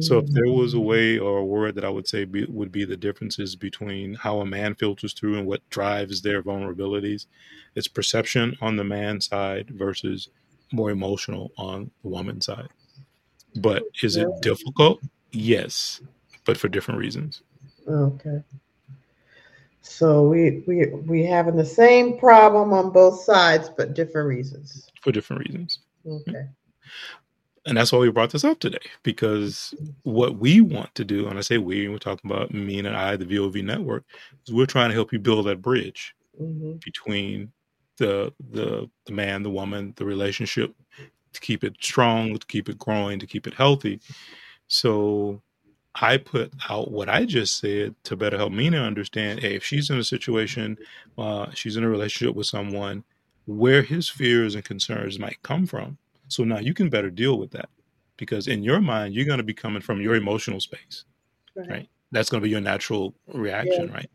So 0.00 0.18
if 0.18 0.26
there 0.28 0.52
was 0.52 0.74
a 0.74 0.78
mm. 0.78 0.84
way 0.84 1.18
or 1.18 1.38
a 1.38 1.44
word 1.44 1.74
that 1.76 1.84
I 1.84 1.88
would 1.88 2.08
say 2.08 2.24
be, 2.24 2.44
would 2.46 2.72
be 2.72 2.84
the 2.84 2.96
differences 2.96 3.56
between 3.56 4.14
how 4.14 4.40
a 4.40 4.46
man 4.46 4.74
filters 4.74 5.12
through 5.12 5.38
and 5.38 5.46
what 5.46 5.68
drives 5.70 6.22
their 6.22 6.42
vulnerabilities, 6.42 7.26
it's 7.74 7.88
perception 7.88 8.56
on 8.60 8.76
the 8.76 8.84
man 8.84 9.20
side 9.20 9.70
versus 9.70 10.28
more 10.72 10.90
emotional 10.90 11.52
on 11.56 11.90
the 12.02 12.08
woman 12.08 12.40
side. 12.40 12.68
But 13.56 13.82
is 14.02 14.16
it 14.16 14.28
difficult? 14.42 15.00
Yes, 15.32 16.00
but 16.44 16.56
for 16.56 16.68
different 16.68 17.00
reasons. 17.00 17.42
Okay. 17.88 18.42
So 19.82 20.28
we 20.28 20.62
we 20.66 20.86
we 20.86 21.24
having 21.24 21.56
the 21.56 21.64
same 21.64 22.18
problem 22.18 22.72
on 22.72 22.90
both 22.90 23.22
sides, 23.22 23.70
but 23.76 23.94
different 23.94 24.28
reasons. 24.28 24.88
For 25.02 25.10
different 25.10 25.48
reasons. 25.48 25.80
Okay. 26.06 26.46
And 27.66 27.76
that's 27.76 27.92
why 27.92 27.98
we 27.98 28.10
brought 28.10 28.30
this 28.30 28.44
up 28.44 28.58
today 28.58 28.78
because 29.02 29.74
what 30.04 30.38
we 30.38 30.60
want 30.60 30.94
to 30.96 31.04
do, 31.04 31.28
and 31.28 31.38
I 31.38 31.42
say 31.42 31.58
we, 31.58 31.88
we're 31.88 31.98
talking 31.98 32.30
about 32.30 32.52
me 32.54 32.78
and 32.78 32.88
I, 32.88 33.16
the 33.16 33.26
VOV 33.26 33.64
network, 33.64 34.04
is 34.46 34.54
we're 34.54 34.66
trying 34.66 34.90
to 34.90 34.94
help 34.94 35.12
you 35.12 35.18
build 35.18 35.46
that 35.46 35.62
bridge 35.62 36.14
hmm 36.38 36.74
between 36.84 37.52
the 37.98 38.32
the 38.50 38.88
the 39.06 39.12
man, 39.12 39.42
the 39.42 39.50
woman, 39.50 39.92
the 39.96 40.04
relationship 40.06 40.74
to 41.34 41.40
keep 41.40 41.64
it 41.64 41.74
strong, 41.80 42.38
to 42.38 42.46
keep 42.46 42.68
it 42.68 42.78
growing, 42.78 43.18
to 43.20 43.26
keep 43.26 43.46
it 43.46 43.54
healthy. 43.54 44.00
So 44.68 45.42
I 45.96 46.18
put 46.18 46.52
out 46.70 46.90
what 46.90 47.08
I 47.08 47.24
just 47.26 47.58
said 47.60 47.94
to 48.04 48.16
better 48.16 48.38
help 48.38 48.52
Mina 48.52 48.78
understand. 48.82 49.40
Hey, 49.40 49.56
if 49.56 49.64
she's 49.64 49.90
in 49.90 49.98
a 49.98 50.04
situation, 50.04 50.78
uh, 51.18 51.50
she's 51.54 51.76
in 51.76 51.84
a 51.84 51.90
relationship 51.90 52.36
with 52.36 52.46
someone 52.46 53.04
where 53.46 53.82
his 53.82 54.08
fears 54.08 54.54
and 54.54 54.64
concerns 54.64 55.18
might 55.18 55.42
come 55.42 55.66
from. 55.66 55.98
So 56.30 56.44
now 56.44 56.58
you 56.60 56.74
can 56.74 56.90
better 56.90 57.10
deal 57.10 57.38
with 57.38 57.50
that 57.52 57.68
because 58.18 58.48
in 58.48 58.62
your 58.64 58.80
mind, 58.80 59.14
you're 59.14 59.26
going 59.26 59.38
to 59.38 59.44
be 59.44 59.54
coming 59.54 59.82
from 59.82 60.00
your 60.00 60.16
emotional 60.16 60.60
space 60.60 61.04
right? 61.70 61.88
That's 62.12 62.30
going 62.30 62.42
to 62.42 62.46
be 62.46 62.50
your 62.50 62.60
natural 62.62 63.14
reaction, 63.28 63.90
right? 63.92 64.10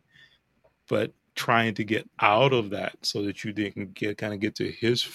But 0.89 1.13
trying 1.36 1.74
to 1.76 1.84
get 1.84 2.09
out 2.22 2.53
of 2.53 2.70
that 2.72 2.95
so 3.03 3.24
that 3.24 3.43
you 3.43 3.53
then 3.53 3.72
can 3.74 3.88
get 3.91 4.18
kind 4.18 4.34
of 4.34 4.39
get 4.39 4.55
to 4.55 4.72
his 4.72 5.07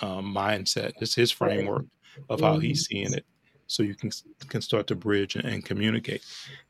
um, 0.00 0.34
mindset, 0.34 0.92
it's 1.00 1.14
his 1.14 1.32
Right. 1.40 1.54
framework 1.56 1.86
of 2.28 2.40
how 2.40 2.58
he's 2.58 2.86
seeing 2.86 3.14
it. 3.14 3.24
so 3.66 3.82
you 3.82 3.94
can 3.94 4.10
can 4.48 4.60
start 4.62 4.86
to 4.88 4.94
bridge 4.96 5.36
and, 5.36 5.46
and 5.46 5.64
communicate. 5.64 6.22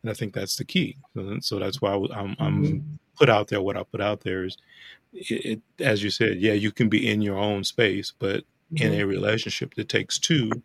And 0.02 0.10
I 0.10 0.14
think 0.14 0.34
that's 0.34 0.56
the 0.56 0.64
key. 0.64 0.96
So 1.40 1.58
that's 1.58 1.82
why 1.82 1.92
I'm, 2.14 2.36
I'm 2.38 2.64
Mhm. 2.64 2.84
put 3.18 3.28
out 3.30 3.48
there. 3.48 3.62
What 3.62 3.76
I 3.76 3.82
put 3.84 4.00
out 4.00 4.20
there 4.22 4.44
is, 4.44 4.56
it, 5.12 5.46
it, 5.78 5.84
as 5.84 6.02
you 6.04 6.10
said, 6.10 6.40
yeah, 6.40 6.54
you 6.54 6.72
can 6.72 6.88
be 6.88 7.08
in 7.10 7.22
your 7.22 7.38
own 7.38 7.64
space, 7.64 8.12
but 8.18 8.44
in 8.76 8.92
Mhm. 8.92 9.00
a 9.00 9.04
relationship, 9.04 9.74
that 9.74 9.88
takes 9.88 10.18
two, 10.18 10.62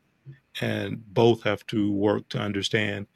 and 0.61 1.03
both 1.13 1.43
have 1.43 1.65
to 1.67 1.91
work 1.91 2.27
to 2.29 2.39
understand 2.39 3.07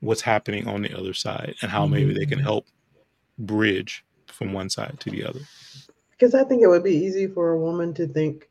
what's 0.00 0.20
happening 0.20 0.66
on 0.68 0.82
the 0.82 0.96
other 0.96 1.14
side 1.14 1.54
and 1.62 1.70
how 1.70 1.86
maybe 1.86 2.12
they 2.14 2.26
can 2.26 2.38
Mhm. 2.38 2.42
help 2.42 2.66
bridge 3.38 4.04
from 4.28 4.52
one 4.52 4.68
side 4.70 4.98
to 5.00 5.10
the 5.10 5.24
other. 5.24 5.40
Because 6.10 6.34
I 6.34 6.44
think 6.44 6.62
it 6.62 6.68
would 6.68 6.84
be 6.84 6.96
easy 6.96 7.26
for 7.26 7.50
a 7.52 7.58
woman 7.58 7.94
to 7.94 8.06
think 8.06 8.50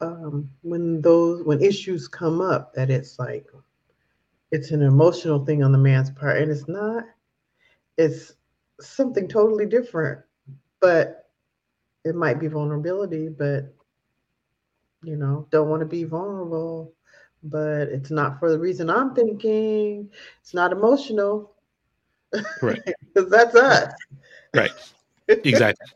um, 0.00 0.50
when 0.62 1.02
those 1.02 1.42
when 1.44 1.60
issues 1.60 2.08
come 2.08 2.40
up 2.40 2.72
that 2.74 2.90
it's 2.90 3.18
like 3.18 3.46
it's 4.50 4.70
an 4.70 4.82
emotional 4.82 5.44
thing 5.44 5.62
on 5.62 5.72
the 5.72 5.78
man's 5.78 6.10
part, 6.10 6.40
and 6.40 6.50
it's 6.50 6.66
not. 6.66 7.04
It's 7.98 8.34
something 8.80 9.28
totally 9.28 9.66
different, 9.66 10.20
but 10.80 11.28
it 12.04 12.14
might 12.14 12.40
be 12.40 12.46
vulnerability, 12.48 13.28
but 13.28 13.74
you 15.02 15.16
know, 15.16 15.46
don't 15.50 15.68
want 15.68 15.80
to 15.80 15.86
be 15.86 16.04
vulnerable, 16.04 16.92
but 17.42 17.88
it's 17.88 18.10
not 18.10 18.38
for 18.38 18.50
the 18.50 18.58
reason 18.58 18.90
I'm 18.90 19.14
thinking. 19.14 20.10
It's 20.40 20.54
not 20.54 20.72
emotional. 20.72 21.54
Right. 22.62 22.82
Because 23.12 23.30
that's 23.30 23.56
us. 23.56 23.92
Right. 24.54 24.70
Exactly. 25.26 25.86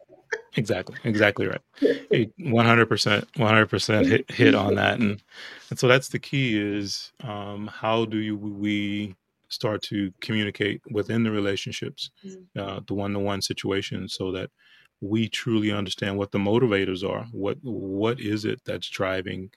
Exactly. 0.57 0.97
Exactly 1.05 1.47
right. 1.47 2.31
One 2.39 2.67
hundred 2.67 2.87
percent. 2.87 3.29
One 3.37 3.49
hundred 3.49 3.69
percent 3.69 4.07
hit 4.07 4.31
hit 4.31 4.55
on 4.55 4.75
that, 4.81 4.99
and 4.99 5.23
and 5.71 5.79
so 5.79 5.87
that's 5.87 6.09
the 6.09 6.19
key. 6.19 6.59
Is 6.59 7.13
um, 7.23 7.69
how 7.73 8.05
do 8.05 8.19
you, 8.19 8.37
we 8.37 9.15
start 9.49 9.83
to 9.83 10.13
communicate 10.21 10.81
within 10.91 11.23
the 11.23 11.31
relationships, 11.31 12.11
uh, 12.59 12.81
the 12.87 12.95
one 12.95 13.13
to 13.13 13.19
one 13.21 13.43
situation, 13.43 14.09
so 14.09 14.33
that 14.33 14.51
we 15.05 15.29
truly 15.29 15.71
understand 15.71 16.17
what 16.17 16.33
the 16.33 16.39
motivators 16.39 17.09
are. 17.09 17.27
What 17.33 17.59
what 17.63 18.21
is 18.21 18.45
it 18.45 18.61
that's 18.65 18.89
driving 18.89 19.51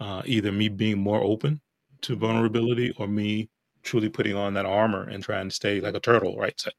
uh, 0.00 0.22
either 0.24 0.50
me 0.52 0.68
being 0.68 0.98
more 0.98 1.20
open 1.22 1.60
to 2.02 2.16
vulnerability 2.16 2.94
or 2.98 3.06
me 3.06 3.48
truly 3.82 4.08
putting 4.08 4.34
on 4.34 4.54
that 4.54 4.66
armor 4.66 5.08
and 5.08 5.22
trying 5.22 5.48
to 5.48 5.54
stay 5.54 5.80
like 5.80 5.94
a 5.94 6.00
turtle, 6.00 6.36
right? 6.36 6.58
So, 6.60 6.70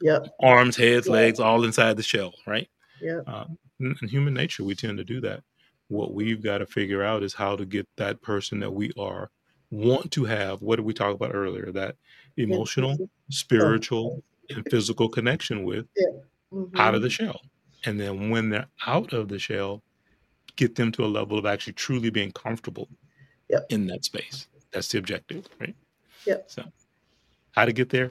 Yep. 0.00 0.28
arms, 0.40 0.76
heads, 0.76 1.06
Yeah. 1.06 1.12
legs, 1.12 1.40
all 1.40 1.64
inside 1.64 1.96
the 1.96 2.02
shell, 2.02 2.34
right? 2.46 2.68
Yep. 3.00 3.24
Uh, 3.26 3.44
in, 3.80 3.96
in 4.00 4.08
human 4.08 4.34
nature, 4.34 4.64
we 4.64 4.74
tend 4.74 4.98
to 4.98 5.04
do 5.04 5.20
that. 5.22 5.42
What 5.88 6.14
we've 6.14 6.42
got 6.42 6.58
to 6.58 6.66
figure 6.66 7.02
out 7.02 7.22
is 7.22 7.34
how 7.34 7.56
to 7.56 7.64
get 7.64 7.88
that 7.96 8.20
person 8.22 8.60
that 8.60 8.70
we 8.70 8.92
are 8.98 9.30
want 9.70 10.10
to 10.12 10.24
have. 10.24 10.62
What 10.62 10.76
did 10.76 10.84
we 10.84 10.94
talk 10.94 11.14
about 11.14 11.34
earlier? 11.34 11.72
That 11.72 11.96
emotional, 12.36 13.10
spiritual, 13.30 14.22
and 14.50 14.64
physical 14.70 15.08
connection 15.08 15.64
with 15.64 15.86
out 16.76 16.94
of 16.94 17.02
the 17.02 17.10
shell. 17.10 17.40
And 17.84 17.98
then 18.00 18.30
when 18.30 18.50
they're 18.50 18.66
out 18.86 19.12
of 19.12 19.28
the 19.28 19.38
shell, 19.38 19.82
get 20.56 20.74
them 20.74 20.90
to 20.92 21.04
a 21.04 21.06
level 21.06 21.38
of 21.38 21.46
actually 21.46 21.74
truly 21.74 22.10
being 22.10 22.32
comfortable 22.32 22.88
Yep. 23.50 23.66
in 23.70 23.86
that 23.86 24.04
space. 24.04 24.46
That's 24.72 24.88
the 24.88 24.98
objective, 24.98 25.46
right? 25.60 25.74
Yep. 26.26 26.50
So, 26.50 26.64
how 27.52 27.64
to 27.64 27.72
get 27.72 27.88
there? 27.88 28.10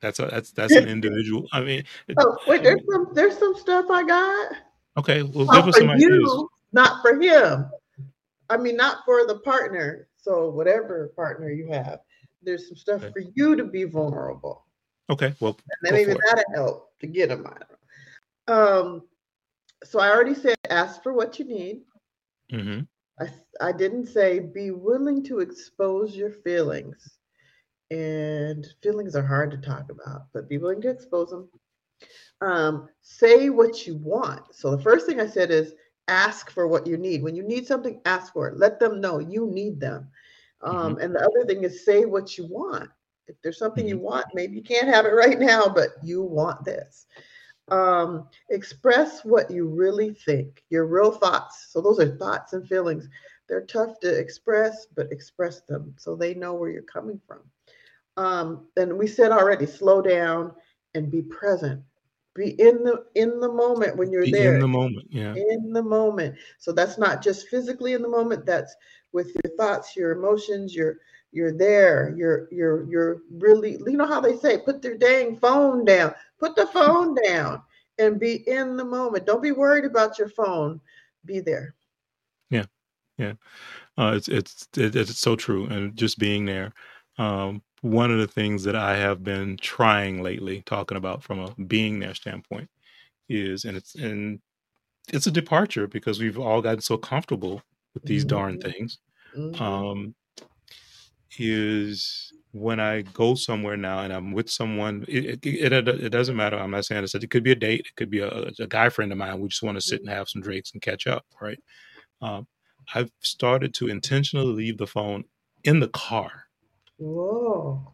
That's 0.00 0.18
a, 0.18 0.26
that's 0.26 0.50
that's 0.50 0.74
an 0.74 0.88
individual. 0.96 1.46
I 1.52 1.60
mean, 1.60 1.84
Oh, 2.18 2.36
wait, 2.48 2.62
there's 2.64 2.80
some 2.90 3.08
there's 3.14 3.38
some 3.38 3.54
stuff 3.54 3.86
I 3.90 4.02
got. 4.02 4.52
okay. 4.98 5.22
Well, 5.22 5.44
Not 5.46 5.54
give 5.56 5.68
us 5.68 5.74
for 5.76 5.80
some 5.82 5.90
ideas. 5.90 6.10
you, 6.10 6.48
not 6.72 7.02
for 7.02 7.20
him. 7.20 7.70
I 8.50 8.56
mean, 8.56 8.76
not 8.76 8.98
for 9.04 9.26
the 9.26 9.38
partner. 9.38 10.08
So 10.16 10.50
whatever 10.50 11.12
partner 11.14 11.50
you 11.50 11.68
have, 11.68 12.00
there's 12.42 12.66
some 12.68 12.76
stuff 12.76 13.02
Okay. 13.04 13.12
for 13.12 13.22
you 13.34 13.54
to 13.56 13.64
be 13.64 13.84
vulnerable. 13.84 14.66
Okay. 15.10 15.34
Well, 15.38 15.56
And 15.82 15.90
Go 15.90 15.96
maybe 15.96 16.14
that'll 16.26 16.54
help 16.54 16.98
to 17.00 17.06
get 17.06 17.28
them 17.28 17.46
out. 17.46 17.73
Um, 18.48 19.02
so 19.84 20.00
I 20.00 20.10
already 20.10 20.34
said 20.34 20.56
ask 20.70 21.02
for 21.02 21.12
what 21.12 21.38
you 21.38 21.44
need. 21.44 21.82
hmm 22.50 22.80
I, 23.20 23.28
I 23.60 23.72
didn't 23.72 24.06
say 24.06 24.38
be 24.40 24.70
willing 24.70 25.22
to 25.24 25.40
expose 25.40 26.16
your 26.16 26.30
feelings. 26.30 27.18
And 27.90 28.66
feelings 28.82 29.14
are 29.14 29.26
hard 29.26 29.50
to 29.52 29.58
talk 29.58 29.90
about, 29.90 30.22
but 30.32 30.48
be 30.48 30.58
willing 30.58 30.80
to 30.82 30.90
expose 30.90 31.30
them. 31.30 31.48
Um, 32.40 32.88
say 33.02 33.50
what 33.50 33.86
you 33.86 33.96
want. 33.96 34.54
So 34.54 34.70
the 34.74 34.82
first 34.82 35.06
thing 35.06 35.20
I 35.20 35.26
said 35.26 35.50
is 35.50 35.74
ask 36.08 36.50
for 36.50 36.66
what 36.66 36.86
you 36.86 36.96
need. 36.96 37.22
When 37.22 37.36
you 37.36 37.42
need 37.42 37.66
something, 37.66 38.00
ask 38.04 38.32
for 38.32 38.48
it. 38.48 38.58
Let 38.58 38.78
them 38.80 39.00
know 39.00 39.18
you 39.18 39.46
need 39.46 39.80
them. 39.80 40.08
Um, 40.62 40.98
And 41.00 41.14
the 41.14 41.20
other 41.20 41.44
thing 41.46 41.64
is 41.64 41.84
say 41.84 42.04
what 42.04 42.36
you 42.38 42.46
want. 42.48 42.88
If 43.26 43.36
there's 43.42 43.58
something 43.58 43.86
you 43.86 43.98
want, 43.98 44.26
maybe 44.34 44.56
you 44.56 44.62
can't 44.62 44.88
have 44.88 45.06
it 45.06 45.10
right 45.14 45.38
now, 45.38 45.68
but 45.68 45.90
you 46.02 46.22
want 46.22 46.64
this. 46.64 47.06
Um, 47.68 48.28
express 48.50 49.24
what 49.24 49.50
you 49.50 49.66
really 49.66 50.12
think, 50.12 50.62
your 50.68 50.86
real 50.86 51.10
thoughts. 51.10 51.68
So 51.70 51.80
those 51.80 51.98
are 51.98 52.16
thoughts 52.16 52.52
and 52.52 52.66
feelings. 52.68 53.08
They're 53.48 53.66
tough 53.66 54.00
to 54.00 54.18
express, 54.18 54.86
but 54.94 55.12
express 55.12 55.62
them 55.62 55.94
so 55.96 56.14
they 56.14 56.34
know 56.34 56.54
where 56.54 56.70
you're 56.70 56.82
coming 56.82 57.20
from. 57.26 57.40
Um, 58.16 58.66
and 58.76 58.96
we 58.96 59.06
said 59.06 59.32
already, 59.32 59.66
slow 59.66 60.02
down 60.02 60.52
and 60.94 61.10
be 61.10 61.22
present. 61.22 61.82
Be 62.34 62.50
in 62.60 62.82
the 62.82 63.04
in 63.14 63.38
the 63.38 63.52
moment 63.52 63.96
when 63.96 64.10
you're 64.10 64.24
Be 64.24 64.32
there 64.32 64.54
in 64.54 64.60
the 64.60 64.68
moment. 64.68 65.06
Yeah. 65.08 65.34
in 65.34 65.72
the 65.72 65.82
moment. 65.82 66.34
So 66.58 66.72
that's 66.72 66.98
not 66.98 67.22
just 67.22 67.48
physically 67.48 67.92
in 67.92 68.02
the 68.02 68.08
moment, 68.08 68.44
that's 68.44 68.74
with 69.12 69.28
your 69.28 69.56
thoughts, 69.56 69.96
your 69.96 70.10
emotions, 70.12 70.74
you're 70.74 70.98
you're 71.34 71.52
there. 71.56 72.14
You're 72.16 72.48
you're 72.52 72.88
you're 72.88 73.22
really 73.30 73.72
you 73.72 73.96
know 73.96 74.06
how 74.06 74.20
they 74.20 74.36
say 74.36 74.58
put 74.58 74.82
their 74.82 74.96
dang 74.96 75.36
phone 75.38 75.84
down. 75.84 76.14
Put 76.38 76.56
the 76.56 76.66
phone 76.68 77.14
down 77.22 77.62
and 77.98 78.18
be 78.20 78.48
in 78.48 78.76
the 78.76 78.84
moment. 78.84 79.26
Don't 79.26 79.42
be 79.42 79.52
worried 79.52 79.84
about 79.84 80.18
your 80.18 80.28
phone. 80.28 80.80
Be 81.24 81.40
there. 81.40 81.74
Yeah. 82.50 82.66
Yeah. 83.18 83.34
Uh, 83.98 84.14
it's 84.16 84.28
it's 84.28 84.68
it, 84.76 84.96
it's 84.96 85.18
so 85.18 85.36
true, 85.36 85.66
and 85.66 85.96
just 85.96 86.18
being 86.18 86.44
there. 86.44 86.72
Um, 87.18 87.62
one 87.82 88.10
of 88.10 88.18
the 88.18 88.26
things 88.26 88.64
that 88.64 88.76
I 88.76 88.96
have 88.96 89.22
been 89.22 89.56
trying 89.58 90.22
lately, 90.22 90.62
talking 90.62 90.96
about 90.96 91.22
from 91.22 91.40
a 91.40 91.54
being 91.66 91.98
there 92.00 92.14
standpoint, 92.14 92.68
is 93.28 93.64
and 93.64 93.76
it's 93.76 93.94
and 93.94 94.40
it's 95.12 95.26
a 95.26 95.30
departure 95.32 95.86
because 95.86 96.20
we've 96.20 96.38
all 96.38 96.62
gotten 96.62 96.80
so 96.80 96.96
comfortable 96.98 97.62
with 97.94 98.04
these 98.06 98.24
darn 98.24 98.58
Mhm. 98.58 98.62
things. 98.62 98.98
Mhm. 99.36 99.60
Um, 99.60 100.14
is 101.38 102.32
when 102.52 102.78
I 102.78 103.02
go 103.02 103.34
somewhere 103.34 103.76
now 103.76 104.00
and 104.00 104.12
I'm 104.12 104.32
with 104.32 104.48
someone, 104.48 105.04
it, 105.08 105.44
it, 105.44 105.72
it, 105.72 105.88
it 105.88 106.10
doesn't 106.10 106.36
matter. 106.36 106.56
I'm 106.58 106.70
not 106.70 106.84
saying 106.84 107.02
this. 107.02 107.14
It 107.14 107.30
could 107.30 107.42
be 107.42 107.52
a 107.52 107.56
date. 107.56 107.86
It 107.88 107.96
could 107.96 108.10
be 108.10 108.20
a, 108.20 108.28
a 108.60 108.66
guy 108.68 108.88
friend 108.88 109.10
of 109.10 109.18
mine. 109.18 109.40
We 109.40 109.48
just 109.48 109.62
want 109.62 109.76
to 109.76 109.80
sit 109.80 110.00
and 110.00 110.08
have 110.08 110.28
some 110.28 110.40
drinks 110.42 110.72
and 110.72 110.80
catch 110.80 111.06
up, 111.06 111.24
right? 111.40 111.58
Um, 112.22 112.46
I've 112.94 113.10
started 113.20 113.74
to 113.74 113.88
intentionally 113.88 114.52
leave 114.52 114.78
the 114.78 114.86
phone 114.86 115.24
in 115.64 115.80
the 115.80 115.88
car. 115.88 116.30
Whoa. 116.98 117.92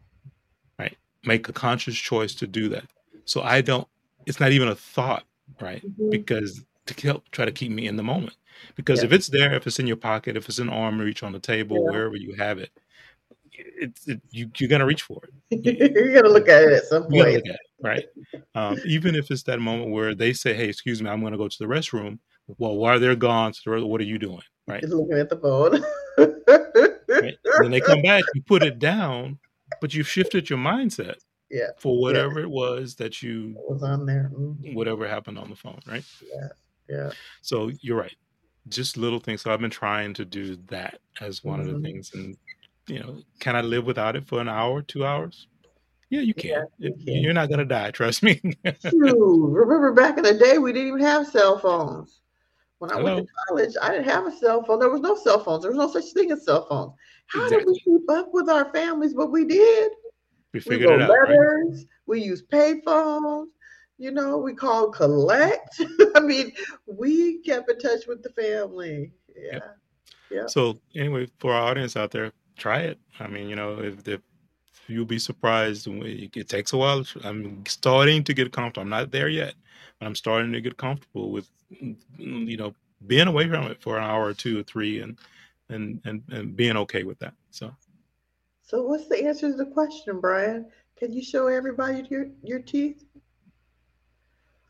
Right, 0.77 0.97
make 1.25 1.49
a 1.49 1.53
conscious 1.53 1.95
choice 1.95 2.35
to 2.35 2.47
do 2.47 2.69
that. 2.69 2.85
So 3.25 3.41
I 3.41 3.61
don't. 3.61 3.87
It's 4.25 4.39
not 4.39 4.51
even 4.51 4.67
a 4.67 4.75
thought, 4.75 5.23
right? 5.59 5.83
Mhm. 5.83 6.11
Because 6.11 6.63
to 6.85 7.07
help 7.07 7.29
try 7.31 7.45
to 7.45 7.51
keep 7.51 7.71
me 7.71 7.87
in 7.87 7.95
the 7.95 8.03
moment. 8.03 8.35
Because 8.75 8.99
Yeah. 8.99 9.05
if 9.05 9.13
it's 9.13 9.27
there, 9.27 9.53
if 9.55 9.65
it's 9.65 9.79
in 9.79 9.87
your 9.87 9.95
pocket, 9.97 10.37
if 10.37 10.47
it's 10.47 10.59
in 10.59 10.69
arm 10.69 10.99
reach 10.99 11.23
on 11.23 11.31
the 11.31 11.39
table, 11.39 11.77
Yeah. 11.77 11.91
wherever 11.91 12.15
you 12.15 12.35
have 12.35 12.59
it, 12.59 12.69
it's 13.79 14.07
it, 14.07 14.21
you 14.31 14.49
you're 14.57 14.69
gonna 14.69 14.85
reach 14.85 15.01
for 15.03 15.21
it. 15.23 15.91
You're 15.95 16.13
gonna 16.13 16.33
look 16.33 16.47
at 16.49 16.63
it 16.63 16.73
at 16.73 16.83
some 16.85 17.03
point. 17.03 17.27
at 17.27 17.45
it, 17.45 17.59
right? 17.83 18.05
Um, 18.55 18.77
even 18.85 19.15
if 19.15 19.29
it's 19.31 19.43
that 19.43 19.59
moment 19.59 19.91
where 19.91 20.13
they 20.15 20.33
say, 20.33 20.53
"Hey, 20.53 20.69
excuse 20.69 21.01
me, 21.01 21.09
I'm 21.09 21.19
going 21.21 21.31
to 21.33 21.37
go 21.37 21.47
to 21.47 21.57
the 21.59 21.65
restroom." 21.65 22.19
Well, 22.57 22.75
while 22.77 22.99
they're 22.99 23.15
gone, 23.15 23.53
re- 23.65 23.81
what 23.83 24.01
are 24.01 24.05
you 24.05 24.17
doing, 24.19 24.41
right? 24.67 24.81
Just 24.81 24.93
looking 24.93 25.17
at 25.17 25.29
the 25.29 25.37
phone. 25.37 25.83
right? 27.07 27.35
Then 27.61 27.71
they 27.71 27.79
come 27.81 28.01
back, 28.01 28.23
you 28.33 28.41
put 28.41 28.63
it 28.63 28.79
down, 28.79 29.39
but 29.79 29.93
you've 29.93 30.07
shifted 30.07 30.49
your 30.49 30.59
mindset 30.59 31.15
Yeah. 31.49 31.67
for 31.77 31.99
whatever 31.99 32.39
it 32.39 32.49
was 32.49 32.95
that 32.95 33.21
you, 33.21 33.55
It 33.57 33.71
was 33.71 33.83
on 33.83 34.05
there. 34.05 34.31
Mhm. 34.33 34.73
whatever 34.73 35.07
happened 35.07 35.37
on 35.37 35.49
the 35.49 35.55
phone, 35.55 35.79
right? 35.87 36.03
Yeah. 36.33 36.47
Yeah. 36.89 37.11
So 37.41 37.71
you're 37.81 37.97
right. 37.97 38.15
Just 38.67 38.97
little 38.97 39.19
things. 39.19 39.41
So 39.43 39.53
I've 39.53 39.61
been 39.61 39.69
trying 39.69 40.13
to 40.15 40.25
do 40.25 40.57
that 40.67 40.99
as 41.21 41.43
one 41.43 41.59
of 41.61 41.67
Mhm. 41.67 41.73
the 41.75 41.79
things, 41.81 42.11
and 42.13 42.37
you 42.91 42.99
know, 42.99 43.21
can 43.39 43.55
I 43.55 43.61
live 43.61 43.85
without 43.85 44.15
it 44.17 44.27
for 44.27 44.41
an 44.41 44.49
hour, 44.49 44.81
two 44.81 45.05
hours? 45.05 45.47
Yeah, 46.09 46.21
you 46.21 46.33
can. 46.33 46.49
Yeah, 46.49 46.63
you 46.77 46.93
can. 46.93 47.23
You're 47.23 47.33
not 47.33 47.49
gonna 47.49 47.63
die. 47.65 47.91
Trust 47.91 48.21
me. 48.21 48.41
Shoot, 48.43 48.55
remember 49.53 49.93
back 49.93 50.17
in 50.17 50.23
the 50.23 50.33
day, 50.33 50.57
we 50.57 50.73
didn't 50.73 50.89
even 50.89 50.99
have 50.99 51.27
cell 51.27 51.57
phones. 51.57 52.19
When 52.79 52.91
I 52.91 53.01
went 53.01 53.25
to 53.25 53.33
college, 53.47 53.75
I 53.81 53.91
didn't 53.91 54.09
have 54.09 54.25
a 54.25 54.31
cell 54.31 54.63
phone. 54.65 54.79
There 54.79 54.89
was 54.89 55.01
no 55.01 55.15
cell 55.15 55.41
phones. 55.41 55.63
There 55.63 55.71
was 55.71 55.77
no 55.77 55.89
such 55.89 56.11
thing 56.13 56.31
as 56.31 56.43
cell 56.43 56.65
phones. 56.67 56.93
How 57.27 57.47
did 57.47 57.65
we 57.65 57.79
keep 57.79 58.09
up 58.09 58.29
with 58.33 58.49
our 58.49 58.73
families? 58.73 59.13
But 59.13 59.31
we 59.31 59.45
did. 59.45 59.91
we 60.51 60.57
We 60.57 60.59
figured 60.59 60.89
wrote 60.89 61.01
it 61.01 61.03
out, 61.03 61.09
right? 61.11 61.29
letters. 61.29 61.85
We 62.07 62.21
used 62.21 62.49
pay 62.49 62.81
phones. 62.83 63.49
You 63.97 64.11
know, 64.11 64.37
we 64.37 64.53
called 64.53 64.95
collect. 64.95 65.79
I 66.15 66.19
mean, 66.19 66.51
we 66.87 67.41
kept 67.43 67.69
in 67.69 67.79
touch 67.79 68.07
with 68.07 68.23
the 68.23 68.31
family. 68.31 69.13
Yeah. 69.37 69.59
Yeah. 70.29 70.47
So 70.47 70.79
anyway, 70.95 71.27
for 71.39 71.53
our 71.53 71.69
audience 71.69 71.95
out 71.95 72.11
there, 72.11 72.31
try 72.57 72.79
it. 72.79 72.99
I 73.19 73.27
mean, 73.27 73.49
you 73.49 73.55
know, 73.55 73.79
if, 73.79 74.07
if 74.07 74.21
you'll 74.91 75.05
be 75.05 75.19
surprised. 75.19 75.87
It 75.87 76.49
takes 76.49 76.73
a 76.73 76.77
while. 76.77 77.03
I'm 77.23 77.65
starting 77.65 78.23
to 78.25 78.33
get 78.33 78.51
comfortable. 78.51 78.83
I'm 78.83 78.89
not 78.89 79.11
there 79.11 79.29
yet, 79.29 79.55
but 79.99 80.05
I'm 80.05 80.15
starting 80.15 80.51
to 80.51 80.61
get 80.61 80.77
comfortable 80.77 81.31
with, 81.31 81.49
you 82.17 82.57
know, 82.57 82.73
being 83.07 83.27
away 83.27 83.47
from 83.49 83.65
it 83.67 83.81
for 83.81 83.97
an 83.97 84.03
hour 84.03 84.25
or 84.25 84.33
two 84.33 84.59
or 84.59 84.63
three, 84.63 85.01
and 85.01 85.17
and 85.69 86.01
and, 86.05 86.21
and 86.29 86.55
being 86.55 86.77
okay 86.77 87.03
with 87.03 87.17
that. 87.19 87.33
So. 87.49 87.73
So 88.63 88.83
what's 88.83 89.09
the 89.09 89.25
answer 89.25 89.51
to 89.51 89.57
the 89.57 89.65
question, 89.65 90.21
Brian? 90.21 90.65
Can 90.97 91.11
you 91.11 91.23
show 91.23 91.47
everybody 91.47 92.05
your 92.09 92.27
your 92.43 92.59
teeth? 92.59 93.03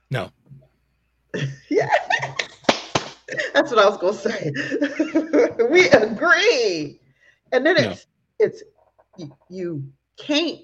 No. 0.09 0.31
yeah. 1.69 1.89
That's 3.53 3.71
what 3.71 3.79
I 3.79 3.89
was 3.89 3.97
gonna 3.97 4.13
say. 4.13 4.51
we 5.69 5.89
agree. 5.89 7.00
And 7.51 7.65
then 7.65 7.77
it's 7.77 8.07
no. 8.39 8.45
it's 8.45 8.63
you, 9.17 9.37
you 9.49 9.83
can't 10.17 10.61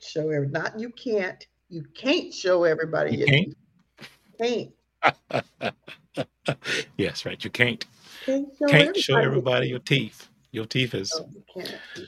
show 0.00 0.30
every 0.30 0.48
not 0.48 0.78
you 0.78 0.90
can't 0.90 1.46
you 1.68 1.84
can't 1.94 2.32
show 2.32 2.64
everybody 2.64 3.16
you 3.16 3.26
can't 3.26 3.54
can't 4.40 4.70
yes 6.96 7.24
right 7.24 7.42
you 7.42 7.50
can't 7.50 7.84
can't 8.26 8.48
show, 8.58 8.66
can't 8.66 8.72
everybody. 8.72 9.00
show 9.00 9.16
everybody 9.16 9.68
your 9.68 9.78
teeth 9.78 10.28
your 10.50 10.66
teeth 10.66 10.94
is 10.94 11.12
no, 11.18 11.28
you 11.32 11.44
can't. 11.52 11.80
You 11.96 12.06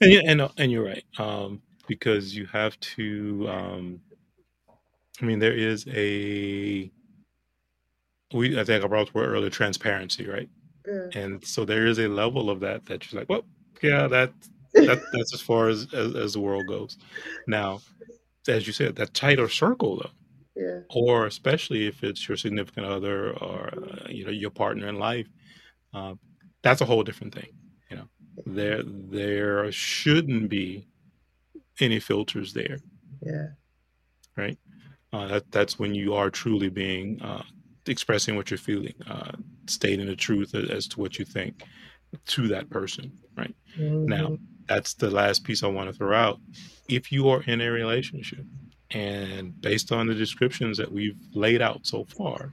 and, 0.00 0.12
you, 0.12 0.22
and, 0.26 0.50
and 0.58 0.72
you're 0.72 0.84
right 0.84 1.04
um, 1.18 1.62
because 1.86 2.36
you 2.36 2.46
have 2.46 2.78
to 2.80 3.46
um, 3.48 4.00
i 5.20 5.24
mean 5.24 5.38
there 5.38 5.56
is 5.56 5.86
a 5.88 6.90
we 8.34 8.58
i 8.58 8.64
think 8.64 8.84
i 8.84 8.86
brought 8.86 9.14
word 9.14 9.28
earlier 9.30 9.50
transparency 9.50 10.26
right 10.26 10.48
yeah. 10.86 11.06
and 11.14 11.44
so 11.44 11.64
there 11.64 11.86
is 11.86 11.98
a 11.98 12.08
level 12.08 12.50
of 12.50 12.60
that 12.60 12.84
that 12.86 13.10
you're 13.10 13.20
like 13.20 13.28
well 13.28 13.44
yeah 13.82 14.06
that 14.06 14.32
that, 14.84 15.02
that's 15.12 15.34
as 15.34 15.40
far 15.40 15.68
as, 15.68 15.92
as, 15.92 16.14
as 16.14 16.32
the 16.34 16.40
world 16.40 16.66
goes. 16.66 16.98
Now, 17.46 17.80
as 18.48 18.66
you 18.66 18.72
said, 18.72 18.96
that 18.96 19.14
tighter 19.14 19.48
circle 19.48 19.96
though, 19.96 20.62
yeah. 20.62 20.80
or 20.90 21.26
especially 21.26 21.86
if 21.86 22.04
it's 22.04 22.28
your 22.28 22.36
significant 22.36 22.86
other 22.86 23.32
or 23.38 23.72
uh, 23.74 24.08
you 24.08 24.24
know 24.24 24.30
your 24.30 24.50
partner 24.50 24.88
in 24.88 24.98
life, 24.98 25.28
uh, 25.94 26.14
that's 26.62 26.80
a 26.80 26.84
whole 26.84 27.02
different 27.02 27.34
thing. 27.34 27.48
You 27.90 27.96
know, 27.96 28.08
there 28.44 28.82
there 28.84 29.72
shouldn't 29.72 30.48
be 30.48 30.86
any 31.80 32.00
filters 32.00 32.52
there. 32.52 32.78
Yeah. 33.22 33.48
Right. 34.36 34.58
Uh, 35.12 35.26
that 35.28 35.50
that's 35.50 35.78
when 35.78 35.94
you 35.94 36.14
are 36.14 36.30
truly 36.30 36.68
being 36.68 37.20
uh, 37.22 37.42
expressing 37.86 38.36
what 38.36 38.50
you're 38.50 38.58
feeling, 38.58 38.94
uh, 39.08 39.32
stating 39.66 40.06
the 40.06 40.16
truth 40.16 40.54
as 40.54 40.86
to 40.88 41.00
what 41.00 41.18
you 41.18 41.24
think 41.24 41.64
to 42.26 42.48
that 42.48 42.70
person. 42.70 43.12
Right. 43.36 43.54
Mm-hmm. 43.78 44.06
Now 44.06 44.38
that's 44.66 44.94
the 44.94 45.10
last 45.10 45.44
piece 45.44 45.62
I 45.62 45.68
want 45.68 45.90
to 45.90 45.96
throw 45.96 46.16
out. 46.16 46.40
If 46.88 47.12
you 47.12 47.28
are 47.28 47.42
in 47.42 47.60
a 47.60 47.70
relationship 47.70 48.44
and 48.90 49.60
based 49.60 49.92
on 49.92 50.06
the 50.06 50.14
descriptions 50.14 50.78
that 50.78 50.90
we've 50.90 51.18
laid 51.34 51.62
out 51.62 51.86
so 51.86 52.04
far, 52.04 52.52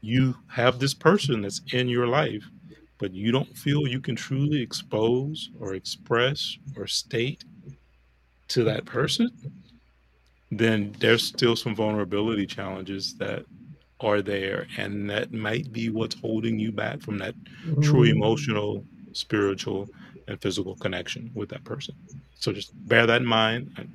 you 0.00 0.36
have 0.48 0.78
this 0.78 0.94
person 0.94 1.42
that's 1.42 1.60
in 1.72 1.88
your 1.88 2.06
life, 2.06 2.44
but 2.98 3.12
you 3.12 3.32
don't 3.32 3.56
feel 3.56 3.86
you 3.86 4.00
can 4.00 4.16
truly 4.16 4.60
expose 4.60 5.50
or 5.60 5.74
express 5.74 6.56
or 6.76 6.86
state 6.86 7.44
to 8.48 8.64
that 8.64 8.84
person, 8.84 9.30
then 10.50 10.94
there's 10.98 11.24
still 11.24 11.56
some 11.56 11.74
vulnerability 11.74 12.46
challenges 12.46 13.14
that 13.14 13.44
are 14.00 14.20
there. 14.20 14.66
And 14.76 15.08
that 15.08 15.32
might 15.32 15.72
be 15.72 15.88
what's 15.88 16.20
holding 16.20 16.58
you 16.58 16.72
back 16.72 17.00
from 17.00 17.18
that 17.18 17.34
true 17.80 18.02
mm-hmm. 18.02 18.16
emotional, 18.16 18.84
spiritual, 19.14 19.88
and 20.28 20.40
physical 20.40 20.74
connection 20.76 21.30
with 21.34 21.48
that 21.50 21.64
person. 21.64 21.94
So 22.38 22.52
just 22.52 22.72
bear 22.88 23.06
that 23.06 23.20
in 23.20 23.26
mind 23.26 23.72
and 23.76 23.90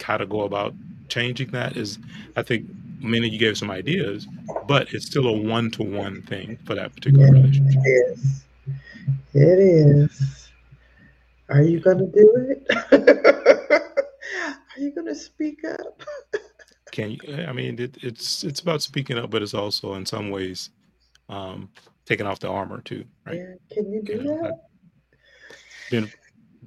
how 0.00 0.16
to 0.16 0.26
go 0.26 0.42
about 0.42 0.74
changing 1.08 1.50
that 1.52 1.76
is, 1.76 1.98
I 2.36 2.42
think, 2.42 2.66
many 3.00 3.26
of 3.26 3.32
you 3.32 3.38
gave 3.38 3.56
some 3.58 3.70
ideas, 3.70 4.26
but 4.66 4.92
it's 4.92 5.06
still 5.06 5.26
a 5.28 5.32
one 5.32 5.70
to 5.72 5.82
one 5.82 6.22
thing 6.22 6.58
for 6.64 6.74
that 6.74 6.94
particular 6.94 7.30
relationship. 7.30 7.82
It 7.84 8.18
is. 8.18 8.44
It 9.34 9.58
is. 9.58 10.50
Are 11.48 11.62
you 11.62 11.80
going 11.80 11.98
to 11.98 12.06
do 12.06 12.46
it? 12.48 12.66
Are 14.76 14.80
you 14.80 14.90
going 14.94 15.06
to 15.06 15.14
speak 15.14 15.64
up? 15.64 16.02
Can 16.90 17.12
you? 17.12 17.18
I 17.46 17.52
mean, 17.52 17.78
it, 17.78 17.96
it's 18.02 18.44
it's 18.44 18.60
about 18.60 18.80
speaking 18.80 19.18
up, 19.18 19.30
but 19.30 19.42
it's 19.42 19.52
also 19.52 19.94
in 19.94 20.06
some 20.06 20.30
ways 20.30 20.70
um, 21.28 21.68
taking 22.06 22.26
off 22.26 22.40
the 22.40 22.48
armor 22.48 22.80
too, 22.82 23.04
right? 23.26 23.36
Yeah. 23.36 23.54
Can 23.72 23.92
you 23.92 24.02
do 24.02 24.12
you 24.14 24.24
know, 24.24 24.42
that? 24.42 24.60
being 25.90 26.12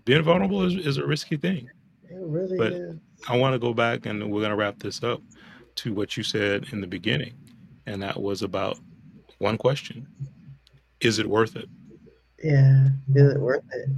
being 0.06 0.24
vulnerable 0.24 0.64
is, 0.64 0.74
is 0.74 0.98
a 0.98 1.06
risky 1.06 1.38
thing. 1.38 1.70
It 2.10 2.18
really 2.20 2.58
but 2.58 2.74
is. 2.74 2.96
I 3.28 3.38
want 3.38 3.54
to 3.54 3.60
go 3.60 3.74
back 3.74 4.06
and 4.06 4.32
we're 4.32 4.42
going 4.42 4.52
to 4.52 4.56
wrap 4.56 4.80
this 4.80 5.04
up 5.04 5.22
to 5.76 5.94
what 5.94 6.18
you 6.18 6.24
said 6.24 6.68
in 6.72 6.82
the 6.82 6.88
beginning, 6.88 7.34
and 7.86 8.02
that 8.02 8.20
was 8.20 8.42
about 8.42 8.80
one 9.40 9.58
question: 9.58 10.08
Is 11.02 11.20
it 11.20 11.28
worth 11.28 11.56
it? 11.56 11.70
Yeah, 12.44 12.90
is 13.16 13.34
it 13.34 13.40
worth 13.40 13.64
it? 13.74 13.90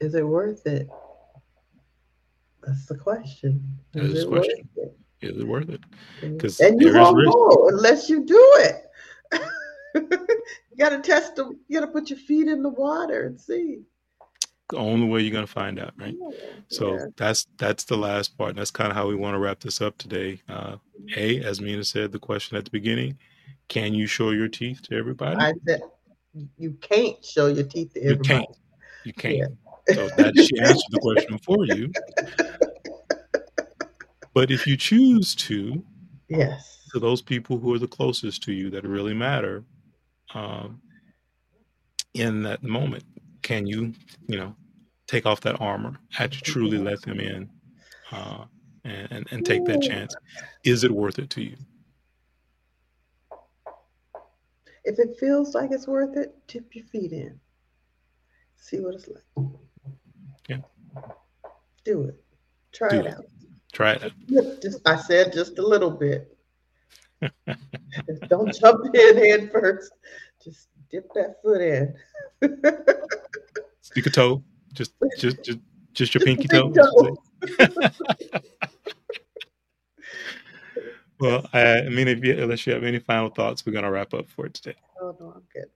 Is 0.00 0.14
it 0.14 0.26
worth 0.26 0.66
it? 0.66 0.88
That's 2.62 2.86
the 2.86 2.96
question. 2.96 3.78
Is, 3.94 4.10
is 4.10 4.24
it 4.24 4.28
question. 4.28 4.68
worth 4.76 4.88
it? 4.88 4.98
Is 5.24 5.38
it 5.38 5.46
worth 5.46 5.68
it? 5.70 5.80
Mm-hmm. 6.20 6.36
Because 6.36 6.60
and 6.60 6.80
you 6.80 6.92
won't 6.94 7.16
know 7.18 7.68
unless 7.72 8.10
you 8.10 8.24
do 8.24 8.52
it. 8.56 8.84
you 9.94 10.76
got 10.78 10.90
to 10.90 11.00
test 11.00 11.36
them. 11.36 11.58
You 11.68 11.80
got 11.80 11.86
to 11.86 11.92
put 11.92 12.10
your 12.10 12.18
feet 12.18 12.48
in 12.48 12.62
the 12.62 12.68
water 12.68 13.26
and 13.26 13.40
see. 13.40 13.82
The 14.70 14.78
only 14.78 15.06
way 15.06 15.20
you're 15.20 15.32
going 15.32 15.46
to 15.46 15.52
find 15.52 15.78
out, 15.78 15.92
right? 15.96 16.14
So 16.68 16.94
yeah. 16.94 17.06
that's 17.16 17.46
that's 17.58 17.84
the 17.84 17.96
last 17.96 18.36
part. 18.38 18.50
And 18.50 18.58
That's 18.58 18.70
kind 18.70 18.90
of 18.90 18.96
how 18.96 19.06
we 19.06 19.14
want 19.14 19.34
to 19.34 19.38
wrap 19.38 19.60
this 19.60 19.80
up 19.82 19.98
today. 19.98 20.40
Uh, 20.48 20.76
a, 21.16 21.42
as 21.42 21.60
Mina 21.60 21.84
said, 21.84 22.12
the 22.12 22.18
question 22.18 22.56
at 22.56 22.64
the 22.64 22.70
beginning: 22.70 23.18
Can 23.68 23.92
you 23.92 24.06
show 24.06 24.30
your 24.30 24.48
teeth 24.48 24.80
to 24.84 24.96
everybody? 24.96 25.36
I 25.36 25.52
said 25.66 25.82
you 26.58 26.72
can't 26.80 27.22
show 27.24 27.46
your 27.46 27.64
teeth 27.64 27.92
to 27.94 28.02
everybody. 28.02 28.28
You 28.28 28.34
can't. 28.34 28.56
You 29.04 29.12
can't. 29.12 29.58
Yeah. 29.88 29.94
So 29.94 30.08
that 30.08 30.32
she 30.36 30.58
answered 30.60 30.90
the 30.90 30.98
question 31.00 31.38
for 31.38 31.64
you. 31.66 31.92
But 34.32 34.50
if 34.50 34.66
you 34.66 34.76
choose 34.76 35.34
to, 35.36 35.82
yes, 36.28 36.88
to 36.92 36.98
those 36.98 37.22
people 37.22 37.58
who 37.58 37.72
are 37.72 37.78
the 37.78 37.86
closest 37.86 38.42
to 38.44 38.52
you 38.52 38.68
that 38.70 38.84
really 38.84 39.14
matter, 39.14 39.62
um, 40.34 40.80
in 42.14 42.42
that 42.42 42.62
moment? 42.62 43.04
Can 43.42 43.66
you, 43.66 43.92
you 44.28 44.38
know, 44.38 44.54
take 45.06 45.26
off 45.26 45.40
that 45.42 45.60
armor? 45.60 45.96
Had 46.10 46.34
you 46.34 46.40
truly 46.40 46.78
let 46.78 47.02
them 47.02 47.20
in 47.20 47.48
uh, 48.12 48.44
and, 48.84 49.12
and, 49.12 49.26
and 49.30 49.46
take 49.46 49.64
that 49.66 49.82
chance? 49.82 50.14
Is 50.64 50.84
it 50.84 50.90
worth 50.90 51.18
it 51.18 51.30
to 51.30 51.42
you? 51.42 51.56
If 54.84 54.98
it 54.98 55.16
feels 55.18 55.54
like 55.54 55.70
it's 55.72 55.86
worth 55.86 56.16
it, 56.16 56.34
tip 56.46 56.74
your 56.74 56.84
feet 56.86 57.12
in. 57.12 57.40
See 58.56 58.80
what 58.80 58.94
it's 58.94 59.08
like. 59.08 59.48
Yeah. 60.48 60.58
Do 61.84 62.02
it. 62.02 62.22
Try 62.72 62.88
Do 62.88 63.00
it, 63.00 63.06
it 63.06 63.14
out. 63.14 63.24
Try 63.72 63.92
it 63.92 64.04
out. 64.04 64.12
Just, 64.62 64.80
I 64.86 64.96
said 64.96 65.32
just 65.32 65.58
a 65.58 65.66
little 65.66 65.90
bit. 65.90 66.33
Don't 68.28 68.54
jump 68.54 68.94
in 68.94 69.16
head 69.16 69.50
first. 69.52 69.92
Just 70.42 70.68
dip 70.90 71.08
that 71.14 71.36
foot 71.42 71.60
in. 71.60 71.94
Stick 73.80 74.06
a 74.06 74.10
toe. 74.10 74.42
Just 74.72 74.92
just 75.18 75.42
just 75.42 75.58
just 75.92 76.14
your 76.14 76.24
pinky 76.24 76.48
toe. 76.48 76.72
toe. 76.72 77.16
well, 81.20 81.46
I, 81.52 81.80
I 81.80 81.88
mean, 81.88 82.08
if 82.08 82.24
you, 82.24 82.42
unless 82.42 82.66
you 82.66 82.72
have 82.72 82.82
any 82.84 82.98
final 82.98 83.30
thoughts, 83.30 83.64
we're 83.64 83.72
gonna 83.72 83.90
wrap 83.90 84.12
up 84.14 84.28
for 84.28 84.48
today. 84.48 84.74
Oh 85.00 85.16
no, 85.20 85.32
I'm 85.36 85.42
good. 85.52 85.66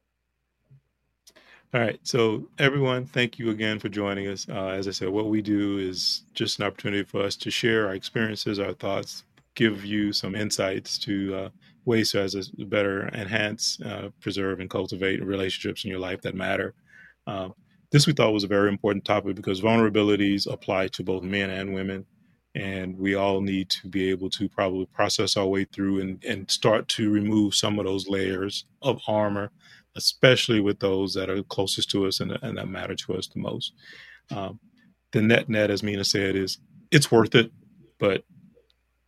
All 1.74 1.80
right. 1.82 2.00
So, 2.02 2.48
everyone, 2.58 3.04
thank 3.04 3.38
you 3.38 3.50
again 3.50 3.78
for 3.78 3.90
joining 3.90 4.26
us. 4.28 4.46
Uh, 4.48 4.68
as 4.68 4.88
I 4.88 4.90
said, 4.90 5.10
what 5.10 5.26
we 5.28 5.42
do 5.42 5.76
is 5.76 6.22
just 6.32 6.58
an 6.58 6.64
opportunity 6.64 7.04
for 7.04 7.22
us 7.22 7.36
to 7.36 7.50
share 7.50 7.88
our 7.88 7.94
experiences, 7.94 8.58
our 8.58 8.72
thoughts, 8.72 9.24
give 9.58 9.84
you 9.84 10.12
some 10.12 10.36
insights 10.36 10.98
to 10.98 11.34
uh, 11.34 11.48
ways 11.84 12.12
to 12.12 12.20
as 12.20 12.34
a 12.36 12.64
better 12.64 13.08
enhance, 13.08 13.80
uh, 13.84 14.08
preserve, 14.20 14.60
and 14.60 14.70
cultivate 14.70 15.24
relationships 15.24 15.84
in 15.84 15.90
your 15.90 15.98
life 15.98 16.22
that 16.22 16.34
matter. 16.34 16.74
Um, 17.26 17.54
this 17.90 18.06
we 18.06 18.12
thought 18.12 18.32
was 18.32 18.44
a 18.44 18.48
very 18.58 18.68
important 18.68 19.04
topic 19.04 19.34
because 19.34 19.60
vulnerabilities 19.60 20.50
apply 20.50 20.88
to 20.88 21.02
both 21.02 21.24
men 21.24 21.50
and 21.50 21.74
women, 21.74 22.06
and 22.54 22.96
we 22.96 23.16
all 23.16 23.40
need 23.40 23.68
to 23.70 23.88
be 23.88 24.10
able 24.10 24.30
to 24.30 24.48
probably 24.48 24.86
process 24.86 25.36
our 25.36 25.46
way 25.46 25.64
through 25.64 26.00
and, 26.02 26.24
and 26.24 26.48
start 26.48 26.86
to 26.88 27.10
remove 27.10 27.54
some 27.54 27.80
of 27.80 27.84
those 27.84 28.08
layers 28.08 28.64
of 28.82 29.00
armor, 29.08 29.50
especially 29.96 30.60
with 30.60 30.78
those 30.78 31.14
that 31.14 31.28
are 31.28 31.42
closest 31.44 31.90
to 31.90 32.06
us 32.06 32.20
and, 32.20 32.38
and 32.42 32.56
that 32.56 32.68
matter 32.68 32.94
to 32.94 33.14
us 33.14 33.26
the 33.26 33.40
most. 33.40 33.72
Um, 34.30 34.60
the 35.10 35.22
net 35.22 35.48
net, 35.48 35.70
as 35.70 35.82
Mina 35.82 36.04
said, 36.04 36.36
is 36.36 36.58
it's 36.92 37.10
worth 37.10 37.34
it, 37.34 37.50
but 37.98 38.22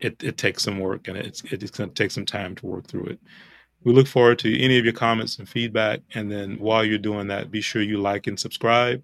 it, 0.00 0.22
it 0.22 0.36
takes 0.36 0.62
some 0.62 0.78
work 0.78 1.08
and 1.08 1.16
it's 1.16 1.42
it's 1.44 1.70
going 1.70 1.90
to 1.90 1.94
take 1.94 2.10
some 2.10 2.26
time 2.26 2.54
to 2.56 2.66
work 2.66 2.86
through 2.86 3.04
it. 3.04 3.20
We 3.84 3.92
look 3.92 4.06
forward 4.06 4.38
to 4.40 4.60
any 4.60 4.78
of 4.78 4.84
your 4.84 4.92
comments 4.92 5.38
and 5.38 5.48
feedback. 5.48 6.00
And 6.14 6.30
then 6.30 6.58
while 6.58 6.84
you're 6.84 6.98
doing 6.98 7.28
that, 7.28 7.50
be 7.50 7.62
sure 7.62 7.80
you 7.80 7.98
like 7.98 8.26
and 8.26 8.38
subscribe. 8.38 9.02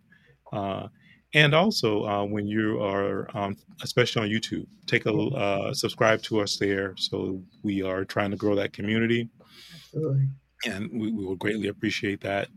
Uh, 0.53 0.89
and 1.35 1.55
also, 1.55 2.05
uh, 2.05 2.25
when 2.25 2.47
you 2.47 2.83
are, 2.83 3.29
um, 3.37 3.57
especially 3.83 4.23
on 4.23 4.29
YouTube, 4.29 4.67
take 4.87 5.07
a 5.07 5.13
uh, 5.13 5.75
subscribe 5.75 6.23
to 6.23 6.41
us 6.41 6.57
there. 6.57 6.95
So 6.97 7.43
we 7.63 7.83
are 7.83 8.05
trying 8.05 8.31
to 8.31 8.37
grow 8.37 8.55
that 8.55 8.73
community, 8.73 9.29
Absolutely. 9.75 10.29
and 10.67 10.91
we, 10.93 11.11
we 11.11 11.25
will 11.25 11.37
greatly 11.37 11.69
appreciate 11.69 12.21
that. 12.23 12.49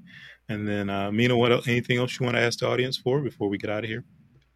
And 0.50 0.68
then, 0.68 0.90
uh, 0.90 1.12
Mina, 1.12 1.36
what 1.36 1.68
anything 1.68 1.98
else 1.98 2.20
you 2.20 2.26
want 2.26 2.38
to 2.38 2.42
ask 2.42 2.60
the 2.60 2.68
audience 2.68 2.96
for 2.96 3.22
before 3.22 3.50
we 3.50 3.58
get 3.58 3.70
out 3.70 3.84
of 3.84 3.90
here? 3.90 4.04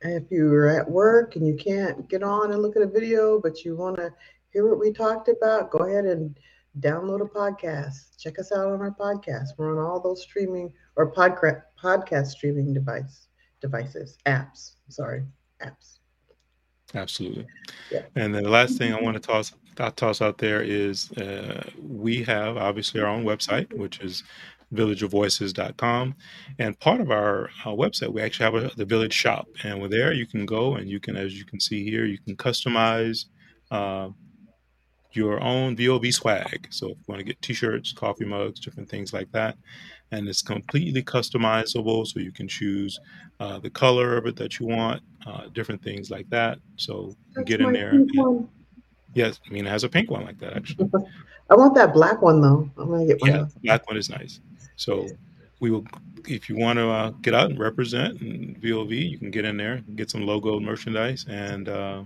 If 0.04 0.24
you're 0.30 0.68
at 0.68 0.90
work 0.90 1.36
and 1.36 1.48
you 1.48 1.56
can't 1.56 2.08
get 2.10 2.24
on 2.24 2.52
and 2.52 2.62
look 2.62 2.76
at 2.76 2.82
a 2.82 2.88
video, 2.88 3.40
but 3.40 3.64
you 3.64 3.76
want 3.76 3.98
to 3.98 4.14
hear 4.52 4.68
what 4.68 4.80
we 4.80 4.92
talked 4.92 5.30
about, 5.30 5.72
go 5.72 5.80
ahead 5.80 6.06
and 6.06 6.38
download 6.80 7.22
a 7.22 7.26
podcast. 7.26 8.18
Check 8.20 8.40
us 8.40 8.52
out 8.52 8.68
on 8.68 8.82
our 8.82 8.92
podcast. 8.92 9.50
We're 9.58 9.72
on 9.72 9.86
all 9.86 10.00
those 10.00 10.22
streaming 10.24 10.74
or 10.96 11.12
podcast 11.12 11.64
podcast 11.82 12.28
streaming 12.28 12.74
device 12.74 13.28
devices, 13.62 14.18
apps. 14.26 14.74
Sorry, 14.90 15.24
apps. 15.62 16.00
Absolutely. 16.94 17.48
Yeah. 17.92 18.04
And 18.16 18.36
then 18.36 18.44
the 18.44 18.50
last 18.50 18.78
thing 18.78 18.94
I 18.94 19.02
want 19.02 19.16
to 19.16 19.22
toss 19.22 19.54
I'll 19.80 19.92
toss 19.92 20.22
out 20.22 20.38
there 20.38 20.62
is 20.62 21.12
uh, 21.14 21.64
we 21.82 22.24
have 22.24 22.58
obviously 22.58 23.02
our 23.02 23.08
own 23.08 23.24
website, 23.24 23.74
which 23.74 24.00
is 24.02 24.24
villageofvoices.com. 24.74 26.16
And 26.60 26.80
part 26.80 27.02
of 27.02 27.12
our 27.12 27.50
uh, 27.66 27.70
website, 27.70 28.12
we 28.14 28.22
actually 28.22 28.46
have 28.46 28.56
a, 28.72 28.76
the 28.76 28.86
village 28.86 29.14
shop. 29.14 29.48
And 29.64 29.82
with 29.82 29.92
there, 29.92 30.14
you 30.14 30.26
can 30.26 30.46
go 30.46 30.76
and 30.76 30.90
you 30.90 31.00
can, 31.00 31.16
as 31.16 31.38
you 31.38 31.46
can 31.46 31.60
see 31.60 31.84
here, 31.90 32.06
you 32.06 32.18
can 32.18 32.36
customize 32.36 33.26
uh, 33.72 34.10
your 35.12 35.42
own 35.44 35.76
VOV 35.76 36.14
swag. 36.14 36.68
So 36.72 36.88
if 36.88 36.98
you 36.98 37.04
want 37.08 37.20
to 37.20 37.26
get 37.26 37.42
t-shirts, 37.42 37.92
coffee 37.94 38.26
mugs, 38.26 38.60
different 38.60 38.90
things 38.90 39.14
like 39.14 39.32
that, 39.32 39.58
and 40.12 40.28
it's 40.28 40.42
completely 40.42 41.04
customizable. 41.04 42.06
So 42.08 42.20
you 42.20 42.32
can 42.32 42.48
choose 42.48 43.00
uh, 43.40 43.60
the 43.60 43.70
color 43.70 44.18
of 44.18 44.26
it 44.26 44.36
that 44.38 44.60
you 44.60 44.68
want, 44.68 45.02
uh, 45.26 45.48
different 45.54 45.84
things 45.84 46.10
like 46.12 46.30
that. 46.30 46.60
So 46.78 47.16
get 47.46 47.62
in 47.62 47.74
there. 47.74 47.92
and- 47.92 48.48
yes, 49.14 49.40
I 49.48 49.54
mean 49.54 49.66
it 49.66 49.70
has 49.70 49.84
a 49.84 49.90
pink 49.90 50.10
one 50.10 50.24
like 50.26 50.40
that 50.40 50.54
actually. 50.56 50.90
I 51.50 51.56
want 51.56 51.76
that 51.76 51.94
black 51.94 52.22
one 52.22 52.42
though. 52.42 52.70
I'm 52.78 52.90
gonna 52.90 53.06
get 53.06 53.22
one. 53.22 53.32
Yeah, 53.32 53.46
black 53.64 53.88
one 53.88 53.98
is 53.98 54.10
nice. 54.10 54.40
So 54.76 55.08
we 55.60 55.72
will, 55.72 55.86
if 56.28 56.50
you 56.50 56.56
want 56.58 56.78
to 56.80 56.90
uh, 56.90 57.10
get 57.22 57.34
out 57.34 57.50
and 57.50 57.60
represent 57.60 58.22
in 58.22 58.56
VOV, 58.62 59.10
you 59.12 59.18
can 59.18 59.32
get 59.32 59.46
in 59.46 59.58
there, 59.58 59.82
get 59.96 60.10
some 60.12 60.26
logo 60.26 60.60
merchandise, 60.60 61.26
and 61.30 61.70
uh, 61.70 62.04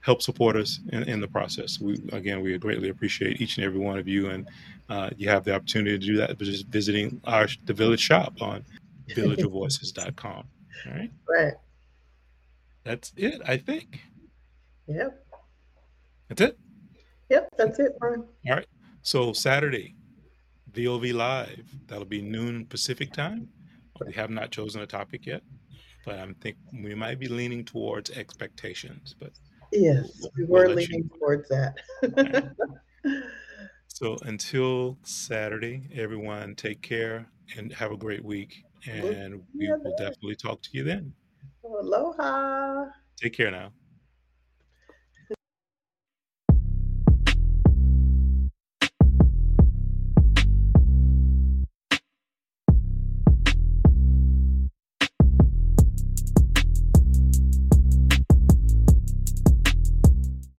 help 0.00 0.22
support 0.22 0.56
us 0.56 0.80
in, 0.90 1.02
in 1.04 1.20
the 1.20 1.28
process. 1.28 1.80
We 1.80 2.00
again, 2.12 2.40
we 2.40 2.56
greatly 2.58 2.88
appreciate 2.88 3.40
each 3.40 3.56
and 3.56 3.64
every 3.64 3.78
one 3.80 3.98
of 3.98 4.08
you, 4.08 4.30
and 4.30 4.48
uh, 4.88 5.10
you 5.16 5.28
have 5.28 5.44
the 5.44 5.54
opportunity 5.54 5.98
to 5.98 6.06
do 6.06 6.16
that 6.16 6.38
by 6.38 6.44
just 6.44 6.66
visiting 6.68 7.20
our 7.24 7.46
the 7.66 7.74
village 7.74 8.00
shop 8.00 8.40
on 8.40 8.64
villageofvoices.com. 9.10 10.44
All 10.86 10.92
right, 10.92 11.10
Right. 11.28 11.54
that's 12.84 13.12
it. 13.16 13.40
I 13.46 13.56
think 13.58 14.00
Yep. 14.86 15.26
that's 16.28 16.40
it. 16.40 16.58
Yep. 17.30 17.48
That's 17.58 17.78
it, 17.78 17.92
Brian. 17.98 18.20
All 18.48 18.54
right. 18.54 18.66
So 19.02 19.32
Saturday, 19.34 19.94
VOV 20.72 21.12
Live. 21.14 21.66
That'll 21.86 22.04
be 22.04 22.22
noon 22.22 22.66
Pacific 22.66 23.12
time. 23.12 23.48
We 24.04 24.12
have 24.12 24.30
not 24.30 24.50
chosen 24.50 24.80
a 24.80 24.86
topic 24.86 25.26
yet, 25.26 25.42
but 26.04 26.18
I'm 26.18 26.34
think 26.34 26.56
we 26.72 26.94
might 26.94 27.18
be 27.18 27.28
leaning 27.28 27.64
towards 27.64 28.10
expectations. 28.10 29.14
But 29.18 29.32
Yes, 29.72 30.26
we 30.36 30.44
We'll 30.44 30.62
were 30.62 30.68
you 30.68 30.74
leaning 30.76 31.10
towards 31.18 31.48
that. 31.48 31.74
so 33.88 34.16
until 34.22 34.98
Saturday, 35.02 35.88
everyone 35.94 36.54
take 36.54 36.80
care 36.80 37.26
and 37.56 37.72
have 37.72 37.92
a 37.92 37.96
great 37.96 38.24
week. 38.24 38.64
And 38.86 39.42
we 39.54 39.68
will 39.68 39.96
definitely 39.98 40.36
talk 40.36 40.62
to 40.62 40.70
you 40.72 40.84
then. 40.84 41.12
Aloha. 41.64 42.86
Take 43.16 43.34
care 43.34 43.50
now. 43.50 43.72